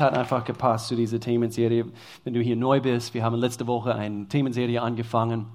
hat 0.00 0.16
einfach 0.16 0.44
gepasst 0.44 0.88
zu 0.88 0.96
dieser 0.96 1.20
Themenserie. 1.20 1.86
Wenn 2.24 2.34
du 2.34 2.40
hier 2.40 2.56
neu 2.56 2.80
bist, 2.80 3.14
wir 3.14 3.24
haben 3.24 3.36
letzte 3.36 3.66
Woche 3.66 3.94
eine 3.94 4.26
Themenserie 4.28 4.80
angefangen. 4.80 5.46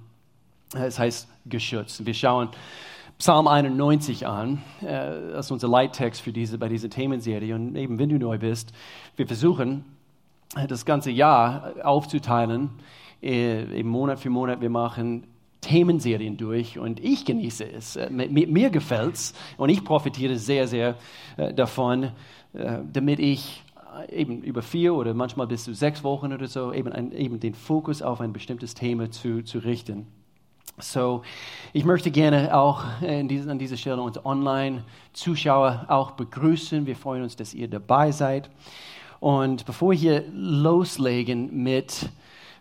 Es 0.74 1.00
heißt 1.00 1.28
Geschützt. 1.46 2.06
Wir 2.06 2.14
schauen 2.14 2.50
Psalm 3.22 3.48
91 3.48 4.26
an, 4.26 4.64
äh, 4.82 5.34
das 5.34 5.46
ist 5.46 5.52
unser 5.52 5.68
Leittext 5.68 6.22
für 6.22 6.32
diese, 6.32 6.58
bei 6.58 6.70
dieser 6.70 6.90
Themenserie. 6.90 7.54
Und 7.54 7.76
eben, 7.76 8.00
wenn 8.00 8.10
du 8.10 8.18
neu 8.18 8.40
bist, 8.40 8.74
wir 9.16 9.28
versuchen, 9.28 9.86
das 10.68 10.86
ganze 10.86 11.12
Jahr 11.12 11.74
aufzuteilen, 11.84 12.72
äh, 13.22 13.62
eben 13.78 13.90
Monat 13.90 14.20
für 14.20 14.32
Monat. 14.32 14.60
Wir 14.60 14.72
machen 14.72 15.28
Themenserien 15.62 16.36
durch 16.36 16.80
und 16.80 17.00
ich 17.00 17.24
genieße 17.24 17.72
es. 17.72 17.96
Äh, 17.96 18.10
mir 18.10 18.70
gefällt 18.72 19.14
es 19.14 19.34
und 19.58 19.70
ich 19.70 19.84
profitiere 19.84 20.38
sehr, 20.38 20.68
sehr 20.68 20.96
davon, 21.56 22.12
damit 22.54 23.20
ich 23.20 23.64
eben 24.10 24.42
über 24.44 24.62
vier 24.62 24.94
oder 24.94 25.14
manchmal 25.14 25.48
bis 25.48 25.64
zu 25.66 25.74
sechs 25.74 26.04
Wochen 26.04 26.34
oder 26.34 26.48
so 26.48 26.74
eben, 26.74 26.92
ein, 26.92 27.12
eben 27.12 27.40
den 27.40 27.54
Fokus 27.54 28.02
auf 28.02 28.22
ein 28.22 28.34
bestimmtes 28.34 28.74
Thema 28.74 29.12
zu, 29.12 29.44
zu 29.44 29.60
richten. 29.60 30.08
So, 30.78 31.22
ich 31.74 31.86
möchte 31.86 32.12
gerne 32.12 32.56
auch 32.56 32.84
diesen, 33.02 33.52
an 33.52 33.60
dieser 33.60 33.78
Stelle 33.78 34.02
unsere 34.02 34.26
Online-Zuschauer 34.26 35.86
auch 35.88 36.12
begrüßen. 36.12 36.86
Wir 36.86 36.96
freuen 36.96 37.24
uns, 37.24 37.36
dass 37.36 37.54
ihr 37.54 37.68
dabei 37.68 38.12
seid. 38.12 38.50
Und 39.20 39.66
bevor 39.66 39.92
wir 39.92 39.98
hier 39.98 40.24
loslegen 40.34 41.64
mit, 41.64 42.10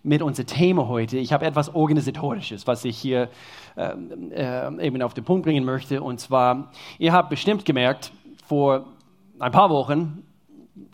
mit 0.02 0.20
unserem 0.20 0.46
Thema 0.46 0.88
heute, 0.88 1.16
ich 1.16 1.32
habe 1.32 1.46
etwas 1.46 1.74
Organisatorisches, 1.74 2.66
was 2.66 2.84
ich 2.84 2.98
hier 2.98 3.30
äh, 3.76 3.94
äh, 4.32 4.86
eben 4.86 5.00
auf 5.00 5.14
den 5.14 5.24
Punkt 5.24 5.44
bringen 5.44 5.64
möchte. 5.64 6.02
Und 6.02 6.20
zwar, 6.20 6.70
ihr 6.98 7.12
habt 7.12 7.30
bestimmt 7.30 7.64
gemerkt, 7.64 8.12
vor 8.44 8.84
ein 9.38 9.52
paar 9.52 9.70
Wochen 9.70 10.22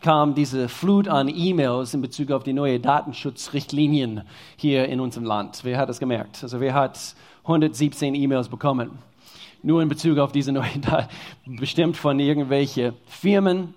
kam 0.00 0.34
diese 0.34 0.68
Flut 0.68 1.08
an 1.08 1.28
E-Mails 1.28 1.94
in 1.94 2.00
Bezug 2.00 2.30
auf 2.30 2.42
die 2.42 2.52
neuen 2.52 2.80
Datenschutzrichtlinien 2.80 4.22
hier 4.56 4.88
in 4.88 5.00
unserem 5.00 5.24
Land. 5.24 5.60
Wer 5.62 5.78
hat 5.78 5.88
das 5.88 5.98
gemerkt? 5.98 6.42
Also 6.42 6.60
wer 6.60 6.74
hat 6.74 6.98
117 7.42 8.14
E-Mails 8.14 8.48
bekommen? 8.48 8.90
Nur 9.62 9.82
in 9.82 9.88
Bezug 9.88 10.18
auf 10.18 10.32
diese 10.32 10.52
neuen 10.52 10.80
Daten, 10.80 11.08
bestimmt 11.58 11.96
von 11.96 12.18
irgendwelchen 12.20 12.94
Firmen, 13.06 13.74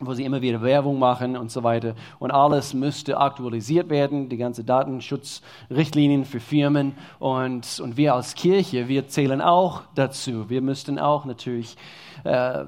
wo 0.00 0.14
sie 0.14 0.24
immer 0.24 0.40
wieder 0.40 0.62
Werbung 0.62 0.98
machen 0.98 1.36
und 1.36 1.50
so 1.50 1.62
weiter. 1.62 1.94
Und 2.18 2.30
alles 2.30 2.72
müsste 2.72 3.18
aktualisiert 3.18 3.90
werden, 3.90 4.28
die 4.28 4.38
ganze 4.38 4.64
Datenschutzrichtlinien 4.64 6.24
für 6.24 6.40
Firmen. 6.40 6.94
Und, 7.18 7.80
und 7.80 7.96
wir 7.96 8.14
als 8.14 8.34
Kirche, 8.34 8.88
wir 8.88 9.08
zählen 9.08 9.40
auch 9.42 9.82
dazu. 9.94 10.48
Wir 10.48 10.62
müssten 10.62 10.98
auch 10.98 11.26
natürlich 11.26 11.76
äh, 12.24 12.64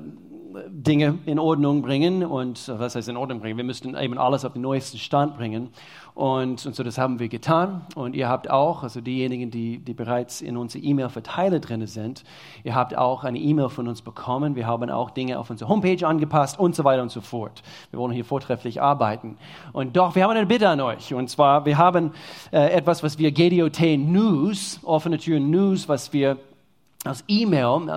Dinge 0.68 1.18
in 1.26 1.38
Ordnung 1.38 1.82
bringen 1.82 2.24
und 2.24 2.68
was 2.68 2.94
heißt 2.94 3.08
in 3.08 3.16
Ordnung 3.16 3.40
bringen? 3.40 3.56
Wir 3.56 3.64
müssten 3.64 3.96
eben 3.96 4.18
alles 4.18 4.44
auf 4.44 4.52
den 4.52 4.62
neuesten 4.62 4.98
Stand 4.98 5.36
bringen 5.36 5.70
und, 6.14 6.66
und 6.66 6.74
so 6.74 6.82
das 6.82 6.98
haben 6.98 7.18
wir 7.18 7.28
getan 7.28 7.86
und 7.94 8.14
ihr 8.14 8.28
habt 8.28 8.50
auch, 8.50 8.82
also 8.82 9.00
diejenigen, 9.00 9.50
die, 9.50 9.78
die 9.78 9.94
bereits 9.94 10.42
in 10.42 10.58
unserer 10.58 10.82
E-Mail-Verteiler 10.82 11.58
drin 11.58 11.86
sind, 11.86 12.24
ihr 12.64 12.74
habt 12.74 12.96
auch 12.96 13.24
eine 13.24 13.38
E-Mail 13.38 13.70
von 13.70 13.88
uns 13.88 14.02
bekommen. 14.02 14.54
Wir 14.54 14.66
haben 14.66 14.90
auch 14.90 15.10
Dinge 15.10 15.38
auf 15.38 15.48
unsere 15.48 15.70
Homepage 15.70 16.06
angepasst 16.06 16.58
und 16.58 16.74
so 16.74 16.84
weiter 16.84 17.02
und 17.02 17.10
so 17.10 17.22
fort. 17.22 17.62
Wir 17.90 17.98
wollen 17.98 18.12
hier 18.12 18.26
vortrefflich 18.26 18.82
arbeiten. 18.82 19.38
Und 19.72 19.96
doch, 19.96 20.14
wir 20.14 20.24
haben 20.24 20.30
eine 20.30 20.46
Bitte 20.46 20.68
an 20.68 20.80
euch 20.80 21.14
und 21.14 21.30
zwar, 21.30 21.64
wir 21.64 21.78
haben 21.78 22.12
äh, 22.50 22.72
etwas, 22.72 23.02
was 23.02 23.18
wir 23.18 23.32
GDOT 23.32 23.80
News, 23.98 24.80
offene 24.82 25.16
Tür 25.18 25.40
News, 25.40 25.88
was 25.88 26.12
wir 26.12 26.36
als 27.04 27.24
E-Mail 27.26 27.90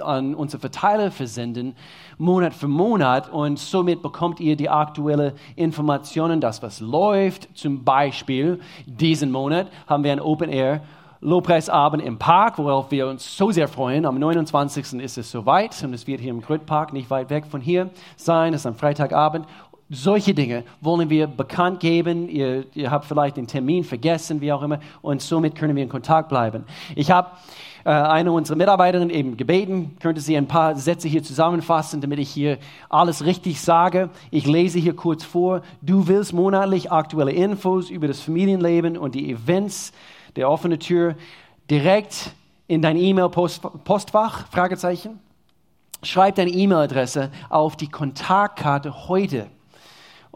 an 0.00 0.34
unsere 0.34 0.60
Verteiler 0.60 1.10
versenden, 1.10 1.74
Monat 2.18 2.54
für 2.54 2.68
Monat. 2.68 3.30
Und 3.30 3.58
somit 3.58 4.02
bekommt 4.02 4.38
ihr 4.38 4.56
die 4.56 4.68
aktuellen 4.68 5.32
Informationen, 5.56 6.40
das 6.40 6.62
was 6.62 6.80
läuft. 6.80 7.48
Zum 7.56 7.84
Beispiel 7.84 8.60
diesen 8.86 9.32
Monat 9.32 9.68
haben 9.86 10.04
wir 10.04 10.12
ein 10.12 10.20
Open 10.20 10.50
Air 10.50 10.82
Lobpreisabend 11.20 12.00
im 12.04 12.16
Park, 12.16 12.58
worauf 12.58 12.92
wir 12.92 13.08
uns 13.08 13.36
so 13.36 13.50
sehr 13.50 13.66
freuen. 13.66 14.06
Am 14.06 14.20
29. 14.20 15.00
ist 15.00 15.18
es 15.18 15.28
soweit 15.28 15.82
und 15.82 15.92
es 15.92 16.06
wird 16.06 16.20
hier 16.20 16.30
im 16.30 16.40
Grüttpark, 16.40 16.92
nicht 16.92 17.10
weit 17.10 17.28
weg 17.28 17.44
von 17.46 17.60
hier 17.60 17.90
sein. 18.16 18.54
Es 18.54 18.60
ist 18.60 18.66
am 18.66 18.76
Freitagabend. 18.76 19.44
Solche 19.90 20.32
Dinge 20.32 20.62
wollen 20.80 21.10
wir 21.10 21.26
bekannt 21.26 21.80
geben. 21.80 22.28
Ihr, 22.28 22.66
ihr 22.74 22.90
habt 22.90 23.06
vielleicht 23.06 23.36
den 23.36 23.48
Termin 23.48 23.82
vergessen, 23.82 24.40
wie 24.40 24.52
auch 24.52 24.62
immer, 24.62 24.78
und 25.02 25.20
somit 25.20 25.56
können 25.56 25.74
wir 25.74 25.82
in 25.82 25.88
Kontakt 25.88 26.28
bleiben. 26.28 26.64
Ich 26.94 27.10
habe 27.10 27.30
eine 27.88 28.32
unserer 28.32 28.56
Mitarbeiterinnen 28.56 29.10
eben 29.10 29.36
gebeten, 29.36 29.96
könnte 30.00 30.20
sie 30.20 30.36
ein 30.36 30.46
paar 30.46 30.76
Sätze 30.76 31.08
hier 31.08 31.22
zusammenfassen, 31.22 32.00
damit 32.00 32.18
ich 32.18 32.28
hier 32.28 32.58
alles 32.90 33.24
richtig 33.24 33.60
sage. 33.60 34.10
Ich 34.30 34.46
lese 34.46 34.78
hier 34.78 34.94
kurz 34.94 35.24
vor. 35.24 35.62
Du 35.80 36.06
willst 36.06 36.34
monatlich 36.34 36.92
aktuelle 36.92 37.32
Infos 37.32 37.88
über 37.88 38.06
das 38.06 38.20
Familienleben 38.20 38.98
und 38.98 39.14
die 39.14 39.30
Events 39.30 39.92
der 40.36 40.50
offenen 40.50 40.78
Tür 40.78 41.16
direkt 41.70 42.32
in 42.66 42.82
dein 42.82 42.98
E-Mail-Postfach? 42.98 44.48
Fragezeichen. 44.48 45.18
Schreib 46.02 46.34
deine 46.34 46.50
E-Mail-Adresse 46.50 47.30
auf 47.48 47.76
die 47.76 47.88
Kontaktkarte 47.88 49.08
heute 49.08 49.46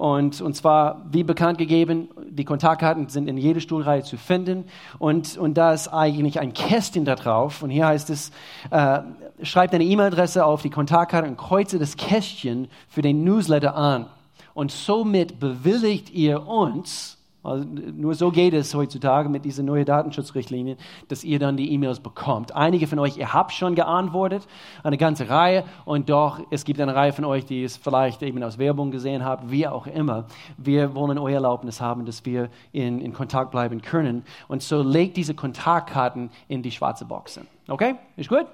und, 0.03 0.41
und 0.41 0.57
zwar, 0.57 1.07
wie 1.13 1.23
bekannt 1.23 1.59
gegeben, 1.59 2.09
die 2.29 2.45
Kontaktkarten 2.45 3.09
sind 3.09 3.29
in 3.29 3.37
jeder 3.37 3.61
Stuhlreihe 3.61 4.03
zu 4.03 4.17
finden. 4.17 4.65
Und, 4.99 5.39
und 5.39 5.55
da 5.55 5.73
ist 5.73 5.87
eigentlich 5.87 6.41
ein 6.41 6.53
Kästchen 6.53 7.05
da 7.05 7.15
drauf. 7.15 7.63
Und 7.63 7.71
hier 7.71 7.87
heißt 7.87 8.11
es, 8.11 8.33
äh, 8.73 8.99
schreib 9.45 9.71
deine 9.71 9.85
E-Mail-Adresse 9.85 10.45
auf 10.45 10.63
die 10.63 10.71
Kontaktkarte 10.71 11.29
und 11.29 11.37
kreuze 11.37 11.79
das 11.79 11.97
Kästchen 11.97 12.67
für 12.89 13.01
den 13.01 13.23
Newsletter 13.23 13.77
an. 13.77 14.07
Und 14.55 14.73
somit 14.73 15.39
bewilligt 15.39 16.11
ihr 16.11 16.49
uns, 16.49 17.19
also 17.43 17.65
nur 17.65 18.15
so 18.15 18.31
geht 18.31 18.55
es 18.55 18.73
heutzutage 18.75 19.29
mit 19.29 19.45
diesen 19.45 19.67
neuen 19.67 19.85
Datenschutzrichtlinien, 19.85 20.79
dass 21.09 21.25
ihr 21.25 21.39
dann 21.41 21.57
die 21.57 21.73
E-Mails 21.73 21.99
bekommt. 21.99 22.55
Einige 22.55 22.87
von 22.87 22.99
euch, 23.01 23.17
ihr 23.17 23.33
habt 23.33 23.53
schon 23.53 23.75
geantwortet, 23.75 24.47
eine 24.85 24.97
ganze 24.97 25.29
Reihe, 25.29 25.65
und 25.85 26.09
doch, 26.09 26.41
es 26.51 26.65
gibt 26.65 26.81
eine 26.81 26.95
Reihe 26.95 27.13
von 27.13 27.25
euch, 27.25 27.45
die 27.45 27.65
es 27.65 27.77
vielleicht 27.77 28.23
eben 28.23 28.43
aus 28.43 28.59
Werbung 28.59 28.93
gesehen 28.93 29.25
haben, 29.25 29.51
wie 29.51 29.67
auch 29.67 29.87
immer. 29.87 30.27
Wir 30.57 30.95
wollen 30.95 31.19
euer 31.19 31.35
Erlaubnis 31.35 31.81
haben, 31.81 32.05
dass 32.05 32.25
wir 32.25 32.49
in, 32.71 33.01
in 33.01 33.13
Kontakt 33.13 33.51
bleiben 33.51 33.83
können. 33.83 34.25
Und 34.47 34.63
so 34.63 34.83
legt 34.83 35.17
diese 35.17 35.35
Kontaktkarten 35.35 36.31
in 36.47 36.63
die 36.63 36.71
schwarze 36.71 37.05
Boxen. 37.05 37.49
Okay? 37.69 37.97
Ist 38.17 38.29
gut? 38.29 38.47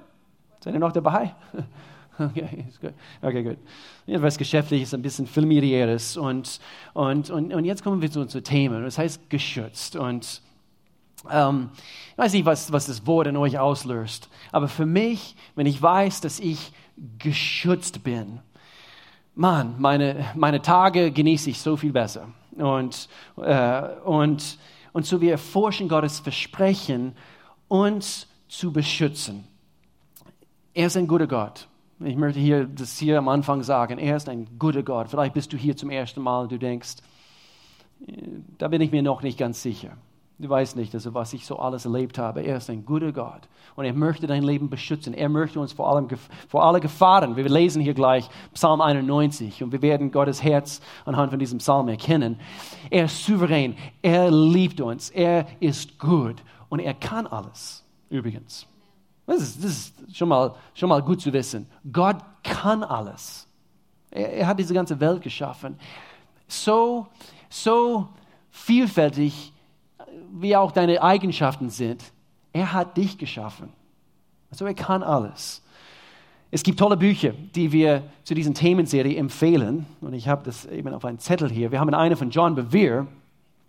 Seid 0.60 0.75
ihr 0.75 0.81
noch 0.81 0.93
dabei? 0.93 1.34
Okay, 2.19 2.67
gut. 2.81 2.95
Okay, 3.23 3.43
gut. 3.43 3.59
Etwas 4.06 4.39
Geschäftliches, 4.39 4.93
ein 4.93 5.03
bisschen 5.03 5.27
familiäres. 5.27 6.17
Und, 6.17 6.61
und, 6.95 7.31
und, 7.31 7.55
und 7.55 7.65
jetzt 7.65 7.84
kommen 7.84 8.03
wir 8.03 8.11
zu 8.11 8.21
unserem 8.21 8.45
Thema. 8.45 8.81
Das 8.81 8.99
heißt 8.99 9.31
geschützt. 9.31 9.95
Und 9.95 10.43
ähm, 11.31 11.71
ich 12.12 12.19
weiß 12.19 12.33
nicht, 12.33 12.45
was, 12.45 12.73
was 12.73 12.87
das 12.87 13.07
Wort 13.07 13.28
in 13.28 13.37
euch 13.37 13.59
auslöst. 13.59 14.28
Aber 14.51 14.69
für 14.69 14.87
mich, 14.87 15.37
wenn 15.55 15.67
ich 15.67 15.81
weiß, 15.81 16.21
dass 16.21 16.41
ich 16.41 16.73
geschützt 17.19 18.03
bin, 18.03 18.41
Mann, 19.34 19.77
meine, 19.78 20.27
meine 20.34 20.61
Tage 20.61 21.12
genieße 21.12 21.51
ich 21.51 21.61
so 21.61 21.77
viel 21.77 21.93
besser. 21.93 22.28
Und, 22.57 23.09
äh, 23.37 23.83
und, 24.05 24.59
und 24.93 25.07
so 25.07 25.21
wir 25.21 25.31
erforschen 25.31 25.89
Gottes 25.89 26.19
Versprechen, 26.19 27.15
uns 27.69 28.27
zu 28.49 28.73
beschützen. 28.73 29.45
Er 30.75 30.87
ist 30.87 30.97
ein 30.97 31.07
guter 31.07 31.28
Gott. 31.28 31.69
Ich 32.00 32.16
möchte 32.16 32.38
hier 32.38 32.66
das 32.66 32.97
hier 32.97 33.19
am 33.19 33.28
Anfang 33.28 33.62
sagen. 33.62 33.98
Er 33.98 34.16
ist 34.16 34.28
ein 34.28 34.47
guter 34.59 34.84
Gott. 34.84 35.09
Vielleicht 35.09 35.34
bist 35.34 35.53
du 35.53 35.56
hier 35.56 35.76
zum 35.76 35.91
ersten 35.91 36.22
Mal 36.22 36.42
und 36.42 36.53
du 36.53 36.59
denkst, 36.59 36.97
da 38.59 38.69
bin 38.69 38.81
ich 38.81 38.92
mir 38.92 39.03
noch 39.03 39.22
nicht 39.22 39.38
ganz 39.38 39.62
sicher. 39.62 39.97
Du 40.41 40.48
weißt 40.48 40.76
nicht, 40.76 40.94
also 40.94 41.14
was 41.14 41.32
ich 41.32 41.44
so 41.44 41.59
alles 41.59 41.84
erlebt 41.84 42.16
habe. 42.16 42.42
Er 42.42 42.59
ist 42.59 42.70
ein 42.70 42.86
guter 42.86 43.10
Gott 43.10 43.48
und 43.75 43.84
er 43.84 43.92
möchte 43.92 44.28
dein 44.28 44.44
Leben 44.44 44.70
beschützen. 44.70 45.12
Er 45.12 45.28
möchte 45.28 45.59
uns 45.59 45.72
vor 45.72 45.92
allem 45.92 46.09
vor 46.48 46.64
alle 46.64 46.78
Gefahren. 46.78 47.34
Wir 47.34 47.48
lesen 47.48 47.82
hier 47.82 47.94
gleich 47.94 48.28
Psalm 48.54 48.80
91 48.80 49.65
und 49.65 49.72
wir 49.72 49.82
werden 49.82 50.12
Gottes 50.12 50.41
Herz 50.44 50.80
anhand 51.04 51.30
von 51.30 51.41
diesem 51.41 51.59
Psalm 51.59 51.88
erkennen. 51.88 52.39
Er 52.91 53.06
ist 53.06 53.24
souverän. 53.24 53.74
Er 54.01 54.30
liebt 54.30 54.80
uns. 54.80 55.10
Er 55.10 55.47
ist 55.59 55.98
gut 55.98 56.36
und 56.68 56.78
er 56.78 56.94
kann 56.94 57.27
alles. 57.27 57.84
Übrigens. 58.09 58.68
Das 59.28 59.42
ist, 59.42 59.63
das 59.63 59.71
ist 59.71 60.16
schon, 60.16 60.30
mal, 60.30 60.54
schon 60.72 60.89
mal 60.89 61.03
gut 61.03 61.21
zu 61.21 61.30
wissen. 61.34 61.66
Gott 61.92 62.16
kann 62.42 62.83
alles. 62.83 63.47
Er, 64.10 64.33
er 64.33 64.47
hat 64.47 64.59
diese 64.59 64.72
ganze 64.72 64.98
Welt 64.98 65.21
geschaffen. 65.21 65.78
So, 66.47 67.07
so 67.51 68.09
vielfältig, 68.51 69.53
wie 70.33 70.57
auch 70.57 70.72
deine 70.72 71.03
Eigenschaften 71.03 71.69
sind. 71.69 72.03
Er 72.54 72.72
hat 72.72 72.97
dich 72.97 73.19
geschaffen. 73.19 73.69
Also 74.51 74.65
er 74.65 74.72
kann 74.72 75.03
alles. 75.03 75.63
Es 76.51 76.63
gibt 76.63 76.78
tolle 76.78 76.97
Bücher, 76.97 77.34
die 77.54 77.71
wir 77.71 78.04
zu 78.25 78.33
diesen 78.33 78.54
Themenserie 78.54 79.19
empfehlen. 79.19 79.84
Und 80.01 80.15
ich 80.15 80.27
habe 80.27 80.42
das 80.42 80.65
eben 80.65 80.95
auf 80.95 81.04
einem 81.04 81.19
Zettel 81.19 81.51
hier. 81.51 81.71
Wir 81.71 81.80
haben 81.80 81.92
eine 81.92 82.16
von 82.16 82.30
John 82.30 82.54
Bevere. 82.54 83.07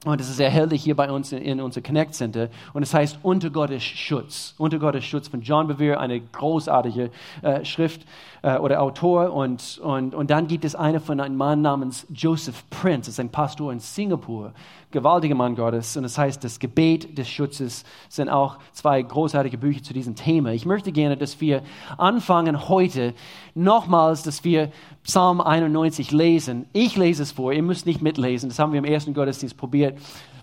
Und 0.05 0.21
es 0.21 0.29
ist 0.29 0.39
erhältlich 0.39 0.81
hier 0.81 0.95
bei 0.95 1.11
uns 1.11 1.33
in, 1.33 1.39
in 1.39 1.59
unser 1.59 1.81
Connect 1.81 2.15
Center. 2.15 2.49
Und 2.71 2.83
es 2.83 2.93
heißt 2.93 3.19
Unter 3.21 3.49
Gottes 3.49 3.83
Schutz. 3.83 4.53
Unter 4.57 4.79
Gottes 4.79 5.03
Schutz 5.03 5.27
von 5.27 5.41
John 5.41 5.67
Bevere, 5.67 5.99
eine 5.99 6.21
großartige 6.21 7.11
äh, 7.41 7.65
Schrift 7.65 8.05
äh, 8.41 8.57
oder 8.57 8.81
Autor. 8.81 9.33
Und, 9.33 9.79
und, 9.83 10.15
und 10.15 10.29
dann 10.29 10.47
gibt 10.47 10.65
es 10.65 10.75
eine 10.75 10.99
von 10.99 11.19
einem 11.19 11.35
Mann 11.35 11.61
namens 11.61 12.05
Joseph 12.13 12.63
Prince, 12.69 13.01
das 13.01 13.09
ist 13.09 13.19
ein 13.19 13.29
Pastor 13.29 13.71
in 13.71 13.79
Singapur, 13.79 14.53
gewaltiger 14.91 15.35
Mann 15.35 15.55
Gottes. 15.55 15.95
Und 15.97 16.03
das 16.03 16.17
heißt, 16.17 16.43
das 16.43 16.59
Gebet 16.59 17.17
des 17.17 17.29
Schutzes 17.29 17.83
sind 18.09 18.29
auch 18.29 18.57
zwei 18.73 19.01
großartige 19.01 19.57
Bücher 19.57 19.83
zu 19.83 19.93
diesem 19.93 20.15
Thema. 20.15 20.51
Ich 20.51 20.65
möchte 20.65 20.91
gerne, 20.91 21.17
dass 21.17 21.41
wir 21.41 21.61
anfangen 21.97 22.69
heute 22.69 23.13
nochmals, 23.55 24.23
dass 24.23 24.43
wir 24.43 24.71
Psalm 25.03 25.41
91 25.41 26.11
lesen. 26.11 26.67
Ich 26.73 26.95
lese 26.95 27.23
es 27.23 27.31
vor, 27.31 27.53
ihr 27.53 27.63
müsst 27.63 27.85
nicht 27.85 28.01
mitlesen, 28.01 28.49
das 28.49 28.59
haben 28.59 28.71
wir 28.71 28.79
im 28.79 28.85
ersten 28.85 29.13
Gottesdienst 29.13 29.57
probiert 29.57 29.97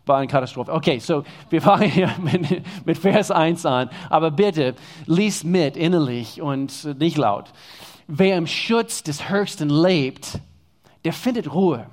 war 0.07 0.19
eine 0.19 0.29
Katastrophe. 0.29 0.73
Okay, 0.73 1.01
so 1.01 1.25
wir 1.51 1.61
fangen 1.61 1.91
hier 1.91 2.11
mit, 2.23 2.63
mit 2.87 2.99
Vers 2.99 3.31
1 3.31 3.67
an. 3.67 3.91
Aber 4.09 4.31
bitte, 4.31 4.75
lies 5.07 5.45
mit 5.45 5.77
innerlich 5.77 6.41
und 6.41 6.99
nicht 6.99 7.17
laut. 7.17 7.47
Wer 8.09 8.37
im 8.37 8.47
Schutz 8.47 9.03
des 9.03 9.29
Höchsten 9.29 9.69
lebt, 9.69 10.39
der 11.05 11.13
findet 11.13 11.53
Ruhe 11.53 11.87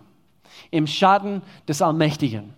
im 0.71 0.87
Schatten 0.87 1.41
des 1.67 1.81
Allmächtigen. 1.81 2.53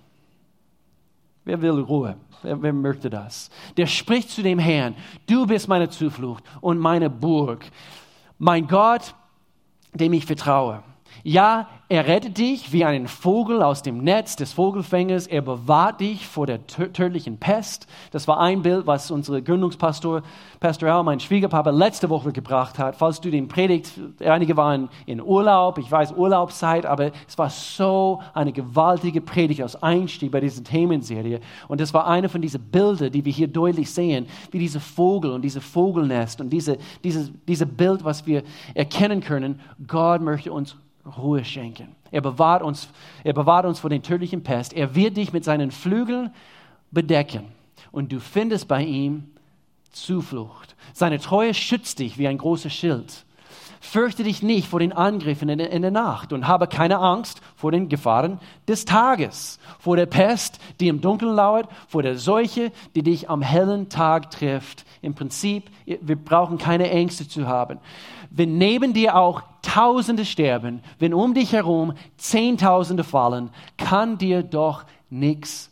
Wer 1.46 1.62
will 1.62 1.80
Ruhe? 1.80 2.18
Wer, 2.42 2.62
wer, 2.62 2.74
möchte 2.74 3.10
das? 3.10 3.50
Der 3.78 3.88
spricht 3.88 4.30
zu 4.30 4.42
dem 4.42 4.60
Herrn, 4.60 4.96
du 5.28 5.46
bist 5.46 5.68
meine 5.68 5.90
Zuflucht 5.90 6.44
und 6.62 6.80
meine 6.80 7.10
Burg. 7.10 7.66
Mein 8.38 8.68
Gott, 8.68 9.14
dem 9.94 10.14
ich 10.14 10.26
vertraue. 10.26 10.84
Ja, 11.24 11.68
er 11.88 12.08
rettet 12.08 12.40
dich 12.40 12.74
wie 12.74 12.84
einen 12.84 13.08
Vogel 13.08 13.62
aus 13.62 13.84
dem 13.84 14.04
Netz 14.04 14.36
des 14.36 14.54
Vogelfängers. 14.54 15.28
Er 15.28 15.42
bewahrt 15.42 16.02
dich 16.02 16.28
vor 16.28 16.48
der 16.48 16.66
tödlichen 16.66 17.38
Pest. 17.38 17.86
Das 18.12 18.28
war 18.28 18.40
ein 18.40 18.64
Bild, 18.64 18.88
was 18.88 19.12
unsere 19.12 19.44
Gründungspastor, 19.44 20.24
Pastor 20.60 20.90
Al, 20.90 21.04
mein 21.04 21.20
Schwiegerpapa, 21.20 21.70
letzte 21.70 22.10
Woche 22.10 22.32
gebracht 22.32 22.80
hat. 22.80 22.96
Falls 22.96 23.22
du 23.22 23.30
den 23.30 23.48
predigt, 23.48 23.92
einige 24.20 24.58
waren 24.58 24.90
in 25.06 25.22
Urlaub, 25.22 25.78
ich 25.78 25.92
weiß 25.92 26.14
Urlaubszeit, 26.14 26.88
aber 26.88 27.12
es 27.28 27.38
war 27.38 27.52
so 27.52 28.22
eine 28.34 28.52
gewaltige 28.52 29.22
Predigt 29.22 29.62
aus 29.62 29.76
Einstieg 29.82 30.32
bei 30.32 30.40
dieser 30.40 30.64
Themenserie. 30.64 31.40
Und 31.68 31.82
das 31.82 31.94
war 31.94 32.08
eine 32.08 32.30
von 32.30 32.42
diesen 32.42 32.64
Bildern, 32.64 33.12
die 33.12 33.26
wir 33.26 33.34
hier 33.34 33.48
deutlich 33.48 33.92
sehen, 33.92 34.26
wie 34.50 34.60
diese 34.60 34.80
Vogel 34.80 35.32
und 35.32 35.44
diese 35.44 35.62
Vogelnest 35.62 36.42
und 36.42 36.50
diese, 36.50 36.80
diese, 37.04 37.32
diese 37.48 37.68
Bild, 37.68 38.04
was 38.04 38.26
wir 38.26 38.42
erkennen 38.74 39.22
können. 39.22 39.60
Gott 39.88 40.22
möchte 40.22 40.52
uns 40.52 40.76
Ruhe 41.18 41.46
schenken. 41.46 41.96
Er 42.12 42.22
bewahrt 42.22 42.64
uns, 42.64 42.90
er 43.24 43.34
bewahrt 43.34 43.66
uns 43.66 43.80
vor 43.80 43.90
den 43.90 44.02
tödlichen 44.02 44.44
Pest. 44.44 44.74
Er 44.74 44.96
wird 44.96 45.18
dich 45.18 45.34
mit 45.34 45.44
seinen 45.44 45.72
Flügeln 45.72 46.32
bedecken 46.92 47.46
und 47.92 48.12
du 48.12 48.20
findest 48.20 48.68
bei 48.68 48.84
ihm 48.84 49.30
Zuflucht. 49.92 50.76
Seine 50.94 51.20
Treue 51.20 51.54
schützt 51.54 52.00
dich 52.00 52.18
wie 52.18 52.28
ein 52.28 52.38
großes 52.38 52.74
Schild. 52.74 53.26
Fürchte 53.80 54.24
dich 54.24 54.42
nicht 54.42 54.68
vor 54.68 54.80
den 54.80 54.94
Angriffen 54.94 55.48
in, 55.48 55.82
der 55.82 55.92
Nacht 55.92 56.34
und 56.34 56.48
habe 56.48 56.68
keine 56.68 56.98
Angst 56.98 57.42
vor 57.56 57.72
den 57.72 57.88
Gefahren 57.88 58.40
des 58.68 58.84
Tages, 58.84 59.60
vor 59.80 59.96
der 59.96 60.08
Pest, 60.08 60.60
die 60.80 60.88
im 60.88 61.02
Dunkeln 61.02 61.36
lauert, 61.36 61.70
vor 61.88 62.02
der 62.02 62.18
Seuche, 62.18 62.72
die 62.96 63.04
dich 63.04 63.30
am 63.30 63.44
hellen 63.44 63.88
Tag 63.88 64.32
trifft. 64.32 64.86
Im 65.04 65.14
Prinzip, 65.14 65.70
wir 65.86 66.16
brauchen 66.16 66.58
keine 66.58 66.90
Ängste 66.90 67.28
zu 67.28 67.48
haben. 67.48 67.78
Wenn 68.32 68.58
neben 68.58 68.94
dir 68.94 69.16
auch 69.16 69.44
Tausende 69.66 70.26
sterben, 70.26 70.82
wenn 71.00 71.14
um 71.14 71.34
dich 71.34 71.52
herum 71.52 71.96
Zehntausende 72.18 73.04
fallen, 73.04 73.50
kann 73.78 74.20
dir 74.20 74.44
doch 74.44 74.86
nichts 75.10 75.72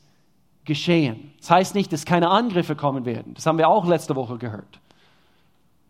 geschehen. 0.66 1.32
Das 1.40 1.52
heißt 1.52 1.76
nicht, 1.76 1.94
dass 1.94 2.04
keine 2.04 2.30
Angriffe 2.30 2.76
kommen 2.76 3.06
werden. 3.06 3.36
Das 3.36 3.46
haben 3.46 3.60
wir 3.60 3.68
auch 3.68 3.86
letzte 3.86 4.16
Woche 4.16 4.40
gehört. 4.40 4.80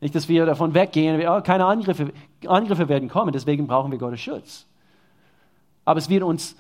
Nicht, 0.02 0.16
dass 0.16 0.28
wir 0.28 0.46
davon 0.46 0.74
weggehen, 0.74 1.26
oh, 1.26 1.40
keine 1.40 1.66
Angriffe, 1.66 2.12
Angriffe 2.46 2.90
werden 2.90 3.08
kommen, 3.08 3.32
deswegen 3.32 3.68
brauchen 3.68 3.90
wir 3.90 3.98
Gottes 3.98 4.20
Schutz. 4.20 4.66
Aber 5.86 5.98
es 5.98 6.10
wird 6.10 6.24
uns, 6.24 6.58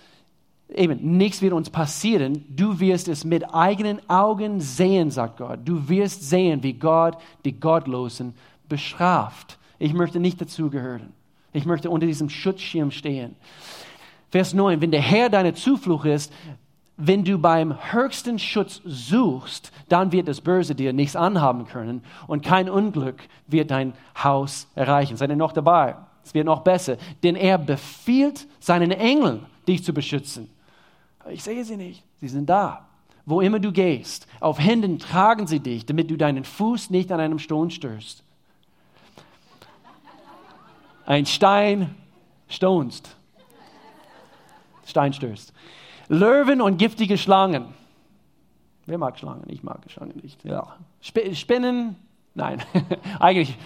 eben, 0.70 1.18
nichts 1.18 1.42
wird 1.42 1.52
uns 1.52 1.70
passieren. 1.70 2.46
Du 2.50 2.80
wirst 2.80 3.10
es 3.10 3.26
mit 3.26 3.54
eigenen 3.54 4.00
Augen 4.10 4.62
sehen, 4.62 5.12
sagt 5.12 5.38
Gott. 5.40 5.60
Du 5.66 5.90
wirst 5.90 6.30
sehen, 6.30 6.64
wie 6.64 6.74
Gott 6.74 7.18
die 7.44 7.60
Gottlosen 7.60 8.34
bestraft. 8.70 9.58
Ich 9.78 9.94
möchte 9.94 10.22
nicht 10.22 10.40
dazugehören. 10.40 11.12
Ich 11.54 11.66
möchte 11.66 11.90
unter 11.90 12.08
diesem 12.08 12.30
Schutzschirm 12.30 12.92
stehen. 12.92 13.36
Vers 14.32 14.54
9, 14.54 14.82
wenn 14.82 14.92
der 14.92 15.02
Herr 15.02 15.30
deine 15.30 15.54
Zuflucht 15.54 16.08
ist, 16.08 16.34
wenn 16.98 17.24
du 17.24 17.38
beim 17.38 17.76
höchsten 17.92 18.40
Schutz 18.40 18.82
suchst, 18.86 19.72
dann 19.90 20.12
wird 20.12 20.28
das 20.28 20.42
Böse 20.42 20.76
dir 20.76 20.94
nichts 20.94 21.16
anhaben 21.16 21.66
können 21.66 22.04
und 22.28 22.44
kein 22.44 22.70
Unglück 22.70 23.22
wird 23.48 23.72
dein 23.72 23.94
Haus 24.24 24.68
erreichen. 24.76 25.18
Seid 25.18 25.30
ihr 25.30 25.36
noch 25.36 25.54
dabei? 25.54 25.96
Es 26.24 26.34
wird 26.34 26.46
noch 26.46 26.62
besser, 26.62 26.98
denn 27.22 27.36
er 27.36 27.58
befiehlt 27.58 28.48
seinen 28.60 28.92
Engeln, 28.92 29.46
dich 29.68 29.84
zu 29.84 29.94
beschützen. 29.94 30.50
Ich 31.30 31.44
sehe 31.44 31.64
sie 31.64 31.78
nicht, 31.78 32.04
sie 32.20 32.28
sind 32.28 32.50
da. 32.50 32.88
Wo 33.26 33.42
immer 33.42 33.60
du 33.60 33.72
gehst, 33.72 34.28
auf 34.40 34.60
Händen 34.60 35.00
tragen 35.00 35.48
sie 35.48 35.60
dich, 35.60 35.86
damit 35.86 36.10
du 36.10 36.18
deinen 36.18 36.44
Fuß 36.44 36.90
nicht 36.90 37.12
an 37.12 37.20
einem 37.20 37.40
Stone 37.40 37.72
stößt 37.72 38.23
ein 41.06 41.26
Stein 41.26 41.96
stonst. 42.48 43.16
Stein 44.86 45.14
stößt. 45.14 45.54
Löwen 46.10 46.62
und 46.62 46.78
giftige 46.78 47.18
Schlangen. 47.18 47.66
Wer 48.86 48.98
mag 48.98 49.18
Schlangen? 49.18 49.46
Ich 49.48 49.64
mag 49.64 49.80
Schlangen 49.88 50.20
nicht. 50.22 50.44
Ja. 50.44 50.76
Sp 51.00 51.34
Spinnen? 51.36 51.96
Nein. 52.34 52.62
Eigentlich 53.20 53.58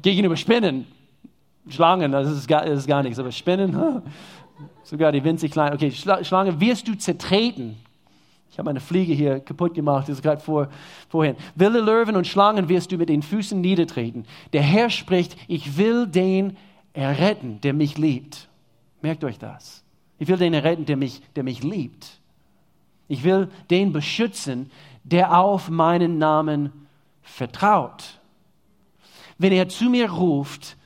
gegenüber 0.00 0.36
Spinnen. 0.36 0.86
Schlangen, 1.68 2.12
das 2.12 2.28
ist 2.30 2.46
gar, 2.46 2.64
das 2.64 2.80
ist 2.80 2.86
gar 2.86 3.02
nichts. 3.02 3.18
Aber 3.18 3.32
Spinnen, 3.32 4.02
sogar 4.82 5.12
die 5.12 5.24
winzig 5.24 5.52
kleinen. 5.52 5.74
Okay, 5.74 5.90
Schlange 5.90 6.60
wirst 6.60 6.88
du 6.88 6.94
zertreten. 6.94 7.76
Ich 8.50 8.58
habe 8.58 8.70
eine 8.70 8.80
Fliege 8.80 9.12
hier 9.12 9.40
kaputt 9.40 9.74
gemacht, 9.74 10.08
das 10.08 10.18
ist 10.18 10.22
gerade 10.22 10.40
vor, 10.40 10.68
vorhin. 11.08 11.34
Wilde 11.56 11.80
Löwen 11.80 12.14
und 12.14 12.26
Schlangen 12.26 12.68
wirst 12.68 12.92
du 12.92 12.98
mit 12.98 13.08
den 13.08 13.22
Füßen 13.22 13.60
niedertreten. 13.60 14.26
Der 14.52 14.62
Herr 14.62 14.90
spricht, 14.90 15.36
ich 15.48 15.76
will 15.76 16.06
den 16.06 16.56
erretten, 16.94 17.60
der 17.60 17.74
mich 17.74 17.98
liebt. 17.98 18.48
Merkt 19.02 19.22
euch 19.24 19.38
das. 19.38 19.84
Ich 20.18 20.28
will 20.28 20.38
den 20.38 20.54
erretten, 20.54 20.86
der 20.86 20.96
mich, 20.96 21.20
der 21.36 21.42
mich 21.44 21.62
liebt. 21.62 22.20
Ich 23.08 23.24
will 23.24 23.50
den 23.68 23.92
beschützen, 23.92 24.70
der 25.02 25.38
auf 25.38 25.68
meinen 25.68 26.16
Namen 26.16 26.72
vertraut. 27.20 28.20
Wenn 29.36 29.52
er 29.52 29.68
zu 29.68 29.90
mir 29.90 30.10
ruft, 30.10 30.76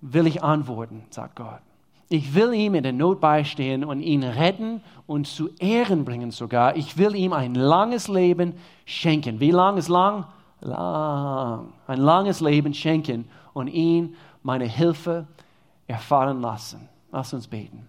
will 0.00 0.26
ich 0.26 0.42
antworten, 0.42 1.04
sagt 1.10 1.36
Gott. 1.36 1.62
Ich 2.08 2.34
will 2.34 2.52
ihm 2.52 2.74
in 2.74 2.82
der 2.82 2.92
Not 2.92 3.20
beistehen 3.20 3.84
und 3.84 4.00
ihn 4.00 4.22
retten 4.22 4.82
und 5.06 5.26
zu 5.26 5.48
Ehren 5.58 6.04
bringen 6.04 6.30
sogar. 6.30 6.76
Ich 6.76 6.98
will 6.98 7.14
ihm 7.14 7.32
ein 7.32 7.54
langes 7.54 8.08
Leben 8.08 8.54
schenken. 8.84 9.40
Wie 9.40 9.50
lang 9.50 9.78
ist 9.78 9.88
lang? 9.88 10.26
Lang. 10.60 11.72
Ein 11.86 11.98
langes 11.98 12.40
Leben 12.42 12.74
schenken 12.74 13.24
und 13.54 13.68
ihn 13.68 14.14
meine 14.42 14.66
Hilfe 14.66 15.26
erfahren 15.92 16.40
lassen. 16.40 16.88
Lass 17.10 17.32
uns 17.32 17.46
beten. 17.46 17.86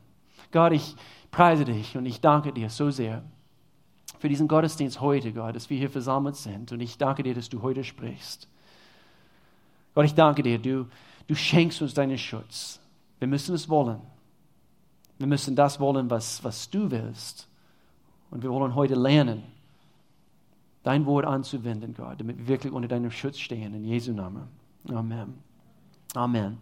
Gott, 0.51 0.73
ich 0.73 0.95
preise 1.31 1.65
dich 1.65 1.97
und 1.97 2.05
ich 2.05 2.21
danke 2.21 2.53
dir 2.53 2.69
so 2.69 2.91
sehr 2.91 3.23
für 4.23 4.29
diesen 4.29 4.47
Gottesdienst 4.47 5.01
heute, 5.01 5.33
Gott, 5.33 5.53
dass 5.53 5.69
wir 5.69 5.77
hier 5.77 5.89
versammelt 5.89 6.37
sind. 6.37 6.71
Und 6.71 6.79
ich 6.79 6.97
danke 6.97 7.23
dir, 7.23 7.33
dass 7.33 7.49
du 7.49 7.61
heute 7.61 7.83
sprichst. 7.83 8.47
Gott, 9.93 10.05
ich 10.05 10.15
danke 10.15 10.43
dir, 10.43 10.57
du, 10.57 10.87
du 11.27 11.35
schenkst 11.35 11.81
uns 11.81 11.93
deinen 11.93 12.17
Schutz. 12.17 12.79
Wir 13.19 13.27
müssen 13.27 13.53
es 13.53 13.67
wollen. 13.67 13.99
Wir 15.17 15.27
müssen 15.27 15.57
das 15.57 15.77
wollen, 15.79 16.09
was, 16.09 16.41
was 16.41 16.69
du 16.69 16.89
willst. 16.89 17.49
Und 18.31 18.43
wir 18.43 18.49
wollen 18.49 18.75
heute 18.75 18.95
lernen, 18.95 19.43
dein 20.83 21.05
Wort 21.05 21.25
anzuwenden, 21.25 21.93
Gott, 21.93 22.21
damit 22.21 22.37
wir 22.37 22.47
wirklich 22.47 22.71
unter 22.71 22.87
deinem 22.87 23.11
Schutz 23.11 23.39
stehen. 23.39 23.73
In 23.73 23.83
Jesu 23.83 24.13
Namen. 24.13 24.47
Amen. 24.89 25.33
Amen. 26.15 26.59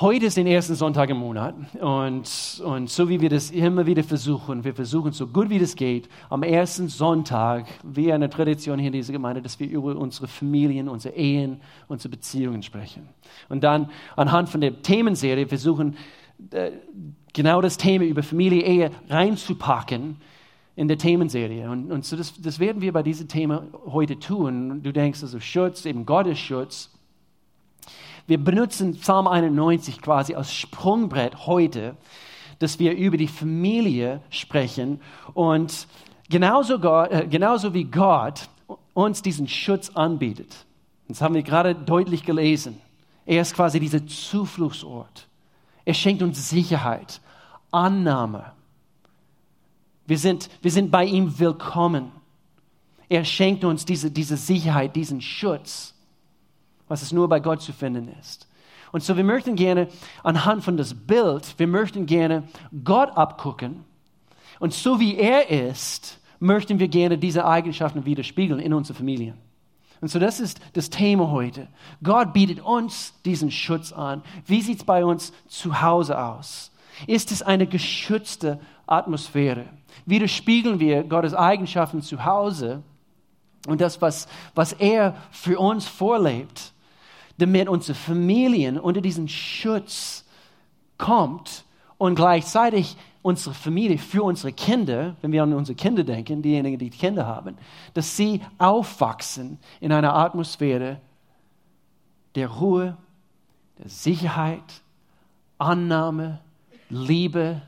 Heute 0.00 0.26
ist 0.26 0.36
der 0.36 0.46
erste 0.46 0.76
Sonntag 0.76 1.10
im 1.10 1.16
Monat 1.16 1.56
und, 1.80 2.62
und 2.64 2.88
so 2.88 3.08
wie 3.08 3.20
wir 3.20 3.28
das 3.28 3.50
immer 3.50 3.84
wieder 3.84 4.04
versuchen, 4.04 4.62
wir 4.62 4.72
versuchen 4.72 5.10
so 5.10 5.26
gut 5.26 5.50
wie 5.50 5.58
das 5.58 5.74
geht, 5.74 6.08
am 6.30 6.44
ersten 6.44 6.86
Sonntag, 6.86 7.66
wie 7.82 8.12
eine 8.12 8.30
Tradition 8.30 8.78
hier 8.78 8.86
in 8.86 8.92
dieser 8.92 9.12
Gemeinde, 9.12 9.42
dass 9.42 9.58
wir 9.58 9.68
über 9.68 9.96
unsere 9.96 10.28
Familien, 10.28 10.88
unsere 10.88 11.16
Ehen, 11.16 11.60
unsere 11.88 12.10
Beziehungen 12.10 12.62
sprechen. 12.62 13.08
Und 13.48 13.64
dann 13.64 13.90
anhand 14.14 14.50
von 14.50 14.60
der 14.60 14.82
Themenserie 14.82 15.48
versuchen, 15.48 15.96
äh, 16.52 16.70
genau 17.32 17.60
das 17.60 17.76
Thema 17.76 18.04
über 18.04 18.22
Familie, 18.22 18.62
Ehe 18.62 18.90
reinzupacken 19.08 20.18
in 20.76 20.86
der 20.86 20.98
Themenserie. 20.98 21.68
Und, 21.68 21.90
und 21.90 22.04
so 22.04 22.16
das, 22.16 22.40
das 22.40 22.60
werden 22.60 22.82
wir 22.82 22.92
bei 22.92 23.02
diesem 23.02 23.26
Thema 23.26 23.66
heute 23.86 24.16
tun. 24.20 24.80
Du 24.80 24.92
denkst 24.92 25.24
also 25.24 25.40
Schutz, 25.40 25.86
eben 25.86 26.06
Gottes 26.06 26.38
Schutz. 26.38 26.96
Wir 28.28 28.36
benutzen 28.36 28.92
Psalm 28.98 29.26
91 29.26 30.02
quasi 30.02 30.34
als 30.34 30.52
Sprungbrett 30.52 31.46
heute, 31.46 31.96
dass 32.58 32.78
wir 32.78 32.94
über 32.94 33.16
die 33.16 33.26
Familie 33.26 34.20
sprechen 34.28 35.00
und 35.32 35.86
genauso, 36.28 36.78
Gott, 36.78 37.10
äh, 37.10 37.26
genauso 37.26 37.72
wie 37.72 37.84
Gott 37.84 38.50
uns 38.92 39.22
diesen 39.22 39.48
Schutz 39.48 39.88
anbietet. 39.94 40.66
Das 41.08 41.22
haben 41.22 41.34
wir 41.34 41.42
gerade 41.42 41.74
deutlich 41.74 42.22
gelesen. 42.22 42.78
Er 43.24 43.40
ist 43.40 43.54
quasi 43.54 43.80
dieser 43.80 44.06
Zufluchtsort. 44.06 45.26
Er 45.86 45.94
schenkt 45.94 46.22
uns 46.22 46.50
Sicherheit, 46.50 47.22
Annahme. 47.70 48.52
Wir 50.06 50.18
sind, 50.18 50.50
wir 50.60 50.70
sind 50.70 50.90
bei 50.90 51.06
ihm 51.06 51.38
willkommen. 51.38 52.12
Er 53.08 53.24
schenkt 53.24 53.64
uns 53.64 53.86
diese, 53.86 54.10
diese 54.10 54.36
Sicherheit, 54.36 54.96
diesen 54.96 55.22
Schutz, 55.22 55.94
was 56.88 57.02
es 57.02 57.12
nur 57.12 57.28
bei 57.28 57.40
Gott 57.40 57.62
zu 57.62 57.72
finden 57.72 58.08
ist. 58.20 58.48
Und 58.92 59.02
so, 59.02 59.16
wir 59.16 59.24
möchten 59.24 59.54
gerne 59.54 59.88
anhand 60.22 60.64
von 60.64 60.76
das 60.76 60.94
Bild, 60.94 61.54
wir 61.58 61.66
möchten 61.66 62.06
gerne 62.06 62.44
Gott 62.84 63.16
abgucken. 63.16 63.84
Und 64.60 64.72
so 64.72 64.98
wie 64.98 65.16
er 65.16 65.50
ist, 65.50 66.18
möchten 66.40 66.78
wir 66.78 66.88
gerne 66.88 67.18
diese 67.18 67.44
Eigenschaften 67.44 68.04
widerspiegeln 68.04 68.60
in 68.60 68.72
unsere 68.72 68.96
Familien. 68.96 69.36
Und 70.00 70.08
so, 70.08 70.18
das 70.18 70.40
ist 70.40 70.60
das 70.74 70.90
Thema 70.90 71.30
heute. 71.30 71.68
Gott 72.02 72.32
bietet 72.32 72.60
uns 72.60 73.14
diesen 73.24 73.50
Schutz 73.50 73.92
an. 73.92 74.22
Wie 74.46 74.62
sieht 74.62 74.78
es 74.78 74.84
bei 74.84 75.04
uns 75.04 75.32
zu 75.48 75.82
Hause 75.82 76.18
aus? 76.20 76.70
Ist 77.06 77.32
es 77.32 77.42
eine 77.42 77.66
geschützte 77.66 78.60
Atmosphäre? 78.86 79.66
Widerspiegeln 80.06 80.78
wir 80.80 81.02
Gottes 81.02 81.34
Eigenschaften 81.34 82.02
zu 82.02 82.24
Hause 82.24 82.82
und 83.66 83.80
das, 83.80 84.00
was, 84.00 84.28
was 84.54 84.72
er 84.72 85.16
für 85.30 85.58
uns 85.58 85.86
vorlebt, 85.86 86.72
damit 87.38 87.68
unsere 87.68 87.96
Familien 87.96 88.78
unter 88.78 89.00
diesen 89.00 89.28
Schutz 89.28 90.24
kommt 90.98 91.64
und 91.96 92.16
gleichzeitig 92.16 92.96
unsere 93.22 93.54
Familie 93.54 93.98
für 93.98 94.22
unsere 94.22 94.52
Kinder, 94.52 95.16
wenn 95.20 95.32
wir 95.32 95.42
an 95.42 95.52
unsere 95.52 95.76
Kinder 95.76 96.04
denken, 96.04 96.42
diejenigen, 96.42 96.78
die 96.78 96.90
Kinder 96.90 97.26
haben, 97.26 97.56
dass 97.94 98.16
sie 98.16 98.40
aufwachsen 98.58 99.58
in 99.80 99.92
einer 99.92 100.14
Atmosphäre 100.14 101.00
der 102.34 102.48
Ruhe, 102.48 102.96
der 103.78 103.88
Sicherheit, 103.88 104.82
Annahme, 105.58 106.40
Liebe. 106.88 107.62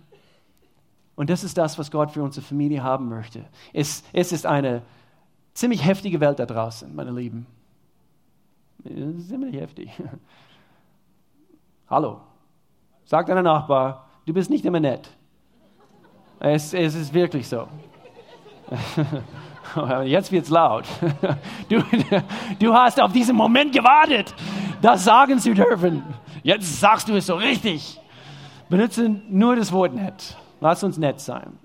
Und 1.17 1.31
das 1.31 1.45
ist 1.45 1.59
das, 1.59 1.79
was 1.79 1.91
Gott 1.91 2.13
für 2.13 2.23
unsere 2.23 2.47
Familie 2.47 2.83
haben 2.83 3.09
möchte. 3.09 3.45
Es, 3.73 4.05
es 4.13 4.33
ist 4.33 4.47
eine 4.47 4.83
ziemlich 5.55 5.85
heftige 5.85 6.21
Welt 6.21 6.39
da 6.39 6.47
draußen, 6.47 6.95
meine 6.95 7.11
Lieben. 7.11 7.47
Ziemlich 8.83 9.57
heftig. 9.57 9.91
Hallo, 11.89 12.21
sag 13.05 13.27
deinem 13.27 13.45
Nachbar, 13.45 14.07
du 14.27 14.33
bist 14.33 14.49
nicht 14.49 14.65
immer 14.65 14.81
nett. 14.81 15.11
Es, 16.39 16.73
es 16.73 16.95
ist 16.95 17.13
wirklich 17.13 17.49
so. 17.49 17.69
Jetzt 20.05 20.33
wird 20.33 20.45
es 20.45 20.51
laut. 20.51 20.85
Du, 21.69 21.81
du 22.59 22.75
hast 22.75 23.01
auf 23.01 23.13
diesen 23.13 23.37
Moment 23.37 23.73
gewartet, 23.73 24.35
das 24.83 25.05
sagen 25.05 25.39
zu 25.39 25.55
dürfen. 25.55 26.03
Jetzt 26.43 26.81
sagst 26.81 27.09
du 27.09 27.15
es 27.15 27.27
so 27.27 27.37
richtig. 27.37 28.01
Benutze 28.69 29.09
nur 29.09 29.55
das 29.55 29.71
Wort 29.73 29.95
nett. 29.95 30.37
Lass 30.61 30.83
uns 30.83 30.99
nett 30.99 31.21
sein. 31.21 31.59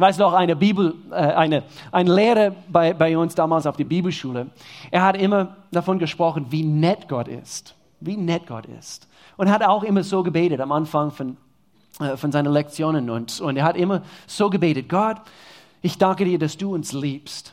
Weißt 0.00 0.18
du 0.18 0.24
auch, 0.24 0.32
eine 0.32 0.56
Bibel, 0.56 0.94
äh, 1.10 1.14
eine, 1.14 1.62
ein 1.92 2.06
Lehrer 2.06 2.54
bei, 2.68 2.94
bei 2.94 3.18
uns 3.18 3.34
damals 3.34 3.66
auf 3.66 3.76
der 3.76 3.84
Bibelschule, 3.84 4.46
er 4.90 5.02
hat 5.02 5.16
immer 5.16 5.56
davon 5.70 5.98
gesprochen, 5.98 6.46
wie 6.48 6.62
nett 6.62 7.06
Gott 7.06 7.28
ist. 7.28 7.74
Wie 8.00 8.16
nett 8.16 8.46
Gott 8.46 8.64
ist. 8.64 9.06
Und 9.36 9.50
hat 9.50 9.62
auch 9.62 9.82
immer 9.82 10.02
so 10.02 10.22
gebetet 10.22 10.60
am 10.60 10.72
Anfang 10.72 11.10
von, 11.10 11.36
äh, 12.00 12.16
von 12.16 12.32
seinen 12.32 12.50
Lektionen. 12.50 13.10
Und, 13.10 13.42
und 13.42 13.58
er 13.58 13.64
hat 13.64 13.76
immer 13.76 14.00
so 14.26 14.48
gebetet, 14.48 14.88
Gott, 14.88 15.18
ich 15.82 15.98
danke 15.98 16.24
dir, 16.24 16.38
dass 16.38 16.56
du 16.56 16.74
uns 16.74 16.94
liebst. 16.94 17.52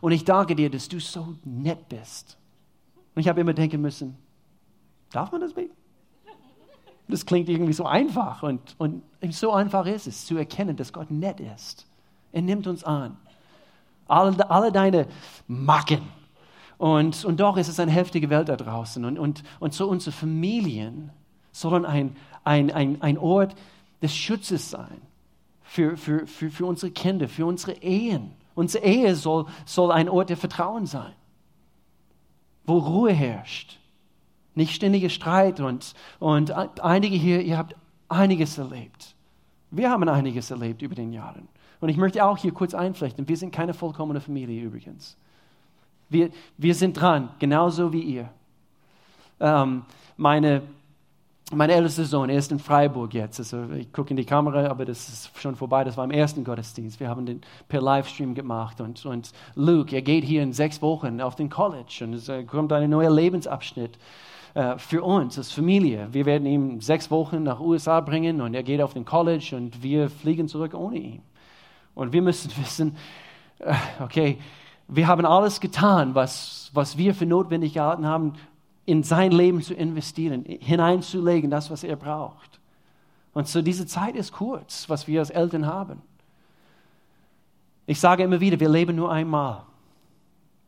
Und 0.00 0.10
ich 0.10 0.24
danke 0.24 0.56
dir, 0.56 0.70
dass 0.70 0.88
du 0.88 0.98
so 0.98 1.36
nett 1.44 1.88
bist. 1.88 2.36
Und 3.14 3.20
ich 3.20 3.28
habe 3.28 3.40
immer 3.40 3.54
denken 3.54 3.80
müssen, 3.80 4.16
darf 5.12 5.30
man 5.30 5.40
das 5.40 5.52
beten? 5.52 5.83
Das 7.08 7.26
klingt 7.26 7.48
irgendwie 7.48 7.72
so 7.72 7.84
einfach 7.84 8.42
und, 8.42 8.76
und 8.78 9.02
so 9.30 9.52
einfach 9.52 9.86
ist 9.86 10.06
es 10.06 10.24
zu 10.24 10.36
erkennen, 10.36 10.76
dass 10.76 10.92
Gott 10.92 11.10
nett 11.10 11.38
ist. 11.40 11.86
Er 12.32 12.42
nimmt 12.42 12.66
uns 12.66 12.82
an. 12.82 13.16
Alle, 14.08 14.50
alle 14.50 14.72
deine 14.72 15.06
Macken. 15.46 16.02
Und, 16.78 17.24
und 17.24 17.40
doch 17.40 17.56
ist 17.56 17.68
es 17.68 17.78
eine 17.78 17.92
heftige 17.92 18.30
Welt 18.30 18.48
da 18.48 18.56
draußen. 18.56 19.04
Und, 19.04 19.18
und, 19.18 19.42
und 19.60 19.74
so 19.74 19.88
unsere 19.88 20.12
Familien 20.12 21.10
sollen 21.52 21.84
ein, 21.84 22.16
ein, 22.42 22.70
ein, 22.72 23.00
ein 23.02 23.18
Ort 23.18 23.54
des 24.02 24.14
Schutzes 24.14 24.70
sein 24.70 25.00
für, 25.62 25.96
für, 25.96 26.26
für, 26.26 26.50
für 26.50 26.66
unsere 26.66 26.90
Kinder, 26.90 27.28
für 27.28 27.46
unsere 27.46 27.72
Ehen. 27.82 28.32
Unsere 28.54 28.84
Ehe 28.84 29.14
soll, 29.14 29.46
soll 29.64 29.92
ein 29.92 30.08
Ort 30.08 30.30
der 30.30 30.36
Vertrauen 30.36 30.86
sein, 30.86 31.12
wo 32.64 32.78
Ruhe 32.78 33.12
herrscht 33.12 33.78
nicht 34.54 34.74
ständiger 34.74 35.08
Streit 35.08 35.60
und, 35.60 35.94
und 36.20 36.52
einige 36.80 37.16
hier, 37.16 37.42
ihr 37.42 37.58
habt 37.58 37.74
einiges 38.08 38.58
erlebt. 38.58 39.14
Wir 39.70 39.90
haben 39.90 40.08
einiges 40.08 40.50
erlebt 40.50 40.82
über 40.82 40.94
den 40.94 41.12
Jahren. 41.12 41.48
Und 41.80 41.88
ich 41.88 41.96
möchte 41.96 42.24
auch 42.24 42.38
hier 42.38 42.52
kurz 42.52 42.74
einflechten, 42.74 43.28
wir 43.28 43.36
sind 43.36 43.52
keine 43.52 43.74
vollkommene 43.74 44.20
Familie 44.20 44.62
übrigens. 44.62 45.16
Wir, 46.08 46.30
wir 46.56 46.74
sind 46.74 47.00
dran, 47.00 47.30
genauso 47.38 47.92
wie 47.92 48.02
ihr. 48.02 48.30
Ähm, 49.40 49.82
meine, 50.16 50.62
mein 51.52 51.70
ältester 51.70 52.04
Sohn, 52.04 52.30
er 52.30 52.38
ist 52.38 52.52
in 52.52 52.58
Freiburg 52.58 53.12
jetzt. 53.14 53.38
Also 53.38 53.70
ich 53.72 53.92
gucke 53.92 54.10
in 54.10 54.16
die 54.16 54.24
Kamera, 54.24 54.66
aber 54.68 54.84
das 54.84 55.08
ist 55.08 55.40
schon 55.40 55.56
vorbei. 55.56 55.84
Das 55.84 55.96
war 55.96 56.04
im 56.04 56.10
ersten 56.10 56.44
Gottesdienst. 56.44 57.00
Wir 57.00 57.08
haben 57.08 57.26
den 57.26 57.40
per 57.68 57.82
Livestream 57.82 58.34
gemacht. 58.34 58.80
Und, 58.80 59.04
und 59.04 59.32
Luke, 59.54 59.94
er 59.94 60.02
geht 60.02 60.24
hier 60.24 60.42
in 60.42 60.52
sechs 60.52 60.80
Wochen 60.80 61.20
auf 61.20 61.36
den 61.36 61.50
College 61.50 62.00
und 62.02 62.14
es 62.14 62.28
äh, 62.28 62.44
kommt 62.44 62.72
ein 62.72 62.88
neuer 62.88 63.10
Lebensabschnitt. 63.10 63.98
Äh, 64.54 64.78
für 64.78 65.02
uns 65.02 65.36
als 65.36 65.50
Familie. 65.50 66.08
Wir 66.12 66.26
werden 66.26 66.46
ihn 66.46 66.80
sechs 66.80 67.10
Wochen 67.10 67.42
nach 67.42 67.58
USA 67.58 68.00
bringen 68.00 68.40
und 68.40 68.54
er 68.54 68.62
geht 68.62 68.80
auf 68.80 68.94
den 68.94 69.04
College 69.04 69.56
und 69.56 69.82
wir 69.82 70.08
fliegen 70.08 70.46
zurück 70.46 70.74
ohne 70.74 70.96
ihn. 70.96 71.22
Und 71.96 72.12
wir 72.12 72.22
müssen 72.22 72.52
wissen, 72.62 72.96
äh, 73.58 73.74
okay, 74.00 74.38
wir 74.86 75.08
haben 75.08 75.26
alles 75.26 75.60
getan, 75.60 76.14
was, 76.14 76.70
was 76.72 76.96
wir 76.96 77.16
für 77.16 77.26
notwendig 77.26 77.74
gehalten 77.74 78.06
haben, 78.06 78.34
in 78.86 79.02
sein 79.02 79.32
Leben 79.32 79.60
zu 79.60 79.74
investieren, 79.74 80.44
hineinzulegen, 80.44 81.50
das, 81.50 81.70
was 81.72 81.82
er 81.82 81.96
braucht. 81.96 82.60
Und 83.32 83.48
so 83.48 83.60
diese 83.60 83.86
Zeit 83.86 84.14
ist 84.14 84.30
kurz, 84.30 84.88
was 84.88 85.08
wir 85.08 85.18
als 85.18 85.30
Eltern 85.30 85.66
haben. 85.66 86.00
Ich 87.86 87.98
sage 87.98 88.22
immer 88.22 88.38
wieder, 88.38 88.60
wir 88.60 88.68
leben 88.68 88.94
nur 88.94 89.10
einmal. 89.10 89.62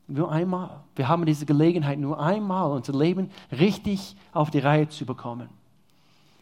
Nur 0.08 0.30
einmal. 0.30 0.84
Wir 0.94 1.08
haben 1.08 1.26
diese 1.26 1.46
Gelegenheit, 1.46 1.98
nur 1.98 2.20
einmal 2.20 2.70
unser 2.70 2.96
Leben 2.96 3.30
richtig 3.50 4.16
auf 4.32 4.50
die 4.50 4.60
Reihe 4.60 4.88
zu 4.88 5.04
bekommen. 5.04 5.48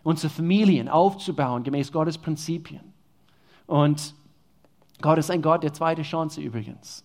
Unsere 0.02 0.30
Familien 0.30 0.88
aufzubauen, 0.88 1.62
gemäß 1.62 1.90
Gottes 1.90 2.18
Prinzipien. 2.18 2.92
Und 3.66 4.14
Gott 5.00 5.18
ist 5.18 5.30
ein 5.30 5.40
Gott 5.40 5.62
der 5.62 5.72
zweiten 5.72 6.02
Chance 6.02 6.40
übrigens. 6.40 7.04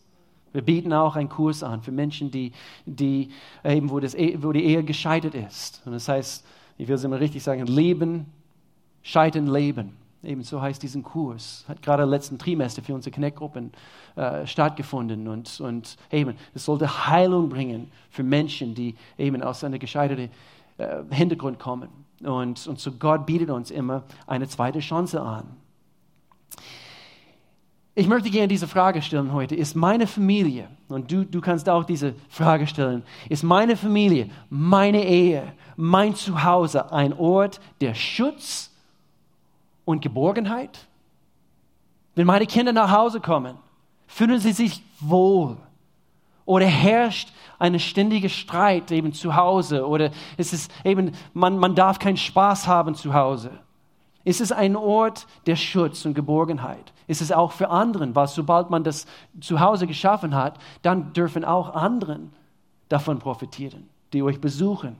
Wir 0.51 0.61
bieten 0.61 0.91
auch 0.93 1.15
einen 1.15 1.29
Kurs 1.29 1.63
an 1.63 1.81
für 1.81 1.91
Menschen, 1.91 2.31
die, 2.31 2.51
die 2.85 3.29
eben, 3.63 3.89
wo, 3.89 3.99
das, 3.99 4.15
e, 4.15 4.37
wo 4.41 4.51
die 4.51 4.63
Ehe 4.63 4.83
gescheitert 4.83 5.35
ist. 5.35 5.81
Und 5.85 5.93
das 5.93 6.07
heißt, 6.07 6.45
ich 6.77 6.87
will 6.87 6.95
es 6.95 7.03
immer 7.03 7.19
richtig 7.19 7.43
sagen, 7.43 7.65
Leben, 7.67 8.25
Scheitern, 9.03 9.47
Leben. 9.47 9.95
Eben 10.21 10.43
so 10.43 10.61
heißt 10.61 10.83
diesen 10.83 11.01
Kurs. 11.01 11.63
Hat 11.67 11.81
gerade 11.81 12.03
letzten 12.03 12.37
Trimester 12.37 12.81
für 12.81 12.93
unsere 12.93 13.13
Connect-Gruppen 13.13 13.71
äh, 14.15 14.45
stattgefunden. 14.45 15.27
Und, 15.27 15.61
und 15.61 15.95
eben, 16.11 16.35
es 16.53 16.65
sollte 16.65 17.07
Heilung 17.07 17.47
bringen 17.47 17.89
für 18.09 18.23
Menschen, 18.23 18.75
die 18.75 18.95
eben 19.17 19.41
aus 19.41 19.63
einem 19.63 19.79
gescheiterten 19.79 20.29
äh, 20.77 20.97
Hintergrund 21.09 21.57
kommen. 21.57 21.89
Und, 22.21 22.67
und 22.67 22.79
so 22.79 22.91
Gott 22.91 23.25
bietet 23.25 23.49
uns 23.49 23.71
immer 23.71 24.03
eine 24.27 24.47
zweite 24.47 24.79
Chance 24.79 25.21
an. 25.21 25.45
Ich 27.95 28.07
möchte 28.07 28.29
gerne 28.29 28.47
diese 28.47 28.67
Frage 28.67 29.01
stellen 29.01 29.33
heute. 29.33 29.55
Ist 29.55 29.75
meine 29.75 30.07
Familie, 30.07 30.69
und 30.87 31.11
du, 31.11 31.25
du 31.25 31.41
kannst 31.41 31.67
auch 31.67 31.83
diese 31.83 32.13
Frage 32.29 32.67
stellen, 32.67 33.03
ist 33.27 33.43
meine 33.43 33.75
Familie, 33.75 34.29
meine 34.49 35.05
Ehe, 35.05 35.53
mein 35.75 36.15
Zuhause 36.15 36.91
ein 36.91 37.13
Ort 37.13 37.59
der 37.81 37.93
Schutz 37.93 38.68
und 39.89 40.01
Geborgenheit? 40.01 40.87
Wenn 42.13 42.27
meine 42.27 42.45
Kinder 42.45 42.73
nach 42.73 42.91
Hause 42.91 43.19
kommen, 43.19 43.57
fühlen 44.05 44.39
sie 44.39 44.51
sich 44.51 44.83
wohl? 44.99 45.57
Oder 46.45 46.67
herrscht 46.67 47.33
ein 47.57 47.79
ständiger 47.79 48.29
Streit 48.29 48.91
eben 48.91 49.13
zu 49.13 49.35
Hause? 49.35 49.87
Oder 49.87 50.11
ist 50.37 50.53
es 50.53 50.67
eben, 50.83 51.13
man, 51.33 51.57
man 51.57 51.73
darf 51.73 51.97
keinen 51.97 52.17
Spaß 52.17 52.67
haben 52.67 52.93
zu 52.93 53.15
Hause? 53.15 53.49
Ist 54.23 54.41
es 54.41 54.51
ein 54.51 54.75
Ort 54.75 55.25
der 55.47 55.55
Schutz 55.55 56.05
und 56.05 56.13
Geborgenheit? 56.13 56.93
Ist 57.07 57.21
es 57.21 57.31
auch 57.31 57.51
für 57.51 57.71
anderen, 57.71 58.15
weil 58.15 58.27
sobald 58.27 58.69
man 58.69 58.83
das 58.83 59.07
zu 59.41 59.59
Hause 59.59 59.87
geschaffen 59.87 60.35
hat, 60.35 60.59
dann 60.83 61.13
dürfen 61.13 61.43
auch 61.43 61.73
anderen 61.73 62.31
davon 62.89 63.17
profitieren, 63.17 63.89
die 64.13 64.21
euch 64.21 64.39
besuchen 64.39 64.97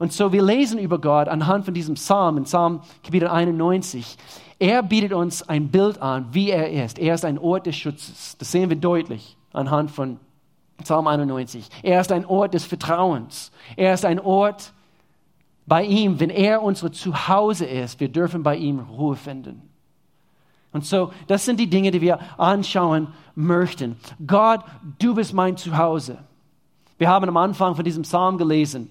und 0.00 0.14
so, 0.14 0.32
wir 0.32 0.42
lesen 0.42 0.78
über 0.78 0.98
Gott 0.98 1.28
anhand 1.28 1.66
von 1.66 1.74
diesem 1.74 1.94
Psalm, 1.94 2.38
in 2.38 2.44
Psalm 2.44 2.80
Kapitel 3.04 3.28
91. 3.28 4.16
Er 4.58 4.82
bietet 4.82 5.12
uns 5.12 5.46
ein 5.46 5.68
Bild 5.68 6.00
an, 6.00 6.28
wie 6.32 6.48
er 6.48 6.70
ist. 6.70 6.98
Er 6.98 7.14
ist 7.14 7.24
ein 7.26 7.38
Ort 7.38 7.66
des 7.66 7.76
Schutzes. 7.76 8.34
Das 8.38 8.50
sehen 8.50 8.70
wir 8.70 8.78
deutlich 8.78 9.36
anhand 9.52 9.90
von 9.90 10.18
Psalm 10.78 11.06
91. 11.06 11.68
Er 11.82 12.00
ist 12.00 12.12
ein 12.12 12.24
Ort 12.24 12.54
des 12.54 12.64
Vertrauens. 12.64 13.52
Er 13.76 13.92
ist 13.92 14.06
ein 14.06 14.18
Ort 14.18 14.72
bei 15.66 15.84
ihm, 15.84 16.18
wenn 16.18 16.30
er 16.30 16.62
unser 16.62 16.90
Zuhause 16.90 17.66
ist. 17.66 18.00
Wir 18.00 18.08
dürfen 18.08 18.42
bei 18.42 18.56
ihm 18.56 18.78
Ruhe 18.78 19.16
finden. 19.16 19.60
Und 20.72 20.86
so, 20.86 21.12
das 21.26 21.44
sind 21.44 21.60
die 21.60 21.68
Dinge, 21.68 21.90
die 21.90 22.00
wir 22.00 22.20
anschauen 22.38 23.08
möchten. 23.34 23.96
Gott, 24.26 24.60
du 24.98 25.14
bist 25.14 25.34
mein 25.34 25.58
Zuhause. 25.58 26.16
Wir 26.96 27.10
haben 27.10 27.28
am 27.28 27.36
Anfang 27.36 27.74
von 27.74 27.84
diesem 27.84 28.04
Psalm 28.04 28.38
gelesen, 28.38 28.90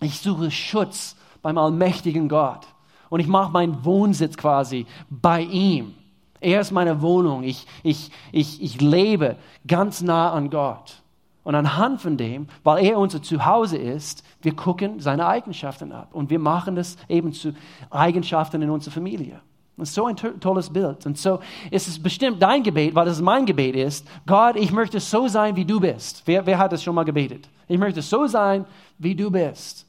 ich 0.00 0.20
suche 0.20 0.50
Schutz 0.50 1.16
beim 1.42 1.58
allmächtigen 1.58 2.28
Gott. 2.28 2.66
Und 3.08 3.20
ich 3.20 3.28
mache 3.28 3.52
meinen 3.52 3.84
Wohnsitz 3.84 4.36
quasi 4.36 4.86
bei 5.08 5.42
ihm. 5.42 5.94
Er 6.40 6.60
ist 6.60 6.70
meine 6.70 7.00
Wohnung. 7.02 7.44
Ich, 7.44 7.66
ich, 7.82 8.10
ich, 8.32 8.62
ich 8.62 8.80
lebe 8.80 9.36
ganz 9.66 10.02
nah 10.02 10.32
an 10.32 10.50
Gott. 10.50 11.02
Und 11.44 11.54
anhand 11.54 12.00
von 12.00 12.16
dem, 12.16 12.48
weil 12.64 12.84
er 12.84 12.98
unser 12.98 13.22
Zuhause 13.22 13.76
ist, 13.76 14.24
wir 14.42 14.56
gucken 14.56 14.98
seine 14.98 15.26
Eigenschaften 15.26 15.92
ab. 15.92 16.08
Und 16.12 16.28
wir 16.28 16.40
machen 16.40 16.74
das 16.74 16.96
eben 17.08 17.32
zu 17.32 17.54
Eigenschaften 17.88 18.62
in 18.62 18.70
unserer 18.70 18.94
Familie. 18.94 19.40
Das 19.76 19.90
ist 19.90 19.94
so 19.94 20.06
ein 20.06 20.16
tolles 20.16 20.70
Bild. 20.70 21.06
Und 21.06 21.18
so 21.18 21.38
ist 21.70 21.86
es 21.86 22.02
bestimmt 22.02 22.42
dein 22.42 22.62
Gebet, 22.62 22.94
weil 22.94 23.06
es 23.08 23.20
mein 23.20 23.46
Gebet 23.46 23.76
ist. 23.76 24.08
Gott, 24.26 24.56
ich 24.56 24.72
möchte 24.72 24.98
so 24.98 25.28
sein, 25.28 25.54
wie 25.54 25.64
du 25.64 25.78
bist. 25.78 26.22
Wer, 26.24 26.44
wer 26.46 26.58
hat 26.58 26.72
das 26.72 26.82
schon 26.82 26.94
mal 26.94 27.04
gebetet? 27.04 27.48
Ich 27.68 27.78
möchte 27.78 28.02
so 28.02 28.26
sein, 28.26 28.64
wie 28.98 29.14
du 29.14 29.30
bist. 29.30 29.85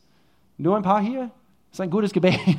Nur 0.57 0.75
ein 0.75 0.83
paar 0.83 1.01
hier? 1.01 1.31
Das 1.69 1.79
ist 1.79 1.81
ein 1.81 1.89
gutes 1.89 2.11
Gebet. 2.11 2.39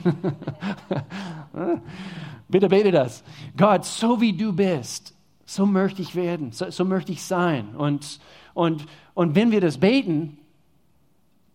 Bitte 2.48 2.68
bete 2.68 2.90
das. 2.92 3.24
Gott, 3.56 3.84
so 3.84 4.20
wie 4.20 4.32
du 4.32 4.52
bist, 4.52 5.14
so 5.44 5.66
möchte 5.66 6.02
ich 6.02 6.14
werden, 6.14 6.52
so, 6.52 6.70
so 6.70 6.84
möchte 6.84 7.12
ich 7.12 7.22
sein. 7.22 7.74
Und, 7.76 8.20
und, 8.54 8.86
und 9.14 9.34
wenn 9.34 9.50
wir 9.50 9.60
das 9.60 9.78
beten, 9.78 10.38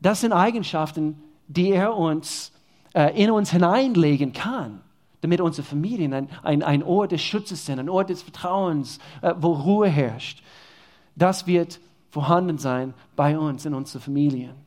das 0.01 0.21
sind 0.21 0.33
Eigenschaften, 0.33 1.21
die 1.47 1.71
er 1.71 1.95
uns 1.95 2.51
äh, 2.93 3.21
in 3.21 3.31
uns 3.31 3.51
hineinlegen 3.51 4.33
kann, 4.33 4.81
damit 5.21 5.41
unsere 5.41 5.65
Familien 5.65 6.13
ein, 6.13 6.29
ein, 6.43 6.63
ein 6.63 6.83
Ort 6.83 7.11
des 7.11 7.21
Schutzes 7.21 7.65
sind, 7.65 7.79
ein 7.79 7.89
Ort 7.89 8.09
des 8.09 8.21
Vertrauens, 8.21 8.99
äh, 9.21 9.33
wo 9.37 9.53
Ruhe 9.53 9.87
herrscht. 9.87 10.43
Das 11.15 11.47
wird 11.47 11.79
vorhanden 12.09 12.57
sein 12.57 12.93
bei 13.15 13.37
uns 13.37 13.65
in 13.65 13.73
unseren 13.73 14.01
Familien. 14.01 14.62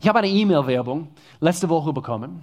Ich 0.00 0.08
habe 0.08 0.18
eine 0.18 0.28
E-Mail-Werbung 0.28 1.08
letzte 1.40 1.68
Woche 1.68 1.92
bekommen, 1.92 2.42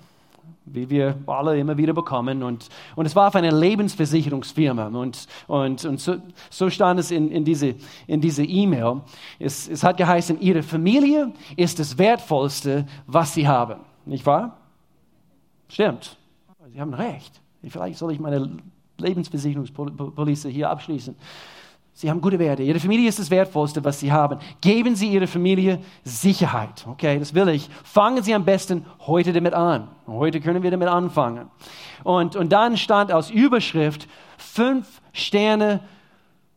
wie 0.66 0.90
wir 0.90 1.16
alle 1.28 1.58
immer 1.60 1.78
wieder 1.78 1.94
bekommen. 1.94 2.44
Und, 2.44 2.70
und 2.96 3.06
es 3.06 3.16
war 3.16 3.32
für 3.32 3.40
eine 3.40 3.52
Lebensversicherungsfirma. 3.52 4.88
Und, 4.88 5.28
und, 5.48 5.86
und 5.86 6.00
so, 6.00 6.16
so 6.50 6.70
stand 6.70 7.00
es 7.00 7.12
in, 7.12 7.30
in 7.30 7.44
diese 7.46 7.76
in 8.08 8.22
diese 8.22 8.44
E-Mail. 8.44 9.02
Es, 9.40 9.68
es 9.68 9.84
hat 9.84 9.98
geheißen, 9.98 10.40
Ihre 10.42 10.64
Familie 10.64 11.32
ist 11.56 11.80
das 11.80 11.98
Wertvollste, 11.98 12.86
was 13.08 13.34
Sie 13.34 13.48
haben. 13.48 13.80
Nicht 14.06 14.26
wahr? 14.26 14.58
Stimmt. 15.68 16.18
Sie 16.72 16.80
haben 16.80 16.94
recht. 16.94 17.40
Vielleicht 17.68 17.98
soll 17.98 18.12
ich 18.12 18.20
meine 18.20 18.58
Lebensversicherungspolice 18.98 20.50
hier 20.50 20.70
abschließen. 20.70 21.16
Sie 21.96 22.10
haben 22.10 22.22
gute 22.22 22.40
Werte. 22.40 22.64
Ihre 22.64 22.80
Familie 22.80 23.08
ist 23.08 23.20
das 23.20 23.30
Wertvollste, 23.30 23.84
was 23.84 24.00
Sie 24.00 24.12
haben. 24.12 24.40
Geben 24.62 24.96
Sie 24.96 25.10
Ihrer 25.10 25.28
Familie 25.28 25.80
Sicherheit. 26.04 26.86
Okay, 26.88 27.20
das 27.20 27.36
will 27.36 27.48
ich. 27.50 27.70
Fangen 27.84 28.24
Sie 28.24 28.34
am 28.34 28.46
besten 28.46 28.86
heute 29.02 29.32
damit 29.32 29.54
an. 29.54 29.90
Heute 30.08 30.42
können 30.42 30.64
wir 30.64 30.72
damit 30.72 30.88
anfangen. 30.88 31.52
Und, 32.04 32.36
und 32.36 32.52
dann 32.52 32.78
stand 32.78 33.12
als 33.12 33.30
Überschrift 33.30 34.08
fünf 34.38 35.02
Sterne 35.12 35.82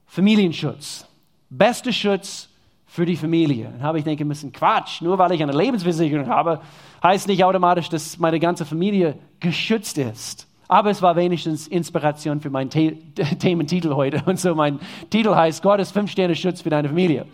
Familienschutz. 0.07 1.07
Beste 1.50 1.93
Schutz 1.93 2.49
für 2.87 3.05
die 3.05 3.16
Familie. 3.16 3.69
Dann 3.73 3.83
habe 3.83 3.99
ich 3.99 4.05
denken 4.05 4.26
müssen, 4.26 4.52
Quatsch, 4.52 5.02
nur 5.02 5.19
weil 5.19 5.33
ich 5.33 5.43
eine 5.43 5.52
Lebensversicherung 5.52 6.28
habe, 6.28 6.62
heißt 7.02 7.28
nicht 7.28 7.45
automatisch, 7.45 7.90
dass 7.90 8.19
meine 8.19 8.40
ganze 8.40 8.64
Familie 8.64 9.19
geschützt 9.38 9.99
ist. 9.99 10.49
Aber 10.68 10.90
es 10.90 11.00
war 11.00 11.14
wenigstens 11.16 11.68
Inspiration 11.68 12.40
für 12.40 12.50
meinen 12.50 12.70
The 12.70 12.96
Thementitel 13.38 13.94
heute. 13.94 14.23
Und 14.26 14.40
so 14.40 14.55
mein 14.55 14.81
Titel 15.11 15.35
heißt 15.35 15.62
Gottes 15.62 15.90
fünf 15.90 16.11
Sterne 16.11 16.35
Schutz 16.35 16.62
für 16.62 16.70
deine 16.70 16.88
Familie. 16.88 17.26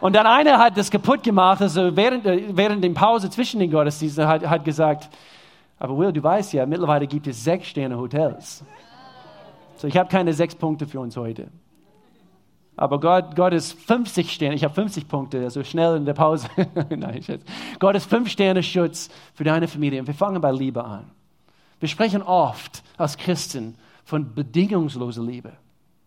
Und 0.00 0.16
dann 0.16 0.26
einer 0.26 0.58
hat 0.58 0.76
das 0.76 0.90
kaputt 0.90 1.22
gemacht, 1.22 1.62
also 1.62 1.94
während, 1.94 2.26
äh, 2.26 2.44
während 2.50 2.82
der 2.82 2.90
Pause 2.90 3.30
zwischen 3.30 3.60
den 3.60 3.70
Gottesdiensten 3.70 4.26
hat, 4.26 4.44
hat 4.44 4.64
gesagt, 4.64 5.08
aber 5.78 5.96
Will, 5.96 6.12
du 6.12 6.22
weißt 6.22 6.52
ja, 6.54 6.66
mittlerweile 6.66 7.06
gibt 7.06 7.26
es 7.28 7.44
sechs 7.44 7.68
Sterne 7.68 7.96
Hotels. 7.96 8.64
So, 9.76 9.86
ich 9.86 9.96
habe 9.96 10.08
keine 10.08 10.32
sechs 10.32 10.54
Punkte 10.54 10.86
für 10.86 10.98
uns 10.98 11.16
heute. 11.16 11.48
Aber 12.76 12.98
Gott, 12.98 13.36
Gott 13.36 13.52
ist 13.52 13.72
50 13.80 14.32
Sterne, 14.32 14.54
ich 14.54 14.64
habe 14.64 14.74
50 14.74 15.06
Punkte, 15.06 15.42
also 15.42 15.62
schnell 15.62 15.96
in 15.96 16.04
der 16.04 16.14
Pause. 16.14 16.48
Nein, 16.88 17.20
Gott 17.78 17.94
ist 17.94 18.08
fünf 18.08 18.28
Sterne 18.28 18.62
Schutz 18.62 19.08
für 19.34 19.44
deine 19.44 19.68
Familie. 19.68 20.00
Und 20.00 20.06
wir 20.06 20.14
fangen 20.14 20.40
bei 20.40 20.50
Liebe 20.50 20.84
an. 20.84 21.10
Wir 21.82 21.88
sprechen 21.88 22.22
oft 22.22 22.84
als 22.96 23.16
Christen 23.16 23.74
von 24.04 24.36
bedingungsloser 24.36 25.20
Liebe. 25.20 25.52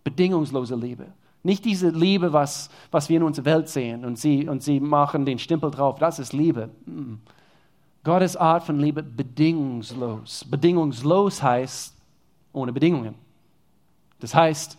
Bedingungsloser 0.06 0.78
Liebe. 0.78 1.08
Nicht 1.44 1.66
diese 1.66 1.90
Liebe, 1.90 2.32
was, 2.32 2.70
was 2.92 3.10
wir 3.10 3.18
in 3.18 3.24
unserer 3.24 3.44
Welt 3.44 3.68
sehen 3.68 4.06
und 4.06 4.18
sie, 4.18 4.48
und 4.48 4.64
sie 4.64 4.80
machen 4.80 5.26
den 5.26 5.38
Stempel 5.38 5.70
drauf, 5.72 6.00
das 6.00 6.18
ist 6.18 6.32
Liebe. 6.32 6.70
Gottes 8.06 8.38
Art 8.38 8.64
von 8.64 8.80
Liebe 8.80 9.04
bedingungslos. 9.04 10.46
Bedingungslos 10.50 11.44
heißt 11.44 11.94
ohne 12.54 12.72
Bedingungen. 12.72 13.16
Das 14.22 14.34
heißt, 14.34 14.78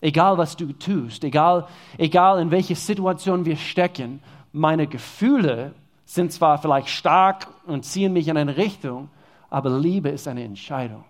egal 0.00 0.38
was 0.38 0.54
du 0.54 0.72
tust, 0.72 1.24
egal, 1.24 1.66
egal 1.96 2.40
in 2.40 2.52
welche 2.52 2.76
Situation 2.76 3.44
wir 3.44 3.56
stecken, 3.56 4.20
meine 4.52 4.86
Gefühle 4.86 5.74
sind 6.04 6.32
zwar 6.32 6.58
vielleicht 6.58 6.90
stark 6.90 7.48
und 7.66 7.84
ziehen 7.84 8.12
mich 8.12 8.28
in 8.28 8.36
eine 8.36 8.56
Richtung, 8.56 9.10
aber 9.50 9.78
Liebe 9.78 10.08
ist 10.08 10.28
eine 10.28 10.44
Entscheidung. 10.44 11.04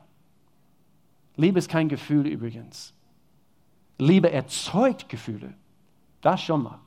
Liebe 1.37 1.59
ist 1.59 1.69
kein 1.69 1.89
Gefühl 1.89 2.27
übrigens. 2.27 2.93
Liebe 3.99 4.31
erzeugt 4.31 5.09
Gefühle. 5.09 5.55
Das 6.21 6.41
schon 6.43 6.65
mal. 6.65 6.79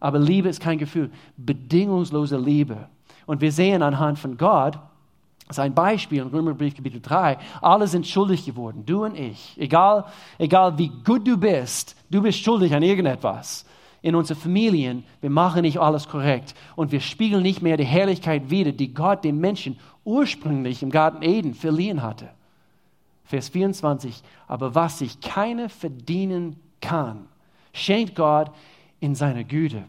Aber 0.00 0.18
Liebe 0.18 0.48
ist 0.48 0.60
kein 0.60 0.78
Gefühl. 0.78 1.10
Bedingungslose 1.36 2.38
Liebe. 2.38 2.88
Und 3.26 3.40
wir 3.40 3.52
sehen 3.52 3.82
anhand 3.82 4.18
von 4.18 4.36
Gott, 4.36 4.78
sein 5.50 5.74
Beispiel 5.74 6.22
in 6.22 6.28
Römerbrief 6.28 6.76
Kapitel 6.76 7.00
3, 7.00 7.38
alle 7.60 7.86
sind 7.88 8.06
schuldig 8.06 8.44
geworden, 8.44 8.84
du 8.86 9.04
und 9.04 9.18
ich. 9.18 9.56
Egal, 9.58 10.04
egal 10.38 10.78
wie 10.78 10.88
gut 10.88 11.26
du 11.26 11.36
bist, 11.36 11.96
du 12.08 12.22
bist 12.22 12.38
schuldig 12.38 12.74
an 12.74 12.82
irgendetwas 12.82 13.66
in 14.02 14.14
unseren 14.14 14.38
Familien, 14.38 15.04
wir 15.20 15.30
machen 15.30 15.62
nicht 15.62 15.78
alles 15.78 16.08
korrekt 16.08 16.54
und 16.76 16.92
wir 16.92 17.00
spiegeln 17.00 17.42
nicht 17.42 17.62
mehr 17.62 17.76
die 17.76 17.84
Herrlichkeit 17.84 18.50
wider, 18.50 18.72
die 18.72 18.94
Gott 18.94 19.24
dem 19.24 19.38
Menschen 19.38 19.78
ursprünglich 20.04 20.82
im 20.82 20.90
Garten 20.90 21.22
Eden 21.22 21.54
verliehen 21.54 22.02
hatte. 22.02 22.30
Vers 23.24 23.50
24, 23.50 24.22
aber 24.48 24.74
was 24.74 24.98
sich 24.98 25.20
keiner 25.20 25.68
verdienen 25.68 26.56
kann, 26.80 27.26
schenkt 27.72 28.16
Gott 28.16 28.50
in 28.98 29.14
seiner 29.14 29.44
Güte. 29.44 29.84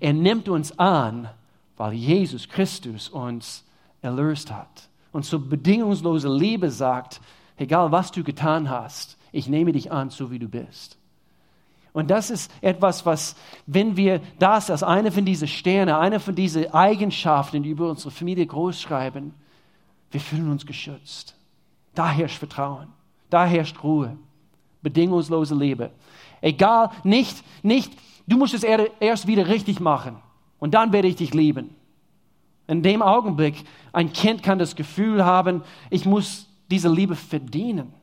Er 0.00 0.12
nimmt 0.12 0.48
uns 0.48 0.78
an, 0.78 1.28
weil 1.76 1.92
Jesus 1.92 2.48
Christus 2.48 3.08
uns 3.08 3.64
erlöst 4.00 4.52
hat. 4.52 4.88
Und 5.12 5.24
so 5.24 5.38
bedingungslose 5.38 6.28
Liebe 6.28 6.70
sagt, 6.70 7.20
egal 7.56 7.92
was 7.92 8.10
du 8.10 8.22
getan 8.24 8.70
hast, 8.70 9.18
ich 9.32 9.48
nehme 9.48 9.72
dich 9.72 9.92
an, 9.92 10.10
so 10.10 10.30
wie 10.30 10.38
du 10.38 10.48
bist. 10.48 10.96
Und 11.94 12.10
das 12.10 12.28
ist 12.28 12.50
etwas, 12.60 13.06
was, 13.06 13.36
wenn 13.66 13.96
wir 13.96 14.20
das 14.40 14.68
als 14.68 14.82
eine 14.82 15.12
von 15.12 15.24
diesen 15.24 15.46
Sterne, 15.46 15.96
eine 15.96 16.18
von 16.18 16.34
diesen 16.34 16.74
Eigenschaften, 16.74 17.62
die 17.62 17.70
über 17.70 17.88
unsere 17.88 18.10
Familie 18.10 18.44
groß 18.44 18.80
schreiben, 18.80 19.32
wir 20.10 20.20
fühlen 20.20 20.50
uns 20.50 20.66
geschützt. 20.66 21.36
Da 21.94 22.10
herrscht 22.10 22.38
Vertrauen, 22.38 22.88
da 23.30 23.46
herrscht 23.46 23.82
Ruhe, 23.84 24.16
bedingungslose 24.82 25.54
Liebe. 25.54 25.92
Egal, 26.40 26.90
nicht, 27.04 27.44
nicht, 27.62 27.92
du 28.26 28.38
musst 28.38 28.54
es 28.54 28.64
erst 28.64 29.28
wieder 29.28 29.46
richtig 29.46 29.78
machen 29.78 30.16
und 30.58 30.74
dann 30.74 30.92
werde 30.92 31.06
ich 31.06 31.14
dich 31.14 31.32
lieben. 31.32 31.76
In 32.66 32.82
dem 32.82 33.02
Augenblick, 33.02 33.54
ein 33.92 34.12
Kind 34.12 34.42
kann 34.42 34.58
das 34.58 34.74
Gefühl 34.74 35.24
haben, 35.24 35.62
ich 35.90 36.06
muss 36.06 36.48
diese 36.72 36.88
Liebe 36.88 37.14
verdienen. 37.14 37.94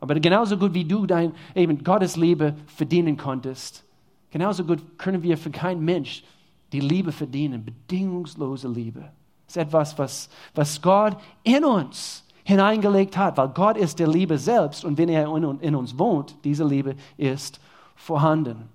Aber 0.00 0.18
genauso 0.18 0.56
gut 0.56 0.72
wie 0.74 0.84
du 0.84 1.06
dein 1.06 1.32
eben 1.54 1.84
Gottes 1.84 2.16
Liebe 2.16 2.56
verdienen 2.66 3.16
konntest, 3.16 3.84
genauso 4.30 4.64
gut 4.64 4.98
können 4.98 5.22
wir 5.22 5.36
für 5.36 5.50
keinen 5.50 5.84
Mensch 5.84 6.24
die 6.72 6.80
Liebe 6.80 7.12
verdienen, 7.12 7.64
bedingungslose 7.64 8.68
Liebe. 8.68 9.10
Das 9.46 9.56
ist 9.56 9.62
etwas, 9.62 9.98
was, 9.98 10.28
was 10.54 10.80
Gott 10.80 11.16
in 11.42 11.64
uns 11.64 12.24
hineingelegt 12.44 13.16
hat, 13.16 13.36
weil 13.36 13.48
Gott 13.48 13.76
ist 13.76 13.98
der 13.98 14.08
Liebe 14.08 14.38
selbst 14.38 14.84
und 14.84 14.96
wenn 14.96 15.08
er 15.08 15.24
in, 15.34 15.74
uns 15.74 15.98
wohnt, 15.98 16.36
diese 16.44 16.64
Liebe 16.64 16.96
ist 17.16 17.60
vorhanden. 17.94 18.68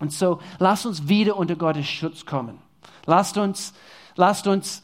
Und 0.00 0.12
so 0.12 0.40
lasst 0.58 0.84
uns 0.84 1.08
wieder 1.08 1.36
unter 1.36 1.56
Gottes 1.56 1.86
Schutz 1.86 2.26
kommen. 2.26 2.58
Lasst 3.06 3.38
uns, 3.38 3.72
lasst 4.16 4.46
uns 4.46 4.82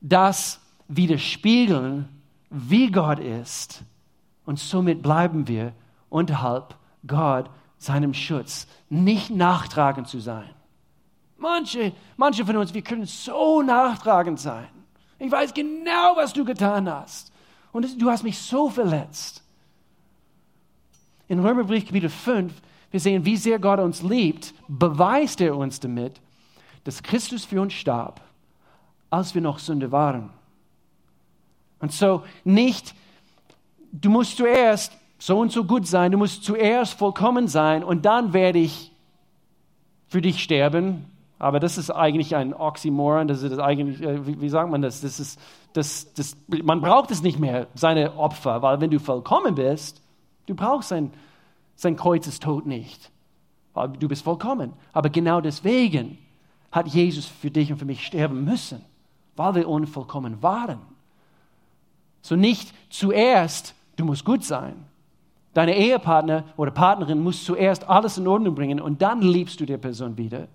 das 0.00 0.60
widerspiegeln, 0.88 2.08
wie 2.50 2.90
Gott 2.90 3.20
ist 3.20 3.84
und 4.46 4.58
somit 4.58 5.02
bleiben 5.02 5.46
wir 5.48 5.74
unterhalb 6.08 6.76
Gott 7.06 7.50
seinem 7.78 8.14
Schutz, 8.14 8.66
nicht 8.88 9.30
nachtragend 9.30 10.08
zu 10.08 10.18
sein. 10.18 10.48
Manche, 11.36 11.92
manche 12.16 12.46
von 12.46 12.56
uns, 12.56 12.72
wir 12.72 12.82
können 12.82 13.04
so 13.04 13.60
nachtragend 13.60 14.40
sein. 14.40 14.68
Ich 15.18 15.30
weiß 15.30 15.52
genau, 15.52 16.16
was 16.16 16.32
du 16.32 16.44
getan 16.44 16.90
hast. 16.90 17.32
Und 17.72 18.00
du 18.00 18.10
hast 18.10 18.22
mich 18.22 18.38
so 18.38 18.70
verletzt. 18.70 19.42
In 21.28 21.40
Römerbrief 21.40 21.84
Kapitel 21.84 22.08
5, 22.08 22.52
wir 22.90 23.00
sehen, 23.00 23.24
wie 23.24 23.36
sehr 23.36 23.58
Gott 23.58 23.80
uns 23.80 24.02
liebt, 24.02 24.54
beweist 24.68 25.40
er 25.40 25.56
uns 25.56 25.80
damit, 25.80 26.20
dass 26.84 27.02
Christus 27.02 27.44
für 27.44 27.60
uns 27.60 27.74
starb, 27.74 28.20
als 29.10 29.34
wir 29.34 29.42
noch 29.42 29.58
Sünde 29.58 29.92
waren. 29.92 30.30
Und 31.80 31.92
so 31.92 32.22
nicht, 32.44 32.94
du 33.92 34.10
musst 34.10 34.36
zuerst 34.36 34.92
so 35.18 35.38
und 35.38 35.52
so 35.52 35.64
gut 35.64 35.86
sein, 35.86 36.12
du 36.12 36.18
musst 36.18 36.44
zuerst 36.44 36.94
vollkommen 36.94 37.48
sein 37.48 37.82
und 37.82 38.04
dann 38.04 38.32
werde 38.32 38.58
ich 38.58 38.92
für 40.08 40.20
dich 40.20 40.42
sterben. 40.42 41.06
Aber 41.38 41.60
das 41.60 41.76
ist 41.76 41.90
eigentlich 41.90 42.34
ein 42.34 42.54
Oxymoron, 42.54 43.28
das 43.28 43.42
ist 43.42 43.58
eigentlich, 43.58 44.00
äh, 44.00 44.40
wie, 44.40 44.48
sagt 44.48 44.70
man 44.70 44.80
das? 44.80 45.02
das, 45.02 45.20
ist, 45.20 45.38
das, 45.74 46.12
das? 46.14 46.36
Man 46.48 46.80
braucht 46.80 47.10
es 47.10 47.22
nicht 47.22 47.38
mehr, 47.38 47.66
seine 47.74 48.16
Opfer, 48.16 48.62
weil 48.62 48.80
wenn 48.80 48.90
du 48.90 48.98
vollkommen 48.98 49.54
bist, 49.54 50.00
du 50.46 50.54
brauchst 50.54 50.88
sein, 50.88 51.12
sein 51.74 51.96
Kreuzestod 51.96 52.64
nicht, 52.64 53.10
weil 53.74 53.88
du 53.88 54.08
bist 54.08 54.24
vollkommen. 54.24 54.72
Aber 54.94 55.10
genau 55.10 55.42
deswegen 55.42 56.16
hat 56.72 56.88
Jesus 56.88 57.26
für 57.26 57.50
dich 57.50 57.70
und 57.70 57.78
für 57.78 57.84
mich 57.84 58.06
sterben 58.06 58.44
müssen, 58.44 58.82
weil 59.36 59.56
wir 59.56 59.68
unvollkommen 59.68 60.42
waren. 60.42 60.78
So 62.26 62.34
nicht 62.34 62.74
zuerst, 62.90 63.74
du 63.96 64.04
musst 64.04 64.24
gut 64.24 64.44
sein, 64.44 64.74
Deine 65.56 65.74
Ehepartner 65.74 66.44
oder 66.58 66.70
Partnerin 66.70 67.22
muss 67.22 67.42
zuerst 67.42 67.88
alles 67.88 68.18
in 68.18 68.28
Ordnung 68.28 68.54
bringen 68.54 68.78
und 68.78 69.00
dann 69.00 69.22
liebst 69.22 69.58
du 69.58 69.64
die 69.64 69.78
Person 69.78 70.18
wieder, 70.18 70.48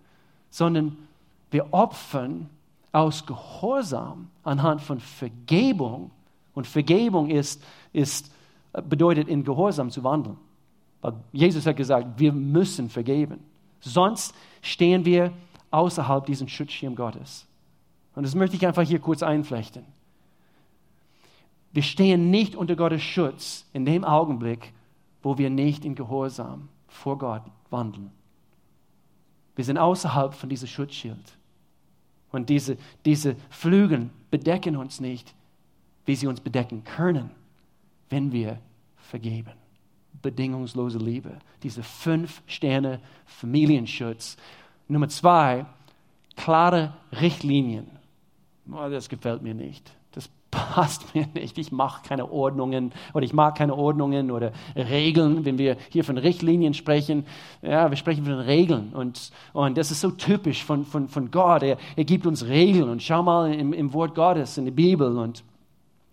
sondern 0.52 0.96
wir 1.50 1.74
opfern 1.74 2.52
aus 2.92 3.26
Gehorsam 3.26 4.28
anhand 4.44 4.80
von 4.80 5.00
Vergebung. 5.00 6.12
Und 6.54 6.68
Vergebung 6.68 7.32
ist, 7.32 7.64
ist, 7.94 8.32
bedeutet, 8.74 9.28
in 9.28 9.44
Gehorsam 9.44 9.90
zu 9.90 10.04
wandeln. 10.04 10.38
Weil 11.02 11.14
Jesus 11.32 11.66
hat 11.66 11.78
gesagt, 11.78 12.20
wir 12.20 12.32
müssen 12.32 12.88
vergeben. 12.88 13.40
Sonst 13.80 14.36
stehen 14.62 15.04
wir 15.04 15.34
außerhalb 15.72 16.28
diesen 16.28 16.48
Schutzschirm 16.48 16.96
Gottes. 16.96 17.48
Und 18.14 18.22
das 18.22 18.36
möchte 18.36 18.56
ich 18.56 18.68
einfach 18.68 18.84
hier 18.84 19.00
kurz 19.00 19.24
einflechten. 19.24 19.84
Wir 21.74 21.84
stehen 21.84 22.30
nicht 22.30 22.56
unter 22.56 22.76
Gottes 22.76 23.02
Schutz 23.02 23.66
in 23.74 23.86
dem 23.86 24.04
Augenblick, 24.04 24.74
wo 25.24 25.38
wir 25.38 25.50
nicht 25.50 25.86
in 25.86 25.96
Gehorsam 25.96 26.68
vor 26.88 27.18
Gott 27.18 27.44
wandeln. 27.70 28.12
Wir 29.56 29.64
sind 29.64 29.78
außerhalb 29.78 30.34
von 30.34 30.50
diesem 30.50 30.68
Schutzschild. 30.68 31.38
Und 32.32 32.50
diese, 32.50 32.78
diese 33.06 33.36
Flügel 33.50 34.10
bedecken 34.30 34.76
uns 34.76 35.00
nicht, 35.00 35.34
wie 36.06 36.16
sie 36.16 36.28
uns 36.28 36.42
bedecken 36.42 36.84
können, 36.84 37.30
wenn 38.10 38.32
wir 38.32 38.60
vergeben. 38.98 39.54
Bedingungslose 40.22 40.98
Liebe. 40.98 41.40
Diese 41.64 41.84
fünf 41.84 42.42
Sterne 42.48 43.00
Familienschutz. 43.26 44.38
Nummer 44.88 45.10
zwei, 45.10 45.66
klare 46.36 46.94
Richtlinien. 47.14 47.88
Das 48.66 49.10
gefällt 49.10 49.42
mir 49.42 49.54
nicht 49.54 49.92
passt 50.52 51.16
mir 51.16 51.28
nicht. 51.34 51.58
Ich 51.58 51.72
mache 51.72 52.08
keine 52.08 52.32
Ordnungen 52.32 52.92
oder 53.14 53.24
ich 53.24 53.34
mag 53.34 53.58
keine 53.58 53.74
Ordnungen 53.74 54.30
oder 54.30 54.52
Regeln. 54.76 55.46
Wenn 55.46 55.58
wir 55.58 55.78
hier 55.90 56.04
von 56.04 56.18
Richtlinien 56.18 56.74
sprechen, 56.74 57.26
ja, 57.62 57.90
wir 57.90 57.98
sprechen 57.98 58.26
von 58.26 58.34
Regeln. 58.34 58.94
Und, 58.94 59.32
und 59.54 59.78
das 59.78 59.92
ist 59.92 60.02
so 60.02 60.12
typisch 60.12 60.64
von, 60.64 60.86
von, 60.86 61.08
von 61.08 61.32
Gott. 61.32 61.64
Er, 61.64 61.78
er 61.96 62.04
gibt 62.04 62.28
uns 62.28 62.46
Regeln. 62.46 62.90
Und 62.90 63.02
schau 63.02 63.24
mal 63.24 63.54
im, 63.54 63.72
im 63.74 63.94
Wort 63.94 64.14
Gottes, 64.14 64.58
in 64.58 64.66
der 64.66 64.74
Bibel. 64.74 65.18
Und, 65.18 65.44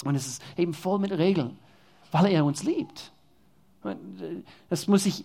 und 0.04 0.14
es 0.14 0.26
ist 0.26 0.42
eben 0.56 0.72
voll 0.72 1.00
mit 1.00 1.12
Regeln, 1.12 1.58
weil 2.12 2.26
er 2.26 2.44
uns 2.44 2.62
liebt. 2.62 3.10
Äh, 3.84 3.96
das 4.70 4.86
muss 4.86 5.04
ich 5.04 5.24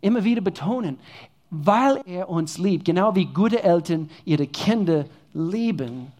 immer 0.00 0.24
wieder 0.24 0.40
betonen. 0.40 0.98
Weil 1.50 2.00
er 2.06 2.30
uns 2.30 2.56
liebt, 2.56 2.86
genau 2.86 3.14
wie 3.14 3.26
gute 3.26 3.62
Eltern 3.62 4.08
ihre 4.24 4.46
Kinder 4.46 5.04
lieben, 5.34 6.10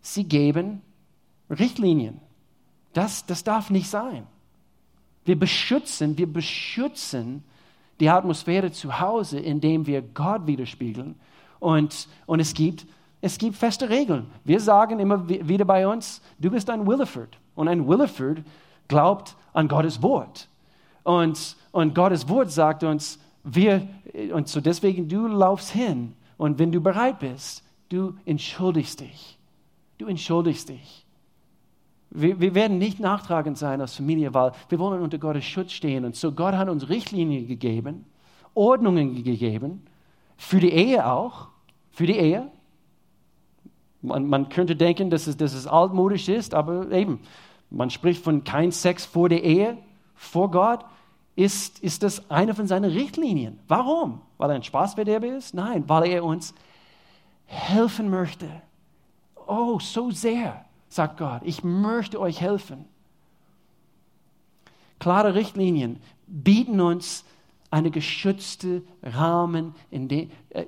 sie 0.00 0.24
geben 0.24 0.80
Richtlinien. 1.50 2.20
Das, 2.92 3.26
das 3.26 3.44
darf 3.44 3.70
nicht 3.70 3.88
sein. 3.88 4.26
Wir 5.24 5.38
beschützen, 5.38 6.16
wir 6.16 6.32
beschützen 6.32 7.44
die 8.00 8.08
Atmosphäre 8.08 8.70
zu 8.70 9.00
Hause, 9.00 9.38
indem 9.38 9.86
wir 9.86 10.02
Gott 10.02 10.46
widerspiegeln. 10.46 11.16
Und, 11.60 12.08
und 12.26 12.40
es, 12.40 12.54
gibt, 12.54 12.86
es 13.20 13.38
gibt 13.38 13.56
feste 13.56 13.88
Regeln. 13.88 14.26
Wir 14.44 14.60
sagen 14.60 14.98
immer 15.00 15.28
wieder 15.28 15.64
bei 15.64 15.86
uns, 15.86 16.22
du 16.38 16.50
bist 16.50 16.70
ein 16.70 16.86
Williford. 16.86 17.38
Und 17.54 17.68
ein 17.68 17.86
Williford 17.86 18.42
glaubt 18.86 19.36
an 19.52 19.68
Gottes 19.68 20.00
Wort. 20.02 20.48
Und, 21.02 21.56
und 21.72 21.94
Gottes 21.94 22.28
Wort 22.28 22.50
sagt 22.50 22.84
uns, 22.84 23.18
wir, 23.44 23.88
und 24.32 24.48
so 24.48 24.60
deswegen, 24.60 25.08
du 25.08 25.26
laufst 25.26 25.70
hin. 25.70 26.14
Und 26.36 26.58
wenn 26.58 26.70
du 26.70 26.80
bereit 26.80 27.18
bist, 27.18 27.64
du 27.88 28.14
entschuldigst 28.24 29.00
dich. 29.00 29.38
Du 29.98 30.06
entschuldigst 30.06 30.68
dich. 30.68 31.04
Wir, 32.10 32.40
wir, 32.40 32.54
werden 32.54 32.78
nicht 32.78 33.00
nachtragend 33.00 33.58
sein 33.58 33.80
als 33.80 33.94
Familie, 33.94 34.32
weil 34.32 34.52
wir 34.68 34.78
wollen 34.78 35.02
unter 35.02 35.18
Gottes 35.18 35.44
Schutz 35.44 35.72
stehen. 35.72 36.04
Und 36.04 36.16
so 36.16 36.32
Gott 36.32 36.54
hat 36.54 36.68
uns 36.68 36.88
Richtlinien 36.88 37.46
gegeben, 37.46 38.06
Ordnungen 38.54 39.22
gegeben, 39.22 39.82
für 40.36 40.58
die 40.60 40.72
Ehe 40.72 41.06
auch, 41.06 41.48
für 41.90 42.06
die 42.06 42.16
Ehe. 42.16 42.50
Man, 44.00 44.26
man 44.26 44.48
könnte 44.48 44.74
denken, 44.74 45.10
dass 45.10 45.26
es, 45.26 45.36
dass 45.36 45.52
es 45.52 45.66
altmodisch 45.66 46.28
ist, 46.28 46.54
aber 46.54 46.90
eben, 46.92 47.20
man 47.68 47.90
spricht 47.90 48.22
von 48.22 48.44
kein 48.44 48.72
Sex 48.72 49.04
vor 49.04 49.28
der 49.28 49.44
Ehe, 49.44 49.76
vor 50.14 50.50
Gott. 50.50 50.84
Ist, 51.36 51.78
ist 51.80 52.02
das 52.02 52.30
eine 52.30 52.54
von 52.54 52.66
seinen 52.66 52.90
Richtlinien. 52.90 53.60
Warum? 53.68 54.22
Weil 54.38 54.50
er 54.50 54.56
ein 54.56 54.64
Spaßverderber 54.64 55.28
ist? 55.36 55.54
Nein, 55.54 55.84
weil 55.86 56.08
er 56.08 56.24
uns 56.24 56.52
helfen 57.44 58.10
möchte. 58.10 58.48
Oh, 59.46 59.78
so 59.78 60.10
sehr 60.10 60.64
sagt 60.88 61.18
Gott. 61.18 61.42
Ich 61.44 61.64
möchte 61.64 62.20
euch 62.20 62.40
helfen. 62.40 62.84
Klare 64.98 65.34
Richtlinien 65.34 66.00
bieten 66.26 66.80
uns 66.80 67.24
einen 67.70 67.92
geschützten 67.92 68.82
Rahmen, 69.02 69.74
in 69.90 70.08
dem, 70.08 70.30
äh, 70.50 70.64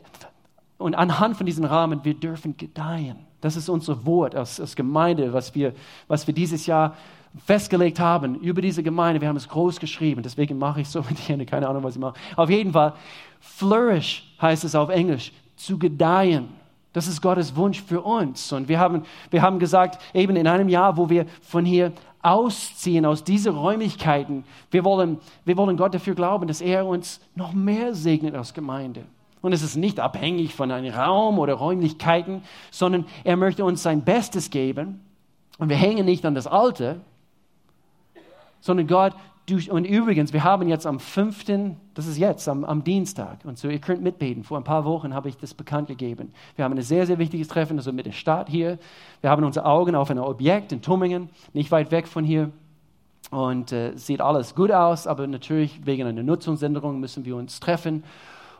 und 0.79 0.95
anhand 0.95 1.37
von 1.37 1.47
diesem 1.47 1.65
Rahmen, 1.65 2.05
wir 2.05 2.15
dürfen 2.15 2.57
gedeihen. 2.57 3.17
Das 3.41 3.57
ist 3.57 3.69
unser 3.69 4.05
Wort 4.05 4.35
als, 4.35 4.61
als 4.61 4.77
Gemeinde, 4.77 5.33
was 5.33 5.55
wir, 5.55 5.75
was 6.09 6.27
wir 6.27 6.35
dieses 6.35 6.67
Jahr 6.67 6.97
festgelegt 7.47 8.01
haben 8.01 8.35
über 8.37 8.61
diese 8.61 8.83
Gemeinde. 8.83 9.21
Wir 9.21 9.29
haben 9.29 9.37
es 9.37 9.49
groß 9.49 9.81
geschrieben, 9.81 10.23
deswegen 10.23 10.59
mache 10.59 10.83
ich 10.83 10.89
so 10.89 11.01
mit 11.09 11.29
Händen, 11.29 11.47
keine 11.47 11.69
Ahnung, 11.69 11.83
was 11.83 11.95
ich 11.95 12.01
mache. 12.01 12.19
Auf 12.37 12.51
jeden 12.51 12.73
Fall, 12.73 12.95
flourish 13.41 14.35
heißt 14.41 14.65
es 14.65 14.75
auf 14.75 14.91
Englisch, 14.91 15.33
zu 15.57 15.79
gedeihen. 15.79 16.49
Das 16.93 17.07
ist 17.07 17.23
Gottes 17.23 17.55
Wunsch 17.55 17.83
für 17.83 18.01
uns. 18.03 18.53
Und 18.53 18.69
wir 18.69 18.79
haben, 18.79 19.05
wir 19.31 19.43
haben 19.43 19.59
gesagt, 19.59 20.03
eben 20.13 20.37
in 20.37 20.47
einem 20.47 20.69
Jahr, 20.69 20.97
wo 20.97 21.09
wir 21.09 21.27
von 21.41 21.65
hier 21.65 21.93
ausziehen, 22.23 23.07
aus 23.07 23.25
diesen 23.25 23.55
Räumlichkeiten, 23.55 24.45
wir 24.71 24.85
wollen, 24.85 25.19
wir 25.45 25.57
wollen 25.57 25.77
Gott 25.77 25.95
dafür 25.95 26.15
glauben, 26.15 26.49
dass 26.49 26.61
er 26.61 26.87
uns 26.87 27.21
noch 27.35 27.53
mehr 27.53 27.95
segnet 27.95 28.35
als 28.35 28.55
Gemeinde. 28.55 29.05
Und 29.41 29.53
es 29.53 29.63
ist 29.63 29.77
nicht 29.77 30.01
abhängig 30.01 30.55
von 30.55 30.71
einem 30.71 30.93
Raum 30.93 31.39
oder 31.39 31.55
Räumlichkeiten, 31.55 32.43
sondern 32.71 33.07
er 33.25 33.37
möchte 33.37 33.65
uns 33.65 33.83
sein 33.83 34.03
Bestes 34.03 34.51
geben. 34.51 35.01
Und 35.59 35.69
wir 35.69 35.77
hängen 35.77 36.05
nicht 36.05 36.27
an 36.27 36.35
das 36.35 36.47
Alte, 36.47 37.01
sondern 38.61 38.87
Gott 38.87 39.15
und 39.71 39.85
übrigens, 39.85 40.33
wir 40.33 40.45
haben 40.45 40.69
jetzt 40.69 40.87
am 40.87 41.01
5., 41.01 41.45
das 41.95 42.07
ist 42.07 42.19
jetzt, 42.19 42.49
am, 42.49 42.65
am, 42.65 42.85
Dienstag, 42.85 43.39
und 43.45 43.59
so, 43.59 43.69
ihr 43.69 43.79
könnt 43.79 44.03
mitbeten. 44.03 44.45
Vor 44.45 44.59
ein 44.59 44.65
paar 44.65 44.85
Wochen 44.85 45.15
habe 45.15 45.29
ich 45.29 45.37
das 45.37 45.55
bekannt 45.55 45.89
gegeben. 45.89 46.33
Wir 46.57 46.65
haben 46.65 46.77
ein 46.77 46.83
sehr, 46.83 47.07
sehr 47.07 47.19
wichtiges 47.19 47.49
Treffen, 47.49 47.79
also 47.79 47.93
mit 47.93 48.07
der 48.07 48.13
Stadt 48.13 48.49
hier. 48.49 48.79
Wir 49.21 49.31
haben 49.31 49.45
unsere 49.45 49.67
Augen 49.67 49.95
auf 49.95 50.11
ein 50.11 50.19
Objekt 50.19 50.73
in 50.73 50.83
Tummingen, 50.83 51.29
nicht 51.53 51.71
weit 51.71 51.91
weg 51.91 52.07
von 52.07 52.25
hier. 52.25 52.51
Und 53.31 53.71
äh, 53.73 53.97
sieht 53.97 54.21
alles 54.21 54.55
gut 54.55 54.73
aus, 54.73 55.07
aber 55.07 55.27
natürlich 55.27 55.87
wegen 55.87 56.07
einer 56.07 56.23
Nutzungsänderung 56.23 56.99
müssen 56.99 57.25
wir 57.25 57.37
uns 57.37 57.61
treffen. 57.61 58.03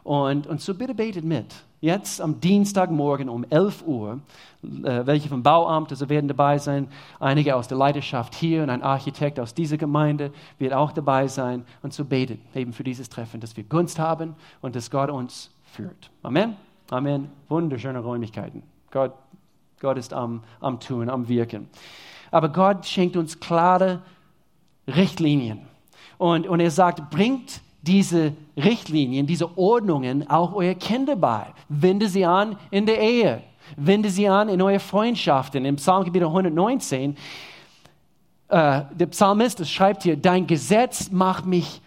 Und, 0.03 0.47
und 0.47 0.61
so 0.61 0.75
bitte 0.75 0.95
betet 0.95 1.25
mit. 1.25 1.47
Jetzt 1.81 2.21
am 2.21 2.41
Dienstagmorgen 2.41 3.31
um 3.31 3.45
11 3.49 3.85
Uhr, 3.87 4.21
äh, 4.63 5.07
welche 5.07 5.31
vom 5.31 5.43
Bauamt, 5.43 5.91
also 5.91 6.11
werden 6.11 6.29
dabei 6.29 6.59
sein, 6.59 6.89
einige 7.19 7.57
aus 7.57 7.69
der 7.69 7.79
Leiterschaft 7.79 8.35
hier 8.35 8.63
und 8.63 8.69
ein 8.69 8.83
Architekt 8.83 9.41
aus 9.41 9.55
dieser 9.55 9.79
Gemeinde 9.79 10.31
wird 10.59 10.75
auch 10.75 10.93
dabei 10.93 11.27
sein 11.27 11.65
und 11.83 11.95
so 11.95 12.05
betet 12.05 12.39
eben 12.55 12.75
für 12.75 12.85
dieses 12.85 13.09
Treffen, 13.09 13.41
dass 13.41 13.57
wir 13.57 13.65
Gunst 13.65 13.99
haben 13.99 14.37
und 14.61 14.77
dass 14.77 14.91
Gott 14.91 15.09
uns 15.09 15.51
führt. 15.65 16.11
Amen. 16.23 16.57
Amen. 16.91 17.31
Wunderschöne 17.49 18.01
Räumlichkeiten. 18.01 18.63
Gott, 18.91 19.13
Gott 19.81 19.97
ist 19.97 20.13
am, 20.13 20.43
am 20.61 20.81
Tun, 20.81 21.09
am 21.09 21.29
Wirken. 21.29 21.69
Aber 22.31 22.51
Gott 22.51 22.85
schenkt 22.85 23.17
uns 23.17 23.41
klare 23.41 24.03
Richtlinien. 24.87 25.61
Und, 26.19 26.47
und 26.47 26.61
er 26.61 26.71
sagt, 26.71 27.11
bringt 27.11 27.63
diese 27.83 28.35
Richtlinien, 28.57 29.27
diese 29.27 29.57
Ordnungen 29.57 30.29
auch 30.29 30.55
euer 30.55 30.75
Kinder 30.75 31.17
bei. 31.17 31.47
Wende 31.69 32.09
sie 32.09 32.25
an 32.25 32.57
in 32.71 32.87
der 32.87 33.01
Ehe. 33.01 33.43
Wende 33.77 34.11
sie 34.11 34.29
an 34.29 34.49
in 34.49 34.61
eure 34.61 34.81
Freundschaften. 34.81 35.65
Im 35.65 35.77
Psalmgebiet 35.77 36.23
119, 36.23 37.17
äh, 38.49 38.83
der 38.93 39.07
Psalmist 39.07 39.67
schreibt 39.69 40.03
hier, 40.03 40.17
dein 40.17 40.47
Gesetz 40.47 41.11
macht 41.11 41.47
mich 41.47 41.81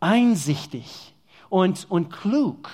einsichtig 0.00 1.14
und, 1.48 1.86
und 1.88 2.10
klug. 2.10 2.70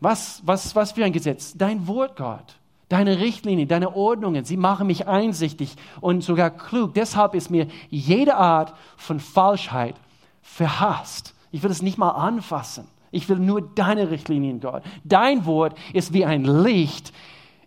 Was, 0.00 0.42
was, 0.44 0.76
was 0.76 0.92
für 0.92 1.04
ein 1.04 1.12
Gesetz? 1.12 1.54
Dein 1.56 1.86
Wort, 1.86 2.16
Gott. 2.16 2.56
Deine 2.88 3.18
Richtlinien, 3.18 3.66
deine 3.66 3.96
Ordnungen, 3.96 4.44
sie 4.44 4.58
machen 4.58 4.86
mich 4.86 5.08
einsichtig 5.08 5.74
und 6.00 6.22
sogar 6.22 6.50
klug. 6.50 6.94
Deshalb 6.94 7.34
ist 7.34 7.50
mir 7.50 7.66
jede 7.88 8.36
Art 8.36 8.74
von 8.96 9.18
Falschheit 9.18 9.96
verhasst. 10.42 11.33
Ich 11.54 11.62
will 11.62 11.70
es 11.70 11.82
nicht 11.82 11.98
mal 11.98 12.10
anfassen. 12.10 12.88
Ich 13.12 13.28
will 13.28 13.38
nur 13.38 13.62
deine 13.62 14.10
Richtlinien, 14.10 14.58
Gott. 14.58 14.82
Dein 15.04 15.46
Wort 15.46 15.78
ist 15.92 16.12
wie 16.12 16.24
ein 16.24 16.42
Licht 16.44 17.12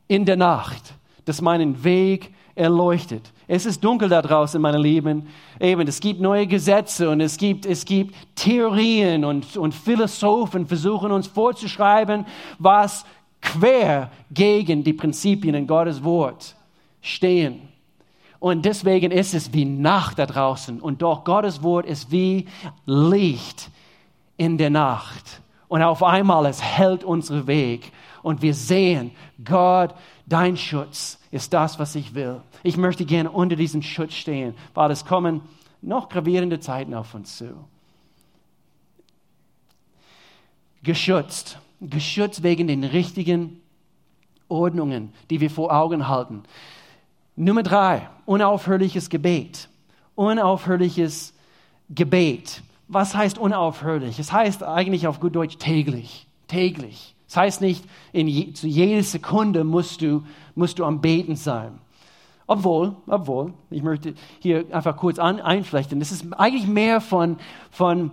in 0.10 0.26
der 0.26 0.36
Nacht, 0.36 0.93
das 1.23 1.41
meinen 1.41 1.86
Weg 1.86 2.34
erleuchtet. 2.54 3.32
Es 3.47 3.65
ist 3.65 3.82
dunkel 3.82 4.10
da 4.10 4.21
draußen, 4.21 4.62
meine 4.62 4.78
Lieben. 4.78 5.28
Eben, 5.58 5.88
es 5.88 6.02
gibt 6.02 6.19
neue 6.19 6.47
Gesetze 6.47 7.10
und 7.10 7.21
es 7.21 7.38
gibt, 7.38 7.65
es 7.65 7.86
gibt 7.86 8.13
Theorien 8.36 9.23
und, 9.23 9.56
und 9.56 9.73
Philosophen 9.73 10.67
versuchen 10.67 11.13
uns 11.13 11.28
vorzuschreiben, 11.28 12.26
was 12.60 13.06
quer 13.41 14.12
gegen 14.32 14.84
die 14.84 14.91
Prinzipien 14.91 15.56
in 15.56 15.65
Gottes 15.65 16.04
Wort 16.04 16.58
stehen. 17.00 17.62
Und 18.39 18.65
deswegen 18.65 19.12
ist 19.12 19.34
es 19.34 19.54
wie 19.54 19.63
Nacht 19.63 20.19
da 20.19 20.26
draußen. 20.26 20.82
Und 20.82 21.02
doch 21.02 21.23
Gottes 21.23 21.63
Wort 21.63 21.86
ist 21.86 22.12
wie 22.12 22.47
Licht 22.86 23.69
in 24.38 24.58
der 24.58 24.69
Nacht. 24.69 25.41
Und 25.67 25.82
auf 25.82 26.04
einmal 26.04 26.45
es 26.45 26.62
hält 26.62 27.04
unseren 27.04 27.47
Weg. 27.47 27.91
Und 28.23 28.41
wir 28.41 28.54
sehen, 28.54 29.12
Gott, 29.43 29.93
dein 30.26 30.56
Schutz 30.58 31.19
ist 31.32 31.54
das, 31.54 31.78
was 31.80 31.95
ich 31.95 32.15
will. 32.15 32.41
Ich 32.63 32.78
möchte 32.78 33.06
gerne 33.06 33.32
unter 33.32 33.56
diesem 33.56 33.82
Schutz 33.82 34.13
stehen, 34.13 34.56
weil 34.73 34.91
es 34.91 35.06
kommen 35.06 35.41
noch 35.82 36.10
gravierende 36.10 36.60
Zeiten 36.60 36.93
auf 36.93 37.13
uns 37.13 37.38
zu. 37.38 37.54
Geschützt. 40.84 41.60
Geschützt 41.80 42.43
wegen 42.43 42.67
den 42.67 42.84
richtigen 42.84 43.62
Ordnungen, 44.47 45.13
die 45.30 45.41
wir 45.41 45.52
vor 45.52 45.71
Augen 45.71 46.08
halten. 46.08 46.43
Nummer 47.36 47.62
drei, 47.62 48.10
unaufhörliches 48.26 49.10
Gebet. 49.10 49.69
Unaufhörliches 50.15 51.34
Gebet. 51.89 52.63
Was 52.88 53.15
heißt 53.15 53.38
unaufhörlich? 53.38 54.19
Es 54.19 54.32
heißt 54.32 54.63
eigentlich 54.63 55.08
auf 55.08 55.19
gut 55.19 55.36
Deutsch 55.36 55.58
täglich. 55.58 56.28
Täglich. 56.47 57.15
Es 57.28 57.36
heißt 57.36 57.62
nicht, 57.62 57.84
in 58.13 58.28
je, 58.28 58.54
zu 58.54 58.67
jeder 58.67 59.04
Sekunde 59.04 59.63
musst 59.63 60.02
du, 60.02 60.23
musst 60.56 60.80
du 60.80 60.86
am 60.86 61.02
Beten 61.02 61.36
sein. 61.36 61.80
Obwohl, 62.47 62.95
obwohl, 63.08 63.54
ich 63.69 63.84
möchte 63.84 64.13
hier 64.39 64.65
einfach 64.71 64.95
kurz 64.95 65.19
an, 65.19 65.41
einflechten, 65.41 66.00
das 66.00 66.13
ist 66.13 66.26
eigentlich 66.38 66.65
mehr 66.65 67.02
von, 67.02 67.38
von, 67.71 68.12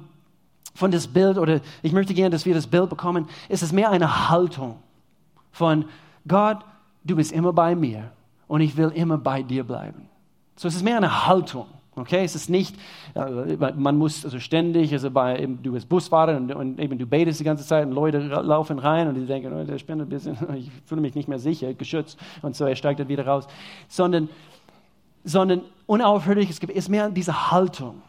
von 0.75 0.91
das 0.91 1.07
Bild, 1.07 1.39
oder 1.39 1.61
ich 1.83 1.93
möchte 1.93 2.15
gerne, 2.15 2.31
dass 2.31 2.45
wir 2.45 2.55
das 2.55 2.67
Bild 2.67 2.91
bekommen, 2.91 3.29
es 3.49 3.63
ist 3.63 3.73
mehr 3.73 3.91
eine 3.91 4.29
Haltung 4.29 4.81
von 5.53 5.85
Gott, 6.27 6.65
du 7.05 7.15
bist 7.15 7.31
immer 7.31 7.53
bei 7.53 7.77
mir 7.77 8.11
und 8.49 8.61
ich 8.61 8.77
will 8.77 8.91
immer 8.93 9.19
bei 9.19 9.45
dir 9.45 9.63
bleiben. 9.63 10.09
So 10.57 10.67
es 10.67 10.75
ist 10.75 10.83
mehr 10.83 10.97
eine 10.97 11.27
Haltung. 11.29 11.67
Okay, 11.97 12.25
es 12.25 12.35
ist 12.35 12.51
nicht, 12.51 12.75
man 13.15 13.97
muss 13.97 14.25
also 14.25 14.41
ständig, 14.41 14.93
also 14.93 15.13
bei, 15.13 15.39
eben, 15.39 15.63
du 15.63 15.73
bist 15.73 15.89
Busfahrer 15.89 16.37
und, 16.37 16.53
und, 16.53 16.81
eben 16.81 16.99
du 16.99 17.07
betest 17.07 17.39
die 17.39 17.45
ganze 17.45 17.65
Zeit 17.65 17.87
und 17.87 17.93
Leute 17.93 18.19
laufen 18.19 18.81
rein 18.81 19.07
und 19.07 19.15
die 19.15 19.25
denken, 19.27 19.53
oh, 19.53 19.63
der 19.63 19.79
spinnt 19.79 20.03
ein 20.03 20.09
bisschen, 20.09 20.37
ich 20.57 20.71
fühle 20.87 21.01
mich 21.01 21.15
nicht 21.15 21.29
mehr 21.29 21.39
sicher, 21.39 21.73
geschützt 21.73 22.19
und 22.43 22.57
so, 22.57 22.65
er 22.65 22.75
steigt 22.75 22.99
dann 22.99 23.09
wieder 23.09 23.25
raus. 23.27 23.47
Sondern, 23.87 24.29
sondern 25.23 25.63
unaufhörliches 25.87 26.59
Gebet 26.59 26.77
ist 26.77 26.89
mehr 26.89 27.09
diese 27.11 27.53
Haltung. 27.53 28.03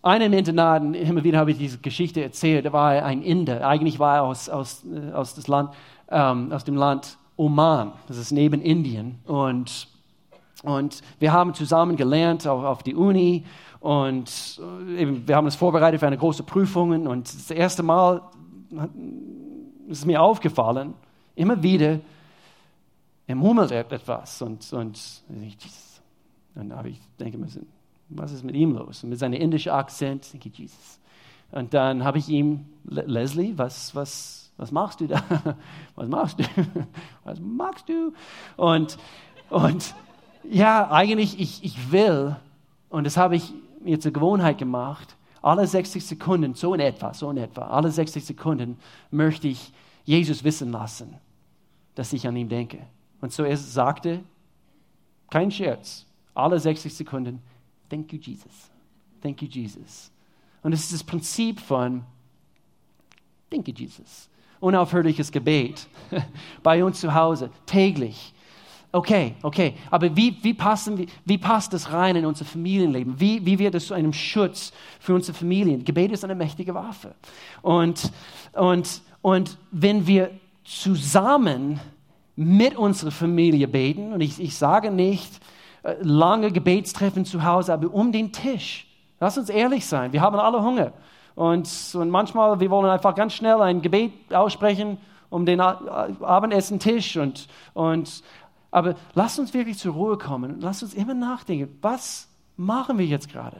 Einem 0.00 0.32
Internaten, 0.32 0.94
immer 0.94 1.24
wieder 1.24 1.38
habe 1.38 1.50
ich 1.50 1.58
diese 1.58 1.78
Geschichte 1.78 2.22
erzählt, 2.22 2.64
da 2.64 2.72
war 2.72 2.90
ein 2.90 3.22
Inder, 3.22 3.66
eigentlich 3.66 3.98
war 3.98 4.16
er 4.16 4.22
aus, 4.22 4.48
aus, 4.48 4.84
äh, 4.84 5.12
aus, 5.12 5.34
das 5.34 5.48
Land, 5.48 5.74
ähm, 6.10 6.52
aus 6.52 6.62
dem 6.62 6.76
Land 6.76 7.18
Oman, 7.36 7.92
das 8.06 8.18
ist 8.18 8.30
neben 8.30 8.60
Indien. 8.60 9.18
Und, 9.26 9.88
und 10.62 11.02
wir 11.18 11.32
haben 11.32 11.54
zusammen 11.54 11.96
gelernt 11.96 12.46
auf, 12.46 12.64
auf 12.64 12.82
die 12.82 12.94
Uni 12.94 13.44
und 13.82 14.60
äh, 14.60 15.02
eben, 15.02 15.26
wir 15.26 15.34
haben 15.34 15.44
uns 15.44 15.56
vorbereitet 15.56 15.98
für 15.98 16.06
eine 16.06 16.16
große 16.16 16.44
Prüfung. 16.44 17.06
Und 17.06 17.34
das 17.34 17.50
erste 17.50 17.82
Mal 17.82 18.22
ist 19.88 20.06
mir 20.06 20.22
aufgefallen, 20.22 20.94
immer 21.34 21.62
wieder, 21.62 21.98
er 23.26 23.34
murmelt 23.34 23.72
etwas. 23.72 24.40
Und, 24.40 24.72
und, 24.72 25.22
und 25.28 26.70
da 26.70 26.76
habe 26.76 26.90
ich 26.90 27.00
denke 27.18 27.38
mir, 27.38 27.48
was 28.08 28.30
ist 28.30 28.44
mit 28.44 28.54
ihm 28.54 28.74
los? 28.74 29.02
Und 29.02 29.10
mit 29.10 29.18
seinem 29.18 29.40
indischen 29.40 29.72
Akzent 29.72 30.32
denke 30.32 30.48
ich, 30.48 30.58
Jesus. 30.58 31.00
Und 31.50 31.74
dann 31.74 32.04
habe 32.04 32.18
ich 32.18 32.28
ihm, 32.28 32.66
Leslie, 32.84 33.52
was, 33.56 33.94
was, 33.96 34.52
was 34.56 34.70
machst 34.70 35.00
du 35.00 35.08
da? 35.08 35.22
Was 35.96 36.08
machst 36.08 36.38
du? 36.38 36.44
Was 37.24 37.40
magst 37.40 37.88
du? 37.88 38.12
Und, 38.56 38.96
und 39.50 39.94
ja, 40.44 40.90
eigentlich, 40.90 41.38
ich, 41.40 41.64
ich 41.64 41.92
will, 41.92 42.36
und 42.90 43.04
das 43.04 43.16
habe 43.16 43.36
ich 43.36 43.52
mir 43.80 44.00
zur 44.00 44.12
Gewohnheit 44.12 44.58
gemacht, 44.58 45.16
alle 45.40 45.66
60 45.66 46.04
Sekunden, 46.04 46.54
so 46.54 46.74
in 46.74 46.80
etwa, 46.80 47.14
so 47.14 47.30
in 47.30 47.36
etwa, 47.36 47.62
alle 47.62 47.90
60 47.90 48.24
Sekunden 48.24 48.78
möchte 49.10 49.48
ich 49.48 49.72
Jesus 50.04 50.44
wissen 50.44 50.70
lassen, 50.70 51.14
dass 51.94 52.12
ich 52.12 52.26
an 52.26 52.36
ihn 52.36 52.48
denke. 52.48 52.78
Und 53.20 53.32
so 53.32 53.42
er 53.44 53.56
sagte, 53.56 54.20
kein 55.30 55.50
Scherz, 55.50 56.06
alle 56.34 56.58
60 56.58 56.94
Sekunden, 56.94 57.40
thank 57.88 58.12
you 58.12 58.18
Jesus, 58.18 58.70
thank 59.20 59.42
you 59.42 59.48
Jesus. 59.48 60.10
Und 60.62 60.72
es 60.72 60.84
ist 60.84 60.92
das 60.92 61.04
Prinzip 61.04 61.60
von, 61.60 62.04
thank 63.50 63.66
you 63.66 63.74
Jesus 63.74 64.28
unaufhörliches 64.62 65.32
Gebet 65.32 65.88
bei 66.62 66.84
uns 66.84 67.00
zu 67.00 67.12
Hause, 67.12 67.50
täglich. 67.66 68.32
Okay, 68.94 69.36
okay, 69.42 69.74
aber 69.90 70.14
wie, 70.14 70.36
wie, 70.42 70.52
passen, 70.52 71.06
wie, 71.24 71.38
passt 71.38 71.72
das 71.72 71.90
rein 71.90 72.14
in 72.14 72.26
unser 72.26 72.44
Familienleben? 72.44 73.18
Wie, 73.18 73.44
wie 73.46 73.58
wird 73.58 73.74
es 73.74 73.86
zu 73.86 73.94
einem 73.94 74.12
Schutz 74.12 74.70
für 75.00 75.14
unsere 75.14 75.36
Familien? 75.36 75.82
Gebet 75.82 76.12
ist 76.12 76.24
eine 76.24 76.34
mächtige 76.34 76.74
Waffe. 76.74 77.14
Und, 77.62 78.12
und, 78.52 79.00
und 79.22 79.56
wenn 79.70 80.06
wir 80.06 80.30
zusammen 80.64 81.80
mit 82.36 82.76
unserer 82.76 83.10
Familie 83.10 83.66
beten, 83.66 84.12
und 84.12 84.20
ich, 84.20 84.38
ich 84.38 84.58
sage 84.58 84.90
nicht 84.90 85.40
äh, 85.84 85.94
lange 86.02 86.52
Gebetstreffen 86.52 87.24
zu 87.24 87.44
Hause, 87.44 87.72
aber 87.72 87.92
um 87.94 88.12
den 88.12 88.30
Tisch. 88.30 88.86
Lass 89.20 89.38
uns 89.38 89.48
ehrlich 89.48 89.86
sein, 89.86 90.12
wir 90.12 90.20
haben 90.20 90.38
alle 90.38 90.62
Hunger. 90.62 90.92
Und, 91.34 91.66
und 91.94 92.10
manchmal, 92.10 92.60
wir 92.60 92.68
wollen 92.68 92.90
einfach 92.90 93.14
ganz 93.14 93.32
schnell 93.32 93.62
ein 93.62 93.80
Gebet 93.80 94.12
aussprechen 94.34 94.98
um 95.30 95.46
den 95.46 95.60
Abendessentisch. 95.60 97.16
Und, 97.16 97.48
und, 97.72 98.22
aber 98.72 98.96
lasst 99.14 99.38
uns 99.38 99.54
wirklich 99.54 99.78
zur 99.78 99.92
Ruhe 99.92 100.18
kommen. 100.18 100.60
Lasst 100.60 100.82
uns 100.82 100.94
immer 100.94 101.14
nachdenken, 101.14 101.78
was 101.80 102.26
machen 102.56 102.98
wir 102.98 103.06
jetzt 103.06 103.28
gerade? 103.30 103.58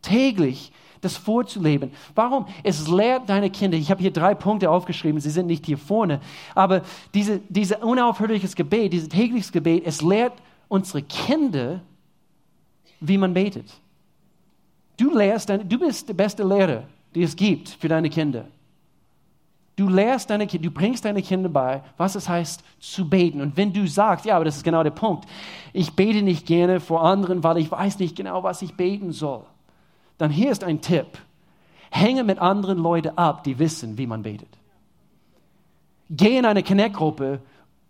Täglich 0.00 0.72
das 1.00 1.16
vorzuleben. 1.16 1.90
Warum? 2.14 2.46
Es 2.62 2.86
lehrt 2.88 3.28
deine 3.28 3.50
Kinder. 3.50 3.76
Ich 3.76 3.90
habe 3.90 4.00
hier 4.00 4.12
drei 4.12 4.34
Punkte 4.34 4.70
aufgeschrieben, 4.70 5.20
sie 5.20 5.30
sind 5.30 5.46
nicht 5.46 5.66
hier 5.66 5.78
vorne. 5.78 6.20
Aber 6.54 6.82
diese, 7.14 7.40
diese 7.48 7.78
unaufhörliches 7.78 8.54
Gebet, 8.54 8.92
dieses 8.92 9.08
tägliches 9.08 9.50
Gebet, 9.50 9.82
es 9.86 10.02
lehrt 10.02 10.34
unsere 10.68 11.02
Kinder, 11.02 11.80
wie 13.00 13.18
man 13.18 13.34
betet. 13.34 13.72
Du 14.96 15.16
lehrst, 15.16 15.48
du 15.48 15.78
bist 15.78 16.08
der 16.08 16.14
beste 16.14 16.44
Lehrer, 16.44 16.84
die 17.14 17.22
es 17.22 17.34
gibt 17.34 17.70
für 17.70 17.88
deine 17.88 18.10
Kinder. 18.10 18.44
Du 19.80 19.88
lehrst 19.88 20.28
deine 20.28 20.46
Kinder, 20.46 20.68
du 20.68 20.74
bringst 20.74 21.06
deine 21.06 21.22
Kinder 21.22 21.48
bei, 21.48 21.82
was 21.96 22.14
es 22.14 22.28
heißt 22.28 22.62
zu 22.80 23.08
beten. 23.08 23.40
Und 23.40 23.56
wenn 23.56 23.72
du 23.72 23.86
sagst, 23.86 24.26
ja, 24.26 24.36
aber 24.36 24.44
das 24.44 24.58
ist 24.58 24.62
genau 24.62 24.82
der 24.82 24.90
Punkt, 24.90 25.24
ich 25.72 25.96
bete 25.96 26.20
nicht 26.20 26.44
gerne 26.44 26.80
vor 26.80 27.02
anderen, 27.02 27.42
weil 27.42 27.56
ich 27.56 27.72
weiß 27.72 27.98
nicht 27.98 28.14
genau, 28.14 28.42
was 28.42 28.60
ich 28.60 28.74
beten 28.74 29.12
soll, 29.12 29.42
dann 30.18 30.30
hier 30.30 30.50
ist 30.50 30.64
ein 30.64 30.82
Tipp. 30.82 31.06
Hänge 31.90 32.24
mit 32.24 32.40
anderen 32.40 32.76
Leuten 32.76 33.16
ab, 33.16 33.42
die 33.42 33.58
wissen, 33.58 33.96
wie 33.96 34.06
man 34.06 34.20
betet. 34.20 34.50
Geh 36.10 36.36
in 36.36 36.44
eine 36.44 36.62
Connect-Gruppe, 36.62 37.40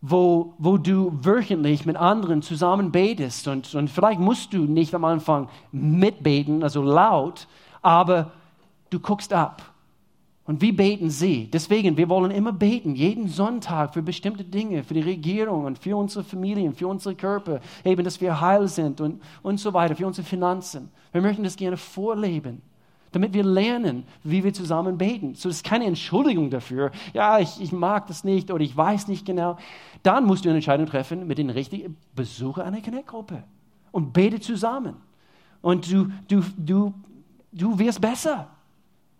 wo, 0.00 0.54
wo 0.58 0.78
du 0.78 1.10
wöchentlich 1.24 1.86
mit 1.86 1.96
anderen 1.96 2.42
zusammen 2.42 2.92
betest. 2.92 3.48
Und, 3.48 3.74
und 3.74 3.90
vielleicht 3.90 4.20
musst 4.20 4.54
du 4.54 4.58
nicht 4.58 4.94
am 4.94 5.04
Anfang 5.04 5.48
mitbeten, 5.72 6.62
also 6.62 6.84
laut, 6.84 7.48
aber 7.82 8.30
du 8.90 9.00
guckst 9.00 9.32
ab. 9.32 9.69
Und 10.50 10.60
wie 10.62 10.72
beten 10.72 11.10
sie? 11.10 11.48
Deswegen, 11.48 11.96
wir 11.96 12.08
wollen 12.08 12.32
immer 12.32 12.52
beten, 12.52 12.96
jeden 12.96 13.28
Sonntag 13.28 13.94
für 13.94 14.02
bestimmte 14.02 14.42
Dinge, 14.42 14.82
für 14.82 14.94
die 14.94 15.00
Regierung 15.00 15.64
und 15.64 15.78
für 15.78 15.96
unsere 15.96 16.24
Familien, 16.24 16.74
für 16.74 16.88
unsere 16.88 17.14
Körper, 17.14 17.60
eben, 17.84 18.02
dass 18.02 18.20
wir 18.20 18.40
heil 18.40 18.66
sind 18.66 19.00
und, 19.00 19.22
und 19.44 19.60
so 19.60 19.72
weiter, 19.72 19.94
für 19.94 20.08
unsere 20.08 20.26
Finanzen. 20.26 20.90
Wir 21.12 21.22
möchten 21.22 21.44
das 21.44 21.54
gerne 21.54 21.76
vorleben. 21.76 22.62
damit 23.12 23.32
wir 23.32 23.44
lernen, 23.44 24.02
wie 24.24 24.42
wir 24.42 24.52
zusammen 24.52 24.98
beten. 24.98 25.36
So, 25.36 25.48
das 25.48 25.58
ist 25.58 25.64
keine 25.64 25.84
Entschuldigung 25.84 26.50
dafür. 26.50 26.90
Ja, 27.12 27.38
ich, 27.38 27.60
ich 27.60 27.70
mag 27.70 28.08
das 28.08 28.24
nicht 28.24 28.50
oder 28.50 28.64
ich 28.64 28.76
weiß 28.76 29.06
nicht 29.06 29.24
genau. 29.24 29.56
Dann 30.02 30.24
musst 30.24 30.44
du 30.44 30.48
eine 30.48 30.56
Entscheidung 30.56 30.86
treffen 30.86 31.28
mit 31.28 31.38
den 31.38 31.50
richtigen 31.50 31.96
Besucher 32.16 32.64
einer 32.64 32.80
Connect-Gruppe 32.80 33.44
und 33.92 34.12
bete 34.12 34.40
zusammen. 34.40 34.96
Und 35.62 35.92
du, 35.92 36.08
du, 36.26 36.42
du, 36.56 36.92
du 37.52 37.78
wirst 37.78 38.00
besser. 38.00 38.48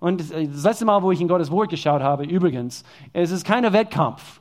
Und 0.01 0.21
das 0.21 0.65
letzte 0.65 0.87
Mal, 0.87 1.03
wo 1.03 1.13
ich 1.13 1.21
in 1.21 1.29
Gottes 1.29 1.51
Wort 1.51 1.69
geschaut 1.69 2.01
habe, 2.01 2.25
übrigens, 2.25 2.85
es 3.13 3.31
ist 3.31 3.45
kein 3.45 3.71
Wettkampf, 3.71 4.41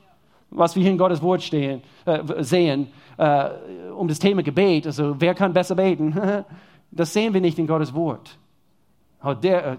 was 0.49 0.75
wir 0.75 0.81
hier 0.81 0.91
in 0.91 0.97
Gottes 0.97 1.21
Wort 1.21 1.43
stehen, 1.43 1.83
äh, 2.05 2.43
sehen, 2.43 2.87
äh, 3.17 3.49
um 3.95 4.07
das 4.07 4.19
Thema 4.19 4.41
Gebet. 4.41 4.87
Also, 4.87 5.19
wer 5.19 5.35
kann 5.35 5.51
besser 5.51 5.75
beten? 5.75 6.15
das 6.91 7.13
sehen 7.13 7.33
wir 7.33 7.41
nicht 7.41 7.59
in 7.59 7.67
Gottes 7.67 7.93
Wort. 7.93 8.37
Oh, 9.21 9.33
der, 9.33 9.73
äh, 9.73 9.77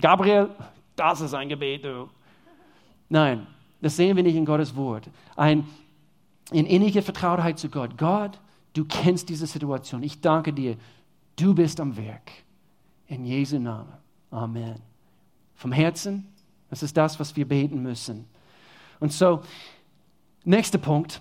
Gabriel, 0.00 0.50
das 0.96 1.20
ist 1.20 1.34
ein 1.34 1.48
Gebet. 1.48 1.84
Du. 1.84 2.08
Nein, 3.08 3.46
das 3.80 3.96
sehen 3.96 4.16
wir 4.16 4.24
nicht 4.24 4.36
in 4.36 4.44
Gottes 4.44 4.74
Wort. 4.74 5.08
Ein, 5.36 5.66
in 6.50 6.66
innige 6.66 7.00
Vertrautheit 7.00 7.60
zu 7.60 7.68
Gott. 7.68 7.96
Gott, 7.96 8.40
du 8.72 8.84
kennst 8.84 9.28
diese 9.28 9.46
Situation. 9.46 10.02
Ich 10.02 10.20
danke 10.20 10.52
dir. 10.52 10.76
Du 11.36 11.54
bist 11.54 11.80
am 11.80 11.96
Werk. 11.96 12.32
In 13.06 13.24
Jesu 13.24 13.58
Namen. 13.58 13.99
Amen. 14.30 14.76
Vom 15.54 15.72
Herzen, 15.72 16.26
das 16.70 16.82
ist 16.82 16.96
das, 16.96 17.18
was 17.18 17.36
wir 17.36 17.46
beten 17.46 17.82
müssen. 17.82 18.26
Und 19.00 19.12
so, 19.12 19.42
nächster 20.44 20.78
Punkt. 20.78 21.20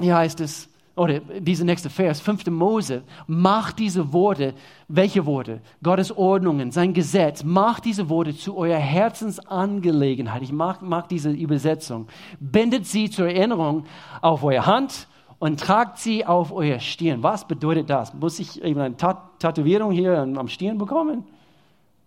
Hier 0.00 0.16
heißt 0.16 0.40
es, 0.40 0.68
oder 0.96 1.18
dieser 1.18 1.64
nächste 1.64 1.90
Vers, 1.90 2.20
5. 2.20 2.46
Mose, 2.46 3.02
macht 3.26 3.80
diese 3.80 4.12
Worte, 4.12 4.54
welche 4.86 5.26
Worte? 5.26 5.60
Gottes 5.82 6.16
Ordnungen, 6.16 6.70
sein 6.70 6.94
Gesetz, 6.94 7.42
macht 7.42 7.84
diese 7.84 8.08
Worte 8.08 8.36
zu 8.36 8.56
eurer 8.56 8.78
Herzensangelegenheit. 8.78 10.42
Ich 10.42 10.52
mag, 10.52 10.82
mag 10.82 11.08
diese 11.08 11.30
Übersetzung. 11.30 12.06
Bindet 12.38 12.86
sie 12.86 13.10
zur 13.10 13.26
Erinnerung 13.26 13.86
auf 14.20 14.44
eure 14.44 14.66
Hand 14.66 15.08
und 15.40 15.58
tragt 15.58 15.98
sie 15.98 16.24
auf 16.24 16.52
euer 16.52 16.78
Stirn. 16.78 17.24
Was 17.24 17.46
bedeutet 17.48 17.90
das? 17.90 18.14
Muss 18.14 18.38
ich 18.38 18.62
eben 18.62 18.80
eine 18.80 18.96
Tat 18.96 19.40
Tätowierung 19.40 19.90
hier 19.90 20.16
am 20.18 20.48
Stirn 20.48 20.78
bekommen? 20.78 21.24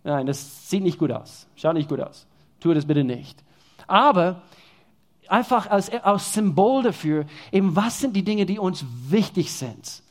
Nein, 0.08 0.26
das 0.26 0.70
sieht 0.70 0.84
nicht 0.84 0.98
gut 0.98 1.12
aus. 1.12 1.48
Schaut 1.58 1.74
nicht 1.74 1.90
gut 1.90 2.00
aus. 2.00 2.26
Tue 2.62 2.74
das 2.74 2.86
bitte 2.86 3.04
nicht. 3.04 3.44
Aber 3.88 4.42
einfach 5.28 5.70
als, 5.70 5.90
als 5.90 6.34
Symbol 6.34 6.82
dafür, 6.82 7.26
eben 7.52 7.76
was 7.76 8.00
sind 8.00 8.16
die 8.16 8.24
Dinge, 8.24 8.46
die 8.46 8.58
uns 8.58 8.86
wichtig 9.10 9.52
sind. 9.52 10.02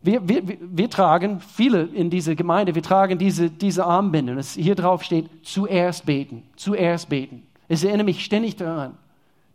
Wir, 0.00 0.28
wir, 0.28 0.42
wir 0.46 0.88
tragen, 0.88 1.40
viele 1.40 1.82
in 1.82 2.08
dieser 2.08 2.36
Gemeinde, 2.36 2.76
wir 2.76 2.84
tragen 2.84 3.18
diese, 3.18 3.50
diese 3.50 3.84
Armbinde. 3.84 4.36
Und 4.36 4.44
hier 4.44 4.76
drauf 4.76 5.02
steht, 5.02 5.28
zuerst 5.42 6.06
beten, 6.06 6.44
zuerst 6.54 7.08
beten. 7.08 7.42
Es 7.66 7.82
erinnert 7.82 8.06
mich 8.06 8.24
ständig 8.24 8.54
daran, 8.54 8.96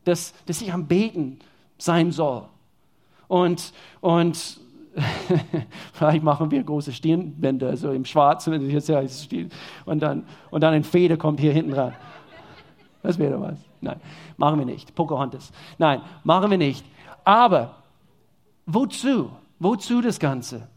dass, 0.03 0.33
dass 0.47 0.61
ich 0.61 0.73
am 0.73 0.87
Beten 0.87 1.39
sein 1.77 2.11
soll. 2.11 2.43
Und, 3.29 3.71
und 4.01 4.59
vielleicht 5.93 6.23
machen 6.23 6.49
wir 6.49 6.63
große 6.63 6.91
Stirnbänder, 6.91 7.75
so 7.77 7.91
im 7.91 8.05
Schwarzen, 8.05 8.53
und 9.85 9.99
dann, 9.99 10.23
und 10.49 10.61
dann 10.61 10.73
ein 10.73 10.83
Feder 10.83 11.17
kommt 11.17 11.39
hier 11.39 11.53
hinten 11.53 11.73
ran. 11.73 11.93
Das 13.03 13.17
wäre 13.17 13.39
was. 13.39 13.59
Nein, 13.79 13.99
machen 14.37 14.59
wir 14.59 14.65
nicht. 14.65 14.93
Pocahontas. 14.95 15.51
Nein, 15.77 16.01
machen 16.23 16.49
wir 16.49 16.57
nicht. 16.57 16.85
Aber 17.23 17.75
wozu? 18.65 19.29
Wozu 19.59 20.01
das 20.01 20.19
Ganze? 20.19 20.67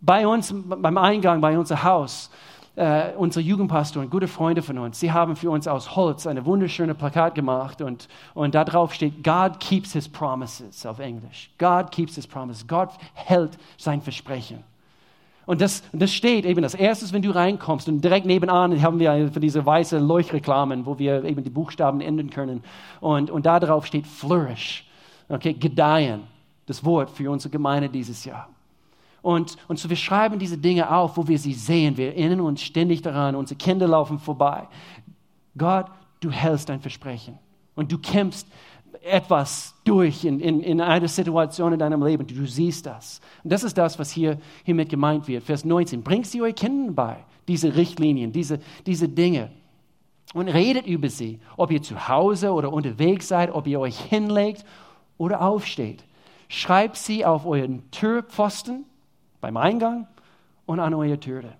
Bei 0.00 0.26
uns, 0.26 0.54
beim 0.54 0.96
Eingang, 0.96 1.40
bei 1.40 1.58
unser 1.58 1.82
Haus, 1.82 2.30
äh, 2.76 3.12
unsere 3.16 3.44
Jugendpastoren, 3.44 4.08
gute 4.10 4.28
Freunde 4.28 4.62
von 4.62 4.78
uns, 4.78 5.00
sie 5.00 5.12
haben 5.12 5.36
für 5.36 5.50
uns 5.50 5.66
aus 5.66 5.96
Holz 5.96 6.26
eine 6.26 6.46
wunderschöne 6.46 6.94
Plakat 6.94 7.34
gemacht 7.34 7.82
und, 7.82 8.08
und 8.34 8.54
da 8.54 8.64
drauf 8.64 8.94
steht, 8.94 9.24
God 9.24 9.60
keeps 9.60 9.92
his 9.92 10.08
promises 10.08 10.86
auf 10.86 10.98
Englisch. 10.98 11.50
God 11.58 11.90
keeps 11.90 12.14
his 12.14 12.26
promises. 12.26 12.66
Gott 12.66 12.90
hält 13.14 13.58
sein 13.76 14.00
Versprechen. 14.00 14.64
Und 15.46 15.60
das, 15.60 15.82
das 15.92 16.12
steht 16.12 16.44
eben 16.44 16.62
als 16.62 16.74
erstes, 16.74 17.12
wenn 17.12 17.22
du 17.22 17.30
reinkommst. 17.30 17.88
Und 17.88 18.02
direkt 18.04 18.24
nebenan 18.24 18.80
haben 18.82 19.00
wir 19.00 19.30
diese 19.30 19.66
weiße 19.66 19.98
Leuchtreklamen, 19.98 20.86
wo 20.86 20.98
wir 20.98 21.24
eben 21.24 21.42
die 21.42 21.50
Buchstaben 21.50 22.00
enden 22.00 22.30
können. 22.30 22.62
Und, 23.00 23.30
und 23.30 23.46
da 23.46 23.58
drauf 23.58 23.84
steht 23.84 24.06
Flourish. 24.06 24.86
Okay, 25.28 25.54
gedeihen. 25.54 26.22
Das 26.66 26.84
Wort 26.84 27.10
für 27.10 27.32
unsere 27.32 27.50
Gemeinde 27.50 27.88
dieses 27.88 28.24
Jahr. 28.24 28.48
Und, 29.22 29.56
und 29.68 29.78
so 29.78 29.88
wir 29.90 29.96
schreiben 29.96 30.38
diese 30.38 30.56
Dinge 30.56 30.90
auf, 30.90 31.16
wo 31.16 31.28
wir 31.28 31.38
sie 31.38 31.52
sehen. 31.52 31.96
Wir 31.96 32.08
erinnern 32.08 32.40
uns 32.40 32.62
ständig 32.62 33.02
daran. 33.02 33.34
Unsere 33.34 33.58
Kinder 33.58 33.86
laufen 33.86 34.18
vorbei. 34.18 34.66
Gott, 35.56 35.86
du 36.20 36.30
hältst 36.30 36.68
dein 36.68 36.80
Versprechen. 36.80 37.38
Und 37.74 37.92
du 37.92 37.98
kämpfst 37.98 38.46
etwas 39.02 39.74
durch 39.84 40.24
in, 40.24 40.40
in, 40.40 40.60
in 40.60 40.80
einer 40.80 41.08
Situation 41.08 41.72
in 41.72 41.78
deinem 41.78 42.02
Leben. 42.04 42.26
Du 42.26 42.46
siehst 42.46 42.86
das. 42.86 43.20
Und 43.42 43.52
das 43.52 43.62
ist 43.62 43.76
das, 43.78 43.98
was 43.98 44.10
hier 44.10 44.38
hiermit 44.64 44.88
gemeint 44.88 45.28
wird. 45.28 45.44
Vers 45.44 45.64
19. 45.64 46.02
Bringt 46.02 46.26
sie 46.26 46.42
euch 46.42 46.54
Kindern 46.54 46.94
bei, 46.94 47.16
diese 47.48 47.74
Richtlinien, 47.76 48.32
diese, 48.32 48.60
diese 48.86 49.08
Dinge. 49.08 49.50
Und 50.32 50.48
redet 50.48 50.86
über 50.86 51.08
sie, 51.08 51.40
ob 51.56 51.72
ihr 51.72 51.82
zu 51.82 52.08
Hause 52.08 52.52
oder 52.52 52.72
unterwegs 52.72 53.28
seid, 53.28 53.52
ob 53.52 53.66
ihr 53.66 53.80
euch 53.80 53.98
hinlegt 53.98 54.64
oder 55.18 55.40
aufsteht. 55.42 56.04
Schreibt 56.48 56.96
sie 56.96 57.24
auf 57.24 57.46
euren 57.46 57.90
Türpfosten 57.90 58.84
beim 59.40 59.56
Eingang 59.56 60.06
und 60.66 60.80
an 60.80 60.94
eurer 60.94 61.18
Türe. 61.18 61.54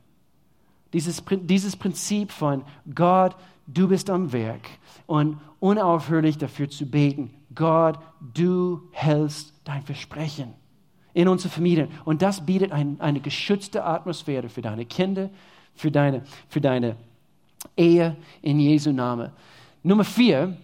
Dieses, 0.92 1.22
dieses 1.42 1.76
Prinzip 1.76 2.32
von 2.32 2.64
Gott, 2.94 3.36
du 3.66 3.88
bist 3.88 4.10
am 4.10 4.32
Werk 4.32 4.68
und 5.06 5.40
unaufhörlich 5.60 6.38
dafür 6.38 6.68
zu 6.68 6.86
beten, 6.86 7.30
Gott, 7.54 7.98
du 8.34 8.88
hältst 8.92 9.54
dein 9.64 9.82
Versprechen 9.82 10.54
in 11.14 11.28
unsere 11.28 11.52
Familien. 11.52 11.88
Und 12.04 12.22
das 12.22 12.44
bietet 12.44 12.72
ein, 12.72 13.00
eine 13.00 13.20
geschützte 13.20 13.84
Atmosphäre 13.84 14.48
für 14.48 14.62
deine 14.62 14.84
Kinder, 14.84 15.30
für 15.74 15.90
deine, 15.90 16.22
für 16.48 16.60
deine 16.60 16.96
Ehe 17.76 18.16
in 18.42 18.58
Jesu 18.58 18.92
Name. 18.92 19.32
Nummer 19.82 20.04
vier, 20.04 20.56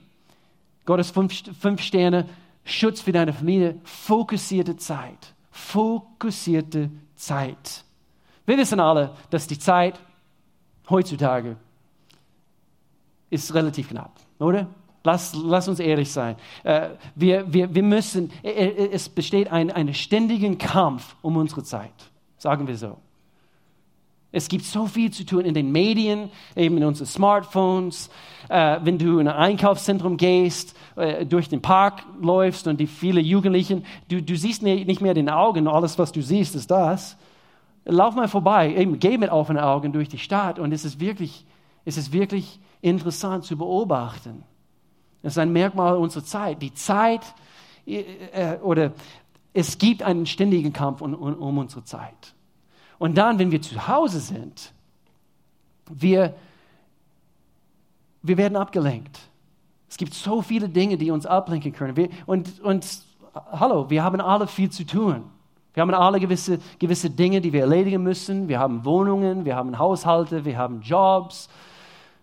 Gottes 0.85 1.11
fünf, 1.11 1.33
fünf 1.59 1.83
Sterne, 1.83 2.29
Schutz 2.65 3.01
für 3.01 3.13
deine 3.13 3.33
Familie, 3.33 3.81
fokussierte 3.85 4.77
Zeit. 4.77 5.35
Fokussierte 5.51 6.91
Zeit. 7.17 7.85
Wir 8.45 8.57
wissen 8.57 8.81
alle, 8.81 9.15
dass 9.31 9.47
die 9.47 9.59
Zeit 9.59 9.99
heutzutage 10.89 11.57
ist 13.31 13.53
relativ 13.55 13.89
knapp, 13.89 14.13
oder? 14.39 14.69
Lass, 15.03 15.35
lass 15.35 15.69
uns 15.69 15.79
ehrlich 15.79 16.11
sein. 16.11 16.37
Äh, 16.65 16.91
wir, 17.15 17.53
wir, 17.53 17.73
wir 17.73 17.83
müssen, 17.83 18.33
äh, 18.43 18.51
äh, 18.51 18.91
es 18.93 19.09
besteht 19.09 19.51
ein, 19.53 19.71
ein 19.71 19.95
ständiger 19.95 20.53
Kampf 20.57 21.15
um 21.23 21.37
unsere 21.37 21.63
Zeit, 21.63 21.93
sagen 22.39 22.67
wir 22.67 22.77
so. 22.77 22.99
Es 24.37 24.49
gibt 24.49 24.67
so 24.67 24.85
viel 24.85 25.11
zu 25.11 25.25
tun 25.25 25.47
in 25.47 25.55
den 25.55 25.73
Medien, 25.73 26.29
eben 26.55 26.77
in 26.77 26.85
unseren 26.85 27.07
Smartphones. 27.07 28.11
Äh, 28.51 28.81
wenn 28.83 28.99
du 28.99 29.19
in 29.19 29.29
ein 29.29 29.35
Einkaufszentrum 29.35 30.19
gehst, 30.19 30.77
äh, 30.95 31.25
durch 31.25 31.49
den 31.49 31.63
Park 31.63 32.03
läufst 32.21 32.67
und 32.67 32.79
die 32.79 32.87
viele 32.87 33.23
Jugendlichen, 33.23 33.87
du, 34.11 34.21
du 34.21 34.37
siehst 34.37 34.63
nicht 34.63 35.01
mehr 35.01 35.15
den 35.15 35.31
Augen, 35.31 35.67
alles, 35.67 35.99
was 35.99 36.13
du 36.13 36.21
siehst, 36.21 36.55
ist 36.55 36.71
das. 36.71 37.17
Lauf 37.87 38.15
mal 38.15 38.29
vorbei, 38.29 38.75
eben 38.75 38.99
geh 38.99 39.17
mit 39.17 39.31
offenen 39.31 39.63
Augen 39.63 39.95
durch 39.95 40.11
die 40.11 40.19
Stadt 40.19 40.59
und 40.59 40.71
es 40.71 40.85
ist 40.85 41.01
wirklich, 41.01 41.47
es 41.87 41.97
ist 41.97 42.13
wirklich 42.13 42.61
interessant 42.83 43.45
zu 43.45 43.57
beobachten. 43.57 44.43
Das 45.23 45.33
ist 45.33 45.39
ein 45.39 45.51
Merkmal 45.51 45.97
unserer 45.97 46.25
Zeit. 46.25 46.61
Die 46.61 46.75
Zeit 46.75 47.23
äh, 47.87 48.01
äh, 48.35 48.59
oder 48.59 48.93
es 49.55 49.79
gibt 49.79 50.03
einen 50.03 50.27
ständigen 50.27 50.75
Kampf 50.75 51.01
um, 51.01 51.15
um, 51.15 51.35
um 51.37 51.57
unsere 51.57 51.85
Zeit. 51.85 52.36
Und 52.99 53.17
dann, 53.19 53.39
wenn 53.39 53.51
wir 53.51 53.61
zu 53.61 53.89
Hause 53.89 54.21
sind, 54.21 54.73
wir, 55.91 56.35
wir 58.23 58.37
werden 58.37 58.57
abgelenkt. 58.57 59.21
Es 59.89 59.97
gibt 59.97 60.15
so 60.15 60.43
viele 60.43 60.69
Dinge, 60.69 60.97
die 60.97 61.11
uns 61.11 61.27
ablenken 61.27 61.73
können. 61.73 61.97
Wir, 61.97 62.09
und, 62.27 62.61
und 62.61 62.87
hallo, 63.53 63.89
wir 63.91 64.03
haben 64.03 64.21
alle 64.21 64.47
viel 64.47 64.71
zu 64.71 64.85
tun. 64.85 65.25
Wir 65.75 65.83
haben 65.83 65.93
alle 65.93 66.19
gewisse, 66.19 66.59
gewisse 66.79 67.11
Dinge, 67.11 67.41
die 67.41 67.53
wir 67.53 67.61
erledigen 67.61 68.03
müssen. 68.03 68.49
Wir 68.49 68.59
haben 68.59 68.85
Wohnungen, 68.85 69.45
wir 69.45 69.57
haben 69.57 69.79
Haushalte, 69.79 70.45
wir 70.45 70.57
haben 70.57 70.81
Jobs. 70.81 71.51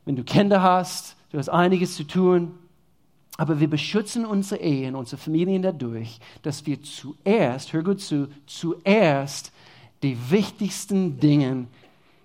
Wenn 0.06 0.16
du 0.16 0.24
Kinder 0.24 0.62
hast, 0.64 1.16
du 1.32 1.38
hast 1.38 1.50
einiges 1.50 1.96
zu 1.96 2.04
tun. 2.04 2.58
Aber 3.38 3.60
wir 3.60 3.70
beschützen 3.70 4.26
unsere 4.26 4.62
Ehen, 4.62 4.96
unsere 4.96 5.18
Familien 5.18 5.62
dadurch, 5.62 6.20
dass 6.42 6.66
wir 6.66 6.82
zuerst, 6.82 7.74
hör 7.74 7.84
gut 7.84 8.02
zu, 8.02 8.28
zuerst 8.46 9.52
die 10.04 10.18
wichtigsten 10.30 11.20
Dinge 11.20 11.68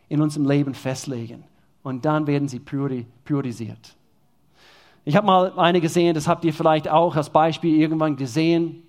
in 0.09 0.23
unserem 0.23 0.47
Leben 0.47 0.75
festlegen. 0.75 1.45
Und 1.83 2.05
dann 2.05 2.27
werden 2.27 2.49
sie 2.49 2.61
priorisiert. 2.61 3.95
Ich 5.05 5.17
habe 5.17 5.27
mal 5.27 5.59
eine 5.59 5.81
gesehen, 5.81 6.15
das 6.15 6.29
habt 6.29 6.45
ihr 6.45 6.53
vielleicht 6.53 6.89
auch 6.89 7.17
als 7.17 7.31
Beispiel 7.31 7.81
irgendwann 7.81 8.17
gesehen. 8.17 8.83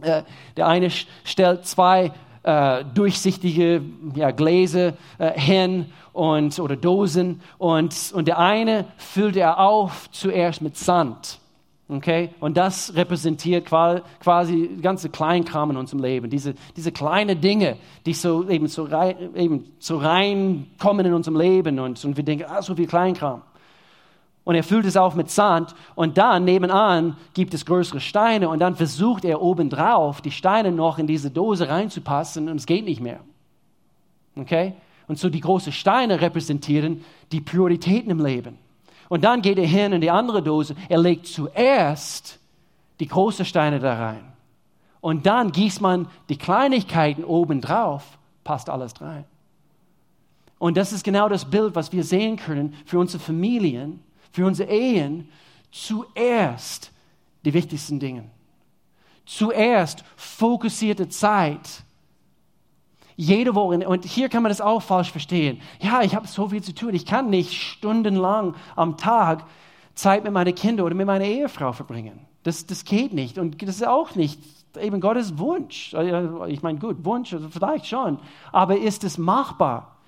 Äh, 0.00 0.22
der 0.56 0.66
eine 0.66 0.90
stellt 0.90 1.66
zwei 1.66 2.10
äh, 2.42 2.84
durchsichtige 2.94 3.82
ja, 4.14 4.30
Gläser 4.32 4.94
äh, 5.18 5.38
hin 5.38 5.92
und, 6.12 6.58
oder 6.58 6.74
Dosen 6.74 7.40
und, 7.58 8.12
und 8.14 8.26
der 8.26 8.38
eine 8.38 8.86
füllte 8.96 9.40
er 9.40 9.60
auf 9.60 10.10
zuerst 10.10 10.62
mit 10.62 10.76
Sand. 10.76 11.38
Okay? 11.92 12.30
Und 12.40 12.56
das 12.56 12.94
repräsentiert 12.94 13.66
quasi 13.66 14.78
ganze 14.80 15.10
Kleinkram 15.10 15.72
in 15.72 15.76
unserem 15.76 16.02
Leben. 16.02 16.30
Diese, 16.30 16.54
diese 16.74 16.90
kleinen 16.90 17.38
Dinge, 17.38 17.76
die 18.06 18.14
so 18.14 18.48
eben 18.48 18.66
so, 18.66 18.84
rein, 18.84 19.36
eben 19.36 19.66
so 19.78 19.98
reinkommen 19.98 21.04
in 21.04 21.12
unserem 21.12 21.36
Leben 21.36 21.78
und, 21.78 22.02
und 22.02 22.16
wir 22.16 22.24
denken, 22.24 22.46
ah, 22.48 22.62
so 22.62 22.74
viel 22.74 22.86
Kleinkram. 22.86 23.42
Und 24.44 24.54
er 24.54 24.64
füllt 24.64 24.86
es 24.86 24.96
auf 24.96 25.14
mit 25.14 25.30
Sand 25.30 25.74
und 25.94 26.16
dann 26.16 26.44
nebenan 26.44 27.18
gibt 27.34 27.52
es 27.52 27.66
größere 27.66 28.00
Steine 28.00 28.48
und 28.48 28.58
dann 28.58 28.74
versucht 28.74 29.26
er 29.26 29.42
obendrauf 29.42 30.22
die 30.22 30.32
Steine 30.32 30.72
noch 30.72 30.98
in 30.98 31.06
diese 31.06 31.30
Dose 31.30 31.68
reinzupassen 31.68 32.48
und 32.48 32.56
es 32.56 32.64
geht 32.64 32.86
nicht 32.86 33.02
mehr. 33.02 33.20
Okay? 34.34 34.72
Und 35.08 35.18
so 35.18 35.28
die 35.28 35.40
großen 35.40 35.72
Steine 35.72 36.22
repräsentieren 36.22 37.04
die 37.32 37.42
Prioritäten 37.42 38.10
im 38.10 38.24
Leben. 38.24 38.61
Und 39.12 39.24
dann 39.24 39.42
geht 39.42 39.58
er 39.58 39.66
hin 39.66 39.92
in 39.92 40.00
die 40.00 40.10
andere 40.10 40.42
Dose. 40.42 40.74
Er 40.88 40.96
legt 40.96 41.26
zuerst 41.26 42.38
die 42.98 43.06
großen 43.06 43.44
Steine 43.44 43.78
da 43.78 43.92
rein. 43.94 44.32
Und 45.02 45.26
dann 45.26 45.52
gießt 45.52 45.82
man 45.82 46.08
die 46.30 46.38
Kleinigkeiten 46.38 47.22
obendrauf, 47.22 48.16
passt 48.42 48.70
alles 48.70 48.98
rein. 49.02 49.26
Und 50.58 50.78
das 50.78 50.94
ist 50.94 51.04
genau 51.04 51.28
das 51.28 51.44
Bild, 51.44 51.74
was 51.74 51.92
wir 51.92 52.04
sehen 52.04 52.36
können 52.36 52.74
für 52.86 52.98
unsere 52.98 53.22
Familien 53.22 54.00
für 54.30 54.46
unsere 54.46 54.70
Ehen 54.70 55.28
zuerst 55.70 56.90
die 57.44 57.52
wichtigsten 57.52 58.00
Dinge. 58.00 58.24
Zuerst 59.26 60.04
fokussierte 60.16 61.10
Zeit. 61.10 61.81
Jede 63.22 63.54
Woche, 63.54 63.86
und 63.86 64.04
hier 64.04 64.28
kann 64.28 64.42
man 64.42 64.50
das 64.50 64.60
auch 64.60 64.82
falsch 64.82 65.12
verstehen. 65.12 65.60
Ja, 65.80 66.02
ich 66.02 66.16
habe 66.16 66.26
so 66.26 66.48
viel 66.48 66.60
zu 66.60 66.74
tun. 66.74 66.92
Ich 66.92 67.06
kann 67.06 67.30
nicht 67.30 67.52
stundenlang 67.52 68.56
am 68.74 68.96
Tag 68.96 69.44
Zeit 69.94 70.24
mit 70.24 70.32
meinen 70.32 70.52
Kindern 70.56 70.86
oder 70.86 70.96
mit 70.96 71.06
meiner 71.06 71.24
Ehefrau 71.24 71.72
verbringen. 71.72 72.18
Das, 72.42 72.66
das 72.66 72.84
geht 72.84 73.12
nicht. 73.12 73.38
Und 73.38 73.62
das 73.62 73.76
ist 73.76 73.86
auch 73.86 74.16
nicht 74.16 74.40
eben 74.76 75.00
Gottes 75.00 75.38
Wunsch. 75.38 75.94
Ich 76.48 76.62
meine, 76.62 76.80
gut, 76.80 77.04
Wunsch, 77.04 77.32
also 77.32 77.48
vielleicht 77.48 77.86
schon. 77.86 78.18
Aber 78.50 78.76
ist 78.76 79.04
es 79.04 79.18
machbar? 79.18 79.98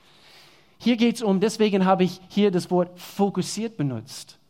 Hier 0.79 0.97
geht 0.97 1.15
es 1.15 1.23
um, 1.23 1.39
deswegen 1.39 1.85
habe 1.85 2.03
ich 2.03 2.21
hier 2.31 2.51
das 2.51 2.69
Wort 2.73 2.99
fokussiert 2.99 3.77
benutzt. 3.77 4.41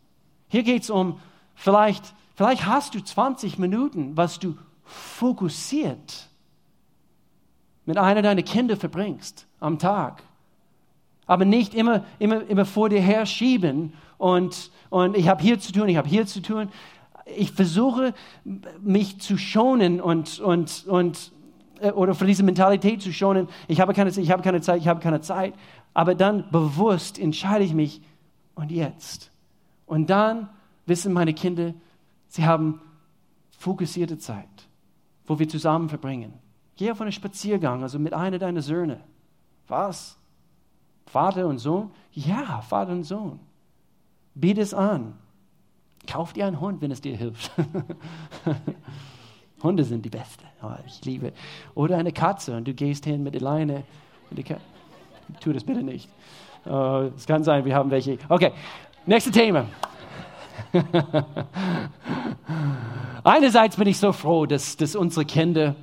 Hier 0.49 0.62
geht 0.62 0.85
es 0.85 0.89
um, 0.89 1.21
vielleicht, 1.55 2.15
vielleicht 2.35 2.65
hast 2.65 2.95
du 2.95 3.05
20 3.05 3.59
Minuten, 3.59 4.17
was 4.17 4.39
du 4.39 4.57
fokussiert 4.85 6.31
mit 7.87 7.99
einer 7.99 8.22
deiner 8.22 8.43
Kinder 8.43 8.76
verbringst 8.76 9.47
am 9.61 9.78
Tag. 9.78 10.22
Aber 11.26 11.45
nicht 11.45 11.74
immer, 11.74 12.05
immer, 12.18 12.47
immer 12.49 12.64
vor 12.64 12.89
dir 12.89 13.01
her 13.01 13.26
schieben 13.26 13.95
und, 14.18 14.70
und 14.91 15.16
ich 15.16 15.28
habe 15.28 15.43
hier 15.43 15.59
zu 15.59 15.72
tun, 15.72 15.89
ich 15.89 15.97
habe 15.97 16.09
hier 16.09 16.26
zu 16.26 16.41
tun. 16.41 16.68
Ich 17.37 17.53
versuche, 17.53 18.12
mich 18.82 19.20
zu 19.20 19.39
schonen 19.39 20.01
und, 20.01 20.39
und, 20.41 20.85
und 20.87 21.32
äh, 21.80 21.91
oder 21.93 22.14
für 22.14 22.26
diese 22.26 22.43
Mentalität 22.43 23.01
zu 23.01 23.12
schonen. 23.12 23.49
Ich 23.66 23.80
habe 23.80 23.95
keine, 23.95 24.11
ich 24.11 24.30
habe 24.30 24.43
keine 24.43 24.61
Zeit, 24.61 24.80
ich 24.80 24.89
habe 24.89 25.01
keine 25.01 25.22
Zeit 25.22 25.55
aber 25.95 26.16
dann 26.16 26.51
bewusst 26.51 27.18
entscheide 27.18 27.64
ich 27.64 27.72
mich 27.72 28.03
und 28.57 28.70
jetzt. 28.70 29.30
Und 29.87 30.11
dann 30.11 30.49
wissen 30.87 31.12
meine 31.12 31.32
Kinder, 31.32 31.72
sie 32.26 32.45
haben 32.45 32.80
fokussierte 33.59 34.18
Zeit, 34.18 34.68
wo 35.24 35.39
wir 35.39 35.49
zusammen 35.49 35.89
verbringen. 35.89 36.35
Geh 36.77 36.91
auf 36.91 37.01
einen 37.01 37.12
Spaziergang, 37.12 37.83
also 37.83 37.99
mit 37.99 38.12
einer 38.12 38.39
deiner 38.39 38.62
Söhne. 38.62 39.01
Was? 39.68 40.18
Vater 41.07 41.47
und 41.47 41.59
Sohn? 41.59 41.91
Ja, 42.12 42.61
Vater 42.62 42.93
und 42.93 43.05
Sohn. 43.05 43.39
Biete 44.35 44.61
es 44.61 44.75
an. 44.75 45.14
Kauf 46.07 46.33
dir 46.33 46.47
einen 46.47 46.61
Hund, 46.61 46.83
wenn 46.83 46.91
es 46.91 47.01
dir 47.01 47.16
hilft. 47.16 47.51
Hunde 49.62 49.85
sind 49.85 50.05
die 50.05 50.11
Beste. 50.11 50.45
Oh, 50.62 50.72
ich 50.87 51.05
liebe. 51.05 51.33
Oder 51.75 51.97
eine 51.97 52.12
Katze 52.12 52.57
und 52.57 52.68
du 52.68 52.75
gehst 52.75 53.05
hin 53.05 53.22
mit 53.22 53.35
der 53.35 53.41
Leine. 53.41 53.85
Tu 55.41 55.53
das 55.53 55.64
bitte 55.64 55.83
nicht. 55.83 56.09
Uh, 56.66 57.11
es 57.16 57.27
kann 57.27 57.45
sein, 57.45 57.64
wir 57.64 57.75
haben 57.75 57.91
welche. 57.91 58.18
Okay, 58.29 58.53
nächstes 59.07 59.33
Thema. 59.33 59.66
Einerseits 63.25 63.77
bin 63.77 63.89
ich 63.89 63.99
so 63.99 64.12
froh, 64.12 64.47
dass, 64.47 64.77
dass 64.77 64.97
unsere 64.97 65.25
Kinder 65.25 65.75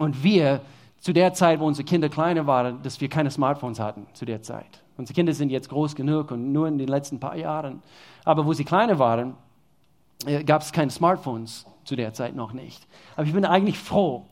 und 0.00 0.24
wir 0.24 0.62
zu 0.98 1.12
der 1.12 1.34
Zeit, 1.34 1.60
wo 1.60 1.66
unsere 1.66 1.84
Kinder 1.84 2.08
kleiner 2.08 2.46
waren, 2.46 2.82
dass 2.82 3.00
wir 3.00 3.08
keine 3.08 3.30
Smartphones 3.30 3.78
hatten 3.78 4.06
zu 4.14 4.24
der 4.24 4.42
Zeit. 4.42 4.82
Unsere 4.96 5.14
Kinder 5.14 5.32
sind 5.34 5.50
jetzt 5.50 5.68
groß 5.68 5.94
genug 5.94 6.30
und 6.30 6.52
nur 6.52 6.68
in 6.68 6.78
den 6.78 6.88
letzten 6.88 7.20
paar 7.20 7.36
Jahren. 7.36 7.82
Aber 8.24 8.46
wo 8.46 8.52
sie 8.54 8.64
kleiner 8.64 8.98
waren, 8.98 9.34
äh, 10.26 10.42
gab 10.42 10.62
es 10.62 10.72
keine 10.72 10.90
Smartphones 10.90 11.66
zu 11.84 11.96
der 11.96 12.14
Zeit 12.14 12.34
noch 12.34 12.52
nicht. 12.52 12.86
Aber 13.14 13.26
ich 13.26 13.32
bin 13.34 13.44
eigentlich 13.44 13.78
froh. 13.78 14.24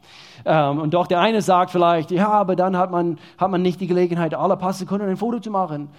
Ähm, 0.45 0.79
und 0.79 0.95
doch 0.95 1.07
der 1.07 1.21
eine 1.21 1.43
sagt 1.43 1.71
vielleicht, 1.71 2.11
ja, 2.11 2.29
aber 2.29 2.57
dann 2.57 2.77
hat 2.77 2.91
man, 2.91 3.19
hat 3.37 3.51
man 3.51 3.61
nicht 3.61 3.81
die 3.81 3.87
Gelegenheit, 3.87 4.35
alle 4.35 4.57
paar 4.57 4.73
Sekunden 4.73 5.07
ein 5.07 5.17
Foto 5.19 5.41
zu 5.41 5.51
machen. 5.51 5.91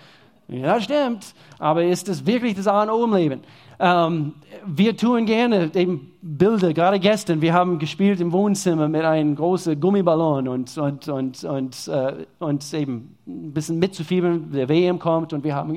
Ja, 0.50 0.82
stimmt. 0.82 1.34
Aber 1.60 1.84
ist 1.84 2.08
das 2.08 2.26
wirklich 2.26 2.56
das 2.56 2.68
A 2.68 2.82
und 2.84 2.90
O 2.90 3.04
im 3.06 3.14
Leben? 3.14 3.42
Ähm, 3.80 4.34
wir 4.66 4.98
tun 4.98 5.26
gerne 5.26 5.72
eben 5.74 6.12
Bilder, 6.22 6.74
gerade 6.74 7.00
gestern, 7.00 7.42
wir 7.42 7.54
haben 7.54 7.80
gespielt 7.80 8.20
im 8.20 8.34
Wohnzimmer 8.34 8.90
mit 8.90 9.06
einem 9.06 9.36
großen 9.36 9.80
Gummiballon 9.80 10.50
und, 10.50 10.78
und, 10.78 11.08
und, 11.08 11.44
und, 11.46 11.88
äh, 11.88 12.26
und 12.40 12.74
eben 12.74 13.16
ein 13.26 13.54
bisschen 13.54 13.80
mitzufiebern, 13.80 14.52
der 14.52 14.68
WM 14.68 15.00
kommt 15.00 15.32
und 15.32 15.46
wir 15.46 15.56
haben 15.56 15.74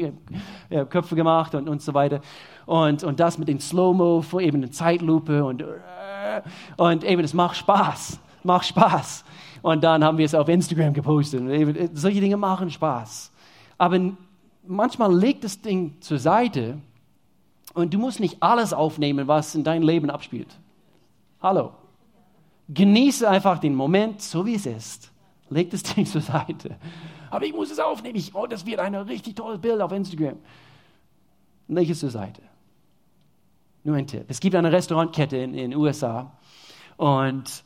äh, 0.68 0.84
Köpfe 0.86 1.14
gemacht 1.14 1.54
und, 1.54 1.68
und 1.68 1.80
so 1.80 1.94
weiter 1.94 2.20
und, 2.66 3.04
und 3.04 3.20
das 3.20 3.38
mit 3.38 3.46
den 3.46 3.60
Slow-Mo, 3.60 4.24
eben 4.40 4.56
eine 4.56 4.70
Zeitlupe 4.70 5.44
und, 5.44 5.64
und 6.76 7.04
eben, 7.04 7.22
es 7.22 7.34
macht 7.34 7.56
Spaß, 7.56 8.18
macht 8.42 8.66
Spaß. 8.66 9.24
Und 9.62 9.84
dann 9.84 10.02
haben 10.02 10.18
wir 10.18 10.24
es 10.24 10.34
auf 10.34 10.48
Instagram 10.48 10.92
gepostet. 10.92 11.40
Und 11.40 11.50
eben, 11.50 11.90
solche 11.94 12.20
Dinge 12.20 12.36
machen 12.36 12.68
Spaß. 12.68 13.30
Aber 13.78 14.00
manchmal 14.66 15.14
legt 15.14 15.44
das 15.44 15.60
Ding 15.60 16.00
zur 16.00 16.18
Seite 16.18 16.78
und 17.74 17.94
du 17.94 17.98
musst 17.98 18.20
nicht 18.20 18.42
alles 18.42 18.72
aufnehmen, 18.72 19.28
was 19.28 19.54
in 19.54 19.64
deinem 19.64 19.82
Leben 19.82 20.10
abspielt. 20.10 20.58
Hallo. 21.40 21.72
Genieße 22.68 23.28
einfach 23.28 23.58
den 23.58 23.74
Moment, 23.74 24.22
so 24.22 24.46
wie 24.46 24.54
es 24.54 24.66
ist. 24.66 25.10
Leg 25.50 25.70
das 25.70 25.82
Ding 25.94 26.06
zur 26.06 26.20
Seite. 26.20 26.76
Aber 27.30 27.44
ich 27.44 27.52
muss 27.52 27.70
es 27.70 27.78
aufnehmen. 27.78 28.16
Ich, 28.16 28.34
oh, 28.34 28.46
das 28.46 28.64
wird 28.66 28.78
ein 28.78 28.94
richtig 28.94 29.36
tolles 29.36 29.60
Bild 29.60 29.80
auf 29.80 29.92
Instagram. 29.92 30.38
Leg 31.68 31.90
es 31.90 32.00
zur 32.00 32.10
Seite. 32.10 32.42
Nur 33.84 33.96
ein 33.96 34.06
Tipp. 34.06 34.24
Es 34.28 34.38
gibt 34.38 34.54
eine 34.54 34.70
Restaurantkette 34.70 35.36
in 35.36 35.54
den 35.54 35.74
USA 35.74 36.30
und, 36.96 37.64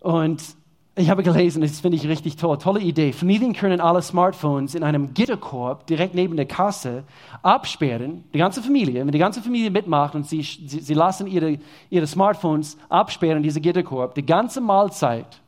und 0.00 0.56
ich 0.98 1.10
habe 1.10 1.22
gelesen, 1.22 1.60
das 1.60 1.80
finde 1.80 1.96
ich 1.96 2.08
richtig 2.08 2.36
toll, 2.36 2.56
tolle 2.56 2.80
Idee. 2.80 3.12
Familien 3.12 3.52
können 3.52 3.82
alle 3.82 4.00
Smartphones 4.00 4.74
in 4.74 4.82
einem 4.82 5.12
Gitterkorb 5.12 5.86
direkt 5.86 6.14
neben 6.14 6.36
der 6.36 6.46
Kasse 6.46 7.04
absperren, 7.42 8.24
die 8.32 8.38
ganze 8.38 8.62
Familie, 8.62 9.04
wenn 9.04 9.12
die 9.12 9.18
ganze 9.18 9.42
Familie 9.42 9.70
mitmacht 9.70 10.14
und 10.14 10.26
sie, 10.26 10.40
sie, 10.40 10.80
sie 10.80 10.94
lassen 10.94 11.26
ihre, 11.26 11.58
ihre 11.90 12.06
Smartphones 12.06 12.78
absperren, 12.88 13.42
diese 13.42 13.60
Gitterkorb, 13.60 14.14
die 14.14 14.24
ganze 14.24 14.62
Mahlzeit. 14.62 15.42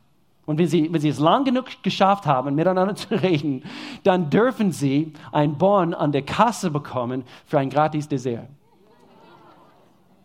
Und 0.45 0.59
wenn 0.59 0.67
sie, 0.67 0.93
wenn 0.93 1.01
sie 1.01 1.09
es 1.09 1.19
lang 1.19 1.45
genug 1.45 1.65
geschafft 1.81 2.27
haben, 2.27 2.53
miteinander 2.53 2.95
zu 2.95 3.15
reden, 3.15 3.63
dann 4.03 4.29
dürfen 4.29 4.71
sie 4.71 5.13
ein 5.31 5.57
Bon 5.57 5.95
an 5.95 6.11
der 6.11 6.21
Kasse 6.21 6.69
bekommen 6.69 7.23
für 7.47 7.57
ein 7.57 7.71
gratis 7.71 8.07
Dessert. 8.07 8.47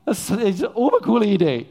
Das 0.05 0.29
ist 0.29 0.63
eine 0.63 0.75
obercoole 0.75 1.25
Idee. 1.25 1.65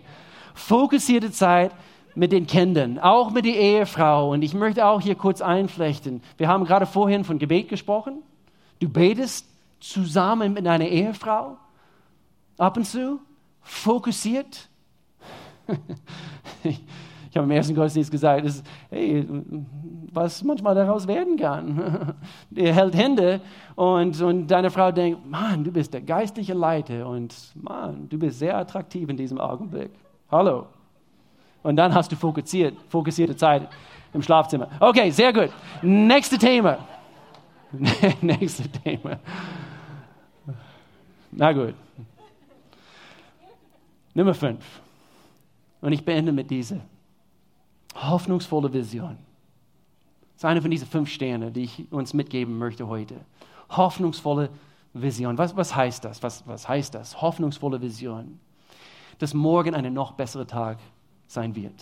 Fokussierte 0.56 1.32
Zeit 1.32 1.72
mit 2.16 2.32
den 2.32 2.46
Kindern, 2.48 3.00
auch 3.00 3.32
mit 3.32 3.46
der 3.46 3.56
Ehefrau. 3.56 4.32
Und 4.32 4.42
ich 4.44 4.54
möchte 4.54 4.86
auch 4.86 5.02
hier 5.02 5.16
kurz 5.16 5.42
einflechten. 5.42 6.22
Wir 6.38 6.48
haben 6.48 6.66
gerade 6.66 6.86
vorhin 6.86 7.24
von 7.24 7.40
Gebet 7.40 7.70
gesprochen. 7.70 8.22
Du 8.80 8.90
betest 8.90 9.48
zusammen 9.80 10.54
mit 10.54 10.66
deiner 10.66 10.88
Ehefrau. 10.88 11.58
Ab 12.58 12.78
und 12.78 12.86
zu. 12.86 13.20
Fokussiert. 13.62 14.70
Ich 17.34 17.38
habe 17.38 17.46
im 17.46 17.52
ersten 17.58 17.74
Gottesdienst 17.74 18.12
gesagt, 18.12 18.46
dass, 18.46 18.62
hey, 18.92 19.26
was 20.12 20.44
manchmal 20.44 20.76
daraus 20.76 21.08
werden 21.08 21.36
kann. 21.36 22.14
Er 22.56 22.76
hält 22.76 22.96
Hände 22.96 23.42
und, 23.74 24.22
und 24.22 24.46
deine 24.46 24.70
Frau 24.70 24.92
denkt, 24.92 25.28
Mann, 25.28 25.64
du 25.64 25.72
bist 25.72 25.96
der 25.96 26.02
geistliche 26.02 26.54
Leiter 26.54 27.08
und 27.08 27.34
Mann, 27.56 28.08
du 28.08 28.20
bist 28.20 28.38
sehr 28.38 28.56
attraktiv 28.56 29.10
in 29.10 29.18
diesem 29.18 29.40
Augenblick. 29.40 29.90
Hallo. 30.30 30.68
Und 31.64 31.78
dann 31.78 31.94
hast 31.94 32.12
du 32.12 32.16
fokussiert, 32.16 32.78
fokussierte 32.90 33.36
Zeit 33.36 33.68
im 34.14 34.22
Schlafzimmer. 34.22 34.68
Okay, 34.80 35.10
sehr 35.10 35.34
gut. 35.34 35.50
Nächste 35.82 36.38
Thema. 36.38 36.78
Nächste 38.22 38.70
Thema. 38.70 39.18
Na 41.32 41.52
gut. 41.52 41.74
Nummer 44.14 44.34
fünf. 44.34 44.64
Und 45.82 45.94
ich 45.94 46.06
beende 46.06 46.32
mit 46.32 46.52
dieser. 46.52 46.78
hoffnungsvolle 47.96 48.72
Vision. 48.72 49.18
Das 50.34 50.38
ist 50.38 50.46
eine 50.46 50.62
von 50.62 50.72
diesen 50.72 50.88
fünf 50.88 51.10
Sternen, 51.10 51.54
die 51.54 51.64
ich 51.64 51.92
uns 51.92 52.14
mitgeben 52.14 52.58
möchte 52.58 52.88
heute. 52.88 53.16
Hoffnungsvolle 53.70 54.50
Vision. 54.94 55.38
Was, 55.38 55.56
was 55.56 55.76
heißt 55.76 56.06
das? 56.06 56.22
Was, 56.22 56.48
was 56.48 56.68
heißt 56.68 56.94
das? 56.94 57.22
Hoffnungsvolle 57.22 57.82
Vision. 57.82 58.40
Dass 59.20 59.34
morgen 59.34 59.74
ein 59.74 59.92
noch 59.94 60.14
besserer 60.14 60.48
Tag 60.48 60.78
sein 61.28 61.56
wird. 61.56 61.76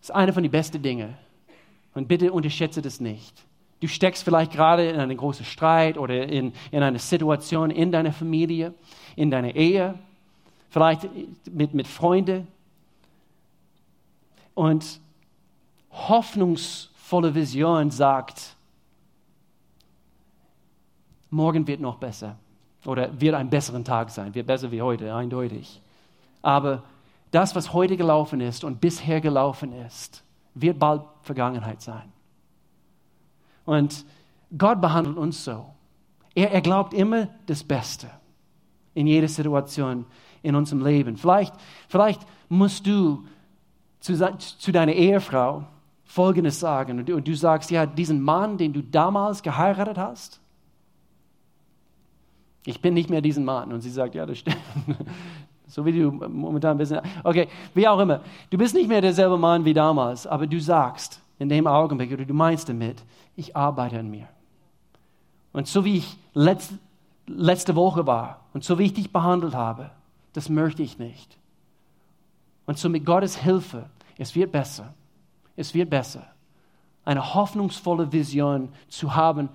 Das 0.00 0.10
ist 0.10 0.10
eine 0.10 0.32
von 0.32 0.42
den 0.42 0.52
besten 0.52 0.82
Dingen. 0.82 1.14
Und 1.94 2.08
bitte 2.08 2.32
unterschätze 2.32 2.82
das 2.82 3.00
nicht. 3.00 3.46
Du 3.80 3.88
steckst 3.88 4.22
vielleicht 4.22 4.52
gerade 4.52 4.88
in 4.88 5.00
einen 5.00 5.16
großen 5.16 5.44
Streit 5.44 5.98
oder 5.98 6.26
in, 6.26 6.52
in 6.70 6.82
eine 6.82 6.98
Situation 6.98 7.70
in 7.70 7.92
deiner 7.92 8.12
Familie, 8.12 8.72
in 9.16 9.30
deiner 9.30 9.54
Ehe, 9.54 9.94
vielleicht 10.70 11.08
mit, 11.50 11.74
mit 11.74 11.86
Freunden. 11.86 12.46
Und 14.54 15.00
hoffnungsvolle 15.90 17.34
Vision 17.34 17.90
sagt, 17.90 18.56
morgen 21.30 21.66
wird 21.66 21.80
noch 21.80 21.96
besser 21.96 22.36
oder 22.84 23.20
wird 23.20 23.34
ein 23.34 23.50
besseren 23.50 23.84
Tag 23.84 24.10
sein, 24.10 24.34
wird 24.34 24.46
besser 24.46 24.70
wie 24.70 24.80
heute, 24.80 25.14
eindeutig. 25.14 25.80
Aber 26.40 26.82
das, 27.30 27.54
was 27.54 27.72
heute 27.72 27.96
gelaufen 27.96 28.40
ist 28.40 28.64
und 28.64 28.80
bisher 28.80 29.20
gelaufen 29.20 29.72
ist, 29.72 30.22
wird 30.54 30.78
bald 30.78 31.02
Vergangenheit 31.22 31.82
sein. 31.82 32.12
Und 33.64 34.04
Gott 34.56 34.80
behandelt 34.80 35.16
uns 35.16 35.44
so. 35.44 35.66
Er, 36.34 36.52
er 36.52 36.60
glaubt 36.60 36.94
immer 36.94 37.28
das 37.46 37.64
Beste 37.64 38.08
in 38.94 39.06
jeder 39.06 39.28
Situation 39.28 40.06
in 40.42 40.54
unserem 40.54 40.84
Leben. 40.84 41.16
Vielleicht, 41.16 41.54
vielleicht 41.88 42.20
musst 42.48 42.86
du 42.86 43.26
zu, 44.00 44.14
zu 44.38 44.72
deiner 44.72 44.92
Ehefrau 44.92 45.66
Folgendes 46.04 46.60
sagen 46.60 47.00
und 47.00 47.08
du, 47.08 47.16
und 47.16 47.26
du 47.26 47.34
sagst, 47.34 47.70
ja, 47.72 47.84
diesen 47.84 48.22
Mann, 48.22 48.56
den 48.56 48.72
du 48.72 48.80
damals 48.80 49.42
geheiratet 49.42 49.98
hast, 49.98 50.40
ich 52.64 52.80
bin 52.80 52.94
nicht 52.94 53.10
mehr 53.10 53.20
diesen 53.20 53.44
Mann. 53.44 53.72
Und 53.72 53.80
sie 53.80 53.90
sagt, 53.90 54.14
ja, 54.14 54.26
das 54.26 54.38
stimmt. 54.38 54.56
So 55.68 55.84
wie 55.84 55.98
du 55.98 56.10
momentan 56.10 56.78
bist. 56.78 56.94
Okay, 57.24 57.48
wie 57.74 57.88
auch 57.88 57.98
immer. 57.98 58.20
Du 58.50 58.58
bist 58.58 58.74
nicht 58.74 58.88
mehr 58.88 59.00
derselbe 59.00 59.36
Mann 59.36 59.64
wie 59.64 59.74
damals, 59.74 60.26
aber 60.26 60.46
du 60.46 60.60
sagst 60.60 61.20
in 61.38 61.48
dem 61.48 61.66
Augenblick, 61.66 62.12
oder 62.12 62.24
du 62.24 62.34
meinst 62.34 62.68
damit, 62.68 63.02
ich 63.34 63.56
arbeite 63.56 63.98
an 63.98 64.10
mir. 64.10 64.28
Und 65.52 65.66
so 65.66 65.84
wie 65.84 65.98
ich 65.98 66.16
letzte, 66.34 66.78
letzte 67.26 67.74
Woche 67.74 68.06
war 68.06 68.40
und 68.54 68.64
so 68.64 68.78
wie 68.78 68.84
ich 68.84 68.94
dich 68.94 69.12
behandelt 69.12 69.54
habe, 69.54 69.90
das 70.32 70.48
möchte 70.48 70.82
ich 70.82 70.98
nicht. 70.98 71.36
Und 72.66 72.78
so 72.78 72.88
mit 72.88 73.04
Gottes 73.04 73.36
Hilfe, 73.36 73.88
es 74.18 74.34
wird 74.34 74.52
besser. 74.52 74.94
Es 75.56 75.74
wird 75.74 75.90
besser. 75.90 76.26
Eine 77.04 77.34
hoffnungsvolle 77.34 78.12
Vision 78.12 78.68
zu 78.88 79.14
haben, 79.14 79.48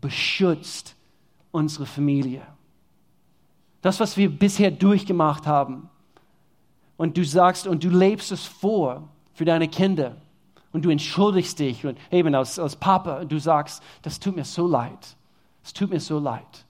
beschützt 0.00 0.96
unsere 1.52 1.86
Familie. 1.86 2.42
Das, 3.84 4.00
was 4.00 4.16
wir 4.16 4.30
bisher 4.30 4.70
durchgemacht 4.70 5.46
haben. 5.46 5.90
Und 6.96 7.18
du 7.18 7.22
sagst 7.22 7.66
und 7.66 7.84
du 7.84 7.90
lebst 7.90 8.32
es 8.32 8.46
vor 8.46 9.10
für 9.34 9.44
deine 9.44 9.68
Kinder. 9.68 10.16
Und 10.72 10.86
du 10.86 10.90
entschuldigst 10.90 11.58
dich 11.58 11.84
und 11.84 11.98
eben 12.10 12.34
als, 12.34 12.58
als 12.58 12.76
Papa 12.76 13.18
und 13.18 13.30
du 13.30 13.38
sagst, 13.38 13.82
das 14.00 14.18
tut 14.18 14.36
mir 14.36 14.46
so 14.46 14.66
leid. 14.66 15.16
Es 15.62 15.74
tut 15.74 15.90
mir 15.90 16.00
so 16.00 16.18
leid. 16.18 16.64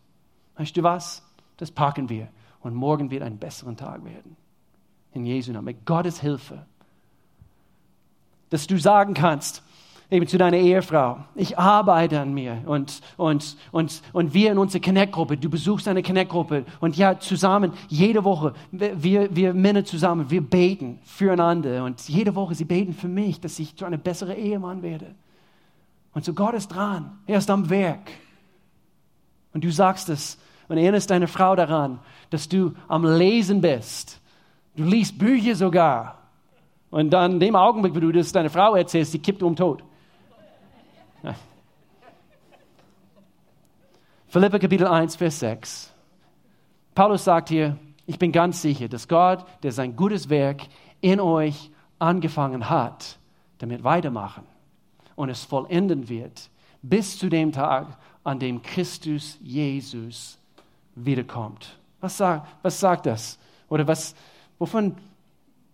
Weißt 0.57 0.77
du 0.77 0.83
was? 0.83 1.23
Das 1.57 1.71
packen 1.71 2.09
wir. 2.09 2.27
Und 2.63 2.75
morgen 2.75 3.13
wird 3.13 3.23
ein 3.23 3.39
besserer 3.39 3.77
Tag 3.77 4.05
werden. 4.05 4.37
In 5.13 5.25
Jesu 5.25 5.53
Namen. 5.53 5.67
Mit 5.67 5.87
Gottes 5.87 6.21
Hilfe. 6.21 6.67
Dass 8.51 8.67
du 8.67 8.77
sagen 8.77 9.15
kannst, 9.15 9.63
eben 10.15 10.29
zu 10.29 10.39
deiner 10.39 10.57
Ehefrau, 10.59 11.19
ich 11.35 11.59
arbeite 11.59 12.21
an 12.21 12.33
mir 12.33 12.63
und, 12.67 13.01
und, 13.17 13.57
und, 13.73 14.01
und 14.13 14.33
wir 14.33 14.53
in 14.53 14.59
unserer 14.59 14.81
Connect-Gruppe, 14.81 15.37
du 15.37 15.51
besuchst 15.51 15.89
eine 15.89 16.05
Connect-Gruppe 16.05 16.65
und 16.81 16.97
ja, 16.97 17.19
zusammen, 17.19 17.73
jede 17.89 18.23
Woche, 18.23 18.55
wir, 18.71 19.35
wir 19.35 19.53
Männer 19.53 19.85
zusammen, 19.85 20.31
wir 20.31 20.41
beten 20.41 21.01
füreinander 21.03 21.85
und 21.85 22.09
jede 22.09 22.37
Woche, 22.37 22.55
sie 22.55 22.65
beten 22.65 22.93
für 22.93 23.09
mich, 23.09 23.41
dass 23.41 23.59
ich 23.59 23.75
zu 23.75 23.85
einem 23.85 24.01
besseren 24.01 24.37
Ehemann 24.37 24.83
werde. 24.83 25.17
Und 26.13 26.25
so 26.25 26.33
Gott 26.33 26.55
ist 26.55 26.69
dran, 26.69 27.19
er 27.27 27.39
ist 27.39 27.51
am 27.51 27.69
Werk. 27.69 28.13
Und 29.53 29.65
du 29.65 29.73
sagst 29.73 30.09
es 30.11 30.39
und 30.69 30.79
erinnerst 30.79 31.11
deine 31.11 31.27
Frau 31.27 31.57
daran, 31.57 31.99
dass 32.31 32.49
du 32.49 32.73
am 32.87 33.05
Lesen 33.05 33.61
bist. 33.61 34.21
Du 34.77 34.85
liest 34.85 35.19
Bücher 35.19 35.57
sogar. 35.57 36.19
Und 36.91 37.11
dann 37.11 37.33
in 37.33 37.41
dem 37.41 37.57
Augenblick, 37.57 37.97
wo 37.97 38.01
du 38.01 38.13
das 38.13 38.31
deiner 38.31 38.51
Frau 38.51 38.77
erzählst, 38.77 39.11
sie 39.11 39.19
kippt 39.19 39.43
um 39.43 39.57
tot. 39.57 39.83
Philippa 44.29 44.59
Kapitel 44.59 44.87
1, 44.87 45.17
Vers 45.17 45.41
6. 45.41 45.93
Paulus 46.95 47.25
sagt 47.25 47.49
hier, 47.49 47.77
ich 48.07 48.19
bin 48.19 48.33
ganz 48.33 48.61
sicher, 48.63 48.89
dass 48.89 49.09
Gott, 49.09 49.45
der 49.63 49.73
sein 49.73 49.97
gutes 49.97 50.29
Werk 50.29 50.63
in 51.01 51.21
euch 51.21 51.71
angefangen 51.99 52.69
hat, 52.69 53.19
damit 53.59 53.83
weitermachen 53.85 54.45
und 55.17 55.29
es 55.31 55.45
vollenden 55.45 56.09
wird, 56.09 56.51
bis 56.83 57.19
zu 57.19 57.29
dem 57.29 57.53
Tag, 57.53 57.97
an 58.23 58.39
dem 58.39 58.63
Christus 58.63 59.39
Jesus 59.43 60.39
wiederkommt. 60.95 61.79
Was 62.01 62.17
sagt, 62.17 62.47
was 62.63 62.79
sagt 62.81 63.07
das? 63.07 63.39
Oder 63.69 63.87
was, 63.87 64.15
wovon 64.59 64.97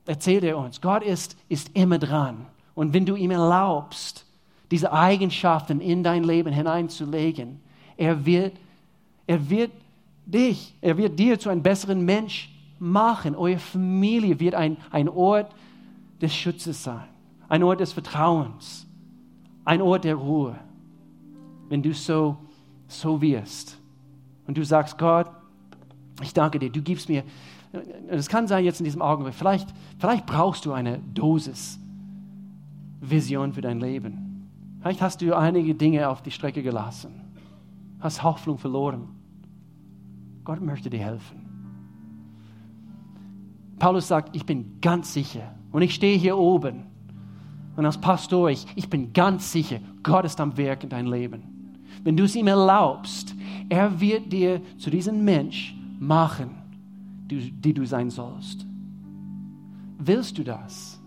erzählt 0.07 0.45
er 0.45 0.59
uns? 0.59 0.81
Gott 0.81 1.03
ist, 1.03 1.37
ist 1.49 1.71
immer 1.75 1.99
dran. 1.99 2.47
Und 2.75 2.95
wenn 2.95 3.07
du 3.07 3.17
ihm 3.17 3.31
erlaubst, 3.31 4.25
diese 4.71 4.93
Eigenschaften 4.93 5.81
in 5.81 6.03
dein 6.03 6.25
Leben 6.25 6.53
hineinzulegen. 6.53 7.61
Er 7.97 8.25
wird, 8.25 8.53
er 9.27 9.51
wird 9.51 9.73
dich, 10.27 10.75
er 10.81 10.97
wird 10.97 11.19
dir 11.19 11.39
zu 11.39 11.51
einem 11.51 11.63
besseren 11.63 12.05
Mensch 12.05 12.51
machen. 12.79 13.35
Eure 13.35 13.59
Familie 13.59 14.39
wird 14.39 14.55
ein, 14.55 14.77
ein 14.91 15.09
Ort 15.09 15.53
des 16.21 16.35
Schutzes 16.35 16.83
sein, 16.83 17.05
ein 17.49 17.63
Ort 17.63 17.81
des 17.81 17.93
Vertrauens, 17.93 18.87
ein 19.65 19.83
Ort 19.83 20.05
der 20.05 20.15
Ruhe, 20.15 20.57
wenn 21.69 21.83
du 21.83 21.93
so, 21.93 22.37
so 22.87 23.21
wirst. 23.21 23.79
Und 24.47 24.57
du 24.57 24.65
sagst, 24.65 24.99
Gott, 24.99 25.31
ich 26.23 26.33
danke 26.33 26.59
dir, 26.59 26.71
du 26.71 26.83
gibst 26.83 27.09
mir, 27.09 27.25
es 28.09 28.29
kann 28.29 28.47
sein 28.49 28.65
jetzt 28.65 28.81
in 28.81 28.85
diesem 28.85 29.03
Augenblick, 29.03 29.35
vielleicht, 29.35 29.69
vielleicht 29.99 30.27
brauchst 30.27 30.67
du 30.67 30.73
eine 30.73 30.99
Dosis 31.15 31.79
Vision 33.01 33.53
für 33.53 33.63
dein 33.63 33.81
Leben. 33.81 34.30
Vielleicht 34.81 35.03
hast 35.03 35.21
du 35.21 35.37
einige 35.37 35.75
Dinge 35.75 36.09
auf 36.09 36.23
die 36.23 36.31
Strecke 36.31 36.63
gelassen, 36.63 37.13
hast 38.01 38.23
Hoffnung 38.23 38.59
verloren. 38.59 39.09
Gott 40.45 40.61
möchte 40.61 40.89
dir 40.89 41.01
helfen. 41.01 41.47
Paulus 43.79 44.09
sagt, 44.09 44.35
ich 44.35 44.45
bin 44.45 44.81
ganz 44.81 45.13
sicher 45.13 45.55
und 45.73 45.83
ich 45.83 45.95
stehe 45.95 46.19
hier 46.19 46.37
oben 46.37 46.91
und 47.77 47.87
als 47.87 47.99
Pastor, 47.99 48.51
ich, 48.51 48.67
ich 48.75 48.91
bin 48.91 49.15
ganz 49.15 49.53
sicher, 49.53 49.81
Gott 50.03 50.27
ist 50.27 50.39
am 50.39 50.57
Werk 50.59 50.85
in 50.85 50.91
deinem 50.91 51.11
Leben. 51.11 51.43
Wenn 52.05 52.15
du 52.15 52.25
es 52.25 52.37
ihm 52.37 52.47
erlaubst, 52.47 53.35
er 53.71 54.01
wird 54.01 54.31
dir 54.31 54.61
zu 54.77 54.91
diesem 54.91 55.25
Mensch 55.25 55.75
machen, 55.99 56.51
die, 57.31 57.51
die 57.51 57.73
du 57.73 57.87
sein 57.87 58.11
sollst. 58.11 58.67
Willst 59.99 60.37
du 60.37 60.45
das? 60.45 61.00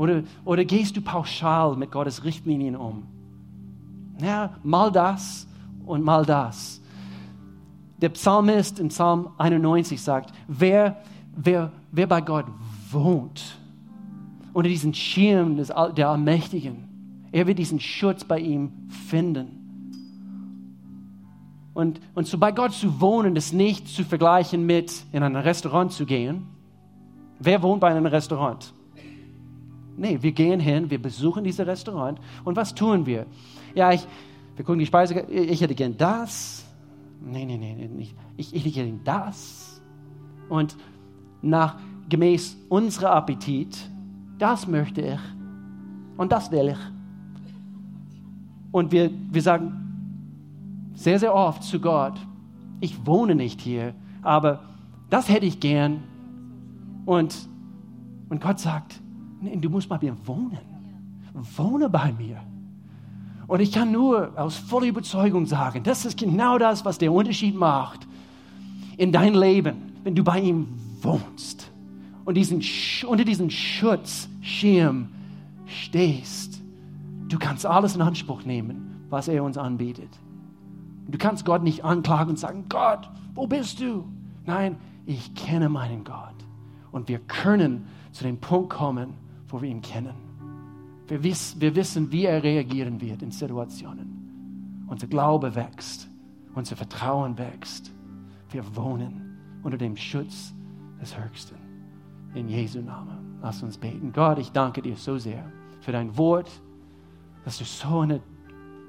Oder, 0.00 0.22
oder 0.46 0.64
gehst 0.64 0.96
du 0.96 1.02
pauschal 1.02 1.76
mit 1.76 1.90
Gottes 1.90 2.24
Richtlinien 2.24 2.74
um? 2.74 3.02
Ja, 4.18 4.54
mal 4.62 4.90
das 4.90 5.46
und 5.84 6.02
mal 6.02 6.24
das. 6.24 6.80
Der 8.00 8.08
Psalmist 8.08 8.78
in 8.78 8.88
Psalm 8.88 9.28
91 9.36 10.00
sagt, 10.00 10.32
wer, 10.48 10.96
wer, 11.36 11.70
wer 11.92 12.06
bei 12.06 12.22
Gott 12.22 12.46
wohnt, 12.90 13.58
unter 14.54 14.70
diesem 14.70 14.94
Schirm 14.94 15.58
des, 15.58 15.70
der 15.94 16.08
Allmächtigen, 16.08 17.28
er 17.30 17.46
wird 17.46 17.58
diesen 17.58 17.78
Schutz 17.78 18.24
bei 18.24 18.38
ihm 18.38 18.88
finden. 18.88 19.58
Und, 21.74 22.00
und 22.14 22.26
so 22.26 22.38
bei 22.38 22.52
Gott 22.52 22.72
zu 22.72 23.02
wohnen, 23.02 23.36
ist 23.36 23.52
nicht 23.52 23.86
zu 23.86 24.04
vergleichen 24.04 24.64
mit 24.64 25.04
in 25.12 25.22
ein 25.22 25.36
Restaurant 25.36 25.92
zu 25.92 26.06
gehen. 26.06 26.46
Wer 27.38 27.62
wohnt 27.62 27.82
bei 27.82 27.90
einem 27.90 28.06
Restaurant? 28.06 28.72
Nee, 30.00 30.16
wir 30.22 30.32
gehen 30.32 30.60
hin, 30.60 30.88
wir 30.88 31.00
besuchen 31.00 31.44
dieses 31.44 31.66
Restaurant 31.66 32.18
und 32.44 32.56
was 32.56 32.74
tun 32.74 33.04
wir? 33.04 33.26
Ja, 33.74 33.92
ich, 33.92 34.06
wir 34.56 34.64
gucken 34.64 34.78
die 34.78 34.86
Speise, 34.86 35.20
ich 35.28 35.60
hätte 35.60 35.74
gern 35.74 35.94
das. 35.98 36.64
Nee, 37.20 37.44
nee, 37.44 37.58
nee, 37.58 37.86
nicht. 37.86 38.16
Ich, 38.38 38.54
ich 38.54 38.64
hätte 38.64 38.86
gern 38.86 39.00
das. 39.04 39.82
Und 40.48 40.74
nach 41.42 41.76
gemäß 42.08 42.56
unserer 42.70 43.10
Appetit, 43.10 43.76
das 44.38 44.66
möchte 44.66 45.02
ich 45.02 45.20
und 46.16 46.32
das 46.32 46.50
will 46.50 46.68
ich. 46.68 46.78
Und 48.72 48.92
wir, 48.92 49.10
wir 49.30 49.42
sagen 49.42 50.92
sehr, 50.94 51.18
sehr 51.18 51.34
oft 51.34 51.62
zu 51.62 51.78
Gott, 51.78 52.18
ich 52.80 53.04
wohne 53.04 53.34
nicht 53.34 53.60
hier, 53.60 53.92
aber 54.22 54.60
das 55.10 55.28
hätte 55.28 55.44
ich 55.44 55.60
gern. 55.60 56.02
Und, 57.04 57.36
und 58.30 58.40
Gott 58.40 58.60
sagt, 58.60 58.98
Nee, 59.40 59.56
du 59.56 59.70
musst 59.70 59.88
bei 59.88 59.98
mir 60.00 60.16
wohnen. 60.24 60.58
wohne 61.56 61.88
bei 61.88 62.12
mir. 62.12 62.36
Und 63.46 63.60
ich 63.60 63.72
kann 63.72 63.90
nur 63.90 64.32
aus 64.36 64.56
voller 64.56 64.86
Überzeugung 64.86 65.46
sagen, 65.46 65.82
das 65.82 66.04
ist 66.04 66.18
genau 66.18 66.58
das, 66.58 66.84
was 66.84 66.98
der 66.98 67.12
Unterschied 67.12 67.56
macht 67.56 68.06
in 68.96 69.10
dein 69.10 69.34
Leben, 69.34 69.92
wenn 70.04 70.14
du 70.14 70.22
bei 70.22 70.40
ihm 70.40 70.68
wohnst 71.02 71.70
und 72.24 72.36
diesen, 72.36 72.62
unter 73.08 73.24
diesem 73.24 73.50
Schutzschirm 73.50 75.08
stehst. 75.66 76.60
Du 77.28 77.38
kannst 77.38 77.66
alles 77.66 77.96
in 77.96 78.02
Anspruch 78.02 78.44
nehmen, 78.44 79.06
was 79.08 79.26
er 79.26 79.42
uns 79.42 79.56
anbietet. 79.56 80.10
Du 81.08 81.18
kannst 81.18 81.44
Gott 81.44 81.62
nicht 81.64 81.84
anklagen 81.84 82.30
und 82.30 82.38
sagen, 82.38 82.66
Gott, 82.68 83.08
wo 83.34 83.46
bist 83.46 83.80
du? 83.80 84.04
Nein, 84.46 84.76
ich 85.06 85.34
kenne 85.34 85.68
meinen 85.68 86.04
Gott. 86.04 86.34
Und 86.92 87.08
wir 87.08 87.18
können 87.18 87.86
zu 88.12 88.22
dem 88.22 88.38
Punkt 88.38 88.70
kommen, 88.70 89.14
wo 89.52 89.60
wir 89.60 89.68
ihn 89.68 89.82
kennen. 89.82 90.14
Wir, 91.06 91.22
wiss, 91.22 91.56
wir 91.58 91.74
wissen, 91.74 92.10
wie 92.12 92.24
er 92.24 92.42
reagieren 92.42 93.00
wird 93.00 93.22
in 93.22 93.30
Situationen. 93.30 94.84
Unser 94.86 95.06
Glaube 95.06 95.54
wächst, 95.54 96.08
unser 96.54 96.76
Vertrauen 96.76 97.36
wächst. 97.36 97.92
Wir 98.50 98.64
wohnen 98.76 99.38
unter 99.62 99.76
dem 99.76 99.96
Schutz 99.96 100.54
des 101.00 101.16
Höchsten. 101.16 101.56
In 102.34 102.48
Jesu 102.48 102.80
Namen. 102.80 103.38
Lass 103.42 103.62
uns 103.62 103.76
beten. 103.76 104.12
Gott, 104.12 104.38
ich 104.38 104.50
danke 104.52 104.82
dir 104.82 104.96
so 104.96 105.18
sehr 105.18 105.44
für 105.80 105.92
dein 105.92 106.16
Wort, 106.16 106.50
dass 107.44 107.58
du 107.58 107.64
so 107.64 108.00
ein 108.00 108.20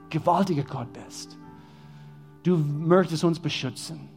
gewaltiger 0.09 0.64
Gott 0.64 0.91
bist. 0.93 1.38
Du 2.43 2.57
möchtest 2.57 3.24
uns 3.24 3.39
beschützen. 3.39 4.09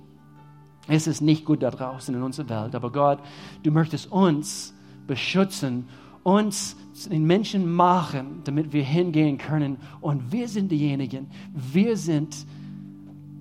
Es 0.89 1.07
ist 1.07 1.23
nicht 1.23 1.45
gut 1.45 1.63
da 1.63 1.71
draußen 1.71 2.15
in 2.15 2.23
unserer 2.23 2.49
Welt, 2.49 2.75
aber 2.75 2.91
Gott, 2.91 3.21
du 3.63 3.71
möchtest 3.71 4.11
uns 4.13 4.75
beschützen, 5.07 5.87
uns 6.25 6.77
den 7.09 7.25
Menschen 7.25 7.73
machen, 7.73 8.41
damit 8.45 8.73
wir 8.73 8.83
hingehen 8.83 9.39
können. 9.39 9.77
Und 10.01 10.33
wir 10.33 10.49
sind 10.49 10.73
diejenigen, 10.73 11.29
wir 11.55 11.97
sind 11.97 12.47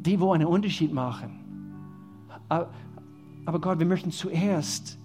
die, 0.05 0.19
wo 0.19 0.33
einen 0.33 0.45
Unterschied 0.45 0.93
machen. 0.93 1.39
Aber 2.49 3.59
Gott, 3.59 3.79
wir 3.79 3.87
möchten 3.87 4.11
zuerst 4.11 4.99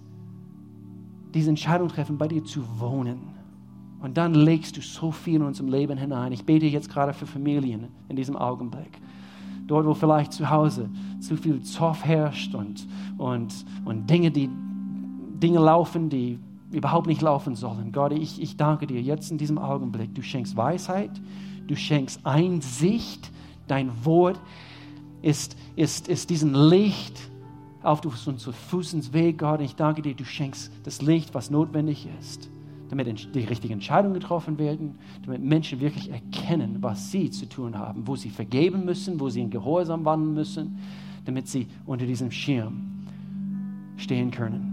diese 1.33 1.49
Entscheidung 1.49 1.89
treffen, 1.89 2.17
bei 2.17 2.27
dir 2.27 2.43
zu 2.43 2.63
wohnen. 2.79 3.19
Und 4.01 4.17
dann 4.17 4.33
legst 4.33 4.77
du 4.77 4.81
so 4.81 5.11
viel 5.11 5.37
in 5.37 5.41
unserem 5.41 5.69
Leben 5.69 5.97
hinein. 5.97 6.31
Ich 6.31 6.45
bete 6.45 6.67
jetzt 6.67 6.89
gerade 6.89 7.13
für 7.13 7.25
Familien 7.25 7.87
in 8.07 8.15
diesem 8.15 8.35
Augenblick 8.35 8.99
dort 9.69 9.85
wo 9.85 9.93
vielleicht 9.93 10.33
zu 10.33 10.49
Hause 10.49 10.89
zu 11.19 11.37
viel 11.37 11.61
Zoff 11.61 12.03
herrscht 12.03 12.55
und, 12.55 12.87
und, 13.17 13.65
und 13.85 14.09
Dinge, 14.09 14.31
die, 14.31 14.49
Dinge 15.41 15.59
laufen, 15.59 16.09
die 16.09 16.39
überhaupt 16.71 17.07
nicht 17.07 17.21
laufen 17.21 17.55
sollen. 17.55 17.91
Gott, 17.91 18.11
ich, 18.11 18.41
ich 18.41 18.57
danke 18.57 18.87
dir 18.87 19.01
jetzt 19.01 19.31
in 19.31 19.37
diesem 19.37 19.57
Augenblick. 19.57 20.13
Du 20.13 20.21
schenkst 20.21 20.55
Weisheit, 20.55 21.11
du 21.67 21.75
schenkst 21.75 22.25
Einsicht, 22.25 23.31
dein 23.67 23.91
Wort 24.05 24.39
ist, 25.21 25.57
ist, 25.75 26.07
ist 26.07 26.29
diesen 26.29 26.53
Licht 26.53 27.29
auf 27.81 28.03
unseren 28.03 28.53
Fußensweg, 28.53 29.37
Gott. 29.37 29.61
Ich 29.61 29.75
danke 29.75 30.01
dir, 30.01 30.13
du 30.13 30.25
schenkst 30.25 30.71
das 30.83 31.01
Licht, 31.01 31.33
was 31.33 31.49
notwendig 31.49 32.07
ist 32.19 32.49
damit 32.89 33.35
die 33.35 33.41
richtigen 33.41 33.73
Entscheidungen 33.73 34.15
getroffen 34.15 34.57
werden, 34.57 34.95
damit 35.23 35.43
Menschen 35.43 35.79
wirklich 35.79 36.09
erkennen, 36.11 36.77
was 36.81 37.11
sie 37.11 37.29
zu 37.29 37.47
tun 37.47 37.77
haben, 37.77 38.07
wo 38.07 38.15
sie 38.15 38.29
vergeben 38.29 38.83
müssen, 38.83 39.19
wo 39.19 39.29
sie 39.29 39.41
in 39.41 39.49
Gehorsam 39.49 40.05
wandeln 40.05 40.33
müssen, 40.33 40.79
damit 41.25 41.47
sie 41.47 41.67
unter 41.85 42.05
diesem 42.05 42.31
Schirm 42.31 43.05
stehen 43.97 44.31
können. 44.31 44.68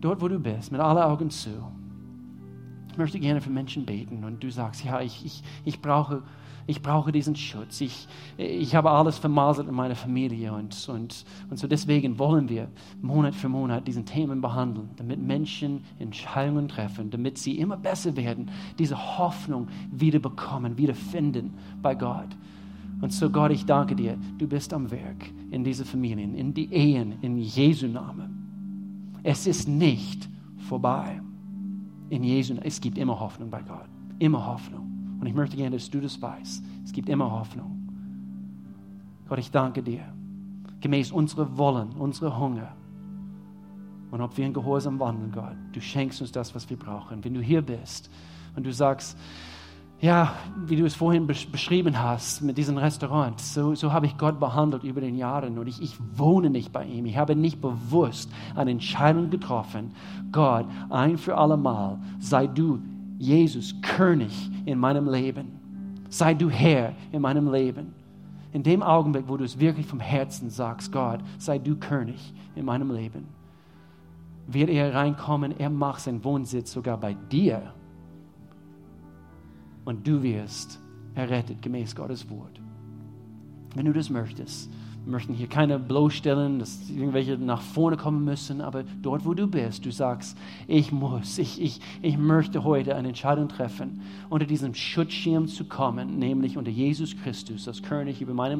Dort, 0.00 0.20
wo 0.20 0.28
du 0.28 0.38
bist, 0.38 0.72
mit 0.72 0.80
allen 0.80 0.98
Augen 0.98 1.30
zu, 1.30 1.50
ich 2.90 2.98
möchte 2.98 3.20
gerne 3.20 3.40
für 3.40 3.50
Menschen 3.50 3.84
beten 3.84 4.24
und 4.24 4.42
du 4.42 4.50
sagst, 4.50 4.84
ja, 4.84 5.00
ich, 5.00 5.24
ich, 5.24 5.42
ich 5.64 5.80
brauche 5.80 6.22
ich 6.66 6.82
brauche 6.82 7.12
diesen 7.12 7.36
Schutz. 7.36 7.80
Ich, 7.80 8.08
ich 8.36 8.74
habe 8.74 8.90
alles 8.90 9.18
vermasselt 9.18 9.68
in 9.68 9.74
meiner 9.74 9.94
Familie 9.94 10.52
und, 10.52 10.88
und, 10.88 11.24
und 11.48 11.58
so 11.58 11.68
deswegen 11.68 12.18
wollen 12.18 12.48
wir 12.48 12.68
Monat 13.00 13.34
für 13.34 13.48
Monat 13.48 13.86
diesen 13.86 14.04
Themen 14.04 14.40
behandeln, 14.40 14.90
damit 14.96 15.22
Menschen 15.22 15.84
Entscheidungen 15.98 16.68
treffen, 16.68 17.10
damit 17.10 17.38
sie 17.38 17.58
immer 17.58 17.76
besser 17.76 18.16
werden, 18.16 18.50
diese 18.78 19.18
Hoffnung 19.18 19.68
wieder 19.92 20.18
bekommen, 20.18 20.76
wieder 20.76 20.94
finden 20.94 21.54
bei 21.82 21.94
Gott. 21.94 22.28
Und 23.00 23.12
so 23.12 23.30
Gott, 23.30 23.52
ich 23.52 23.66
danke 23.66 23.94
dir, 23.94 24.18
du 24.38 24.48
bist 24.48 24.72
am 24.72 24.90
Werk 24.90 25.30
in 25.50 25.62
diese 25.62 25.84
Familien, 25.84 26.34
in 26.34 26.52
die 26.52 26.72
Ehen, 26.72 27.14
in 27.22 27.38
Jesu 27.38 27.86
Namen. 27.86 28.45
Es 29.28 29.44
ist 29.48 29.66
nicht 29.66 30.28
vorbei. 30.68 31.20
In 32.10 32.22
Jesu. 32.22 32.54
Es 32.62 32.80
gibt 32.80 32.96
immer 32.96 33.18
Hoffnung 33.18 33.50
bei 33.50 33.60
Gott. 33.60 33.88
Immer 34.20 34.46
Hoffnung. 34.46 35.18
Und 35.20 35.26
ich 35.26 35.34
möchte 35.34 35.56
gerne, 35.56 35.74
dass 35.74 35.90
du 35.90 36.00
das 36.00 36.22
weißt. 36.22 36.62
Es 36.84 36.92
gibt 36.92 37.08
immer 37.08 37.28
Hoffnung. 37.28 37.88
Gott, 39.28 39.40
ich 39.40 39.50
danke 39.50 39.82
dir. 39.82 40.04
Gemäß 40.80 41.10
unserer 41.10 41.58
Wollen, 41.58 41.88
unserer 41.94 42.38
Hunger. 42.38 42.68
Und 44.12 44.20
ob 44.20 44.36
wir 44.36 44.46
in 44.46 44.52
Gehorsam 44.52 45.00
wandeln, 45.00 45.32
Gott, 45.32 45.56
du 45.72 45.80
schenkst 45.80 46.20
uns 46.20 46.30
das, 46.30 46.54
was 46.54 46.70
wir 46.70 46.76
brauchen. 46.76 47.24
Wenn 47.24 47.34
du 47.34 47.40
hier 47.40 47.62
bist 47.62 48.08
und 48.54 48.64
du 48.64 48.72
sagst, 48.72 49.18
ja, 50.00 50.34
wie 50.66 50.76
du 50.76 50.84
es 50.84 50.94
vorhin 50.94 51.26
beschrieben 51.26 52.00
hast 52.00 52.42
mit 52.42 52.58
diesem 52.58 52.76
Restaurant, 52.76 53.40
so, 53.40 53.74
so 53.74 53.92
habe 53.92 54.06
ich 54.06 54.18
Gott 54.18 54.38
behandelt 54.38 54.84
über 54.84 55.00
den 55.00 55.16
Jahren 55.16 55.58
und 55.58 55.66
ich, 55.66 55.80
ich 55.80 55.96
wohne 56.14 56.50
nicht 56.50 56.70
bei 56.70 56.84
ihm. 56.84 57.06
Ich 57.06 57.16
habe 57.16 57.34
nicht 57.34 57.62
bewusst 57.62 58.30
eine 58.54 58.72
Entscheidung 58.72 59.30
getroffen. 59.30 59.92
Gott, 60.32 60.66
ein 60.90 61.16
für 61.16 61.36
alle 61.38 61.56
Mal 61.56 61.98
sei 62.18 62.46
du 62.46 62.80
Jesus, 63.18 63.74
König 63.80 64.50
in 64.66 64.78
meinem 64.78 65.08
Leben. 65.08 65.58
Sei 66.10 66.34
du 66.34 66.50
Herr 66.50 66.92
in 67.10 67.22
meinem 67.22 67.50
Leben. 67.50 67.94
In 68.52 68.62
dem 68.62 68.82
Augenblick, 68.82 69.24
wo 69.28 69.38
du 69.38 69.44
es 69.44 69.58
wirklich 69.58 69.86
vom 69.86 70.00
Herzen 70.00 70.50
sagst, 70.50 70.92
Gott, 70.92 71.20
sei 71.38 71.58
du 71.58 71.76
König 71.76 72.34
in 72.54 72.66
meinem 72.66 72.90
Leben, 72.90 73.26
wird 74.46 74.68
er 74.68 74.94
reinkommen, 74.94 75.58
er 75.58 75.70
macht 75.70 76.00
seinen 76.00 76.22
Wohnsitz 76.22 76.72
sogar 76.72 76.98
bei 76.98 77.14
dir. 77.14 77.72
Und 79.86 80.06
du 80.06 80.22
wirst 80.22 80.80
errettet 81.14 81.62
gemäß 81.62 81.94
Gottes 81.94 82.28
Wort. 82.28 82.60
Wenn 83.74 83.86
du 83.86 83.92
das 83.92 84.10
möchtest, 84.10 84.68
wir 85.04 85.12
möchten 85.12 85.34
hier 85.34 85.46
keine 85.46 85.78
bloßstellen, 85.78 86.58
dass 86.58 86.90
irgendwelche 86.90 87.38
nach 87.38 87.62
vorne 87.62 87.96
kommen 87.96 88.24
müssen, 88.24 88.60
aber 88.60 88.82
dort, 89.02 89.24
wo 89.24 89.34
du 89.34 89.46
bist, 89.46 89.86
du 89.86 89.92
sagst, 89.92 90.36
ich 90.66 90.90
muss, 90.90 91.38
ich, 91.38 91.62
ich, 91.62 91.80
ich 92.02 92.18
möchte 92.18 92.64
heute 92.64 92.96
eine 92.96 93.08
Entscheidung 93.08 93.48
treffen, 93.48 94.02
unter 94.28 94.46
diesem 94.46 94.74
Schutzschirm 94.74 95.46
zu 95.46 95.66
kommen, 95.66 96.18
nämlich 96.18 96.58
unter 96.58 96.72
Jesus 96.72 97.16
Christus, 97.16 97.68
als 97.68 97.84
König 97.84 98.20
über 98.20 98.34
meinem 98.34 98.54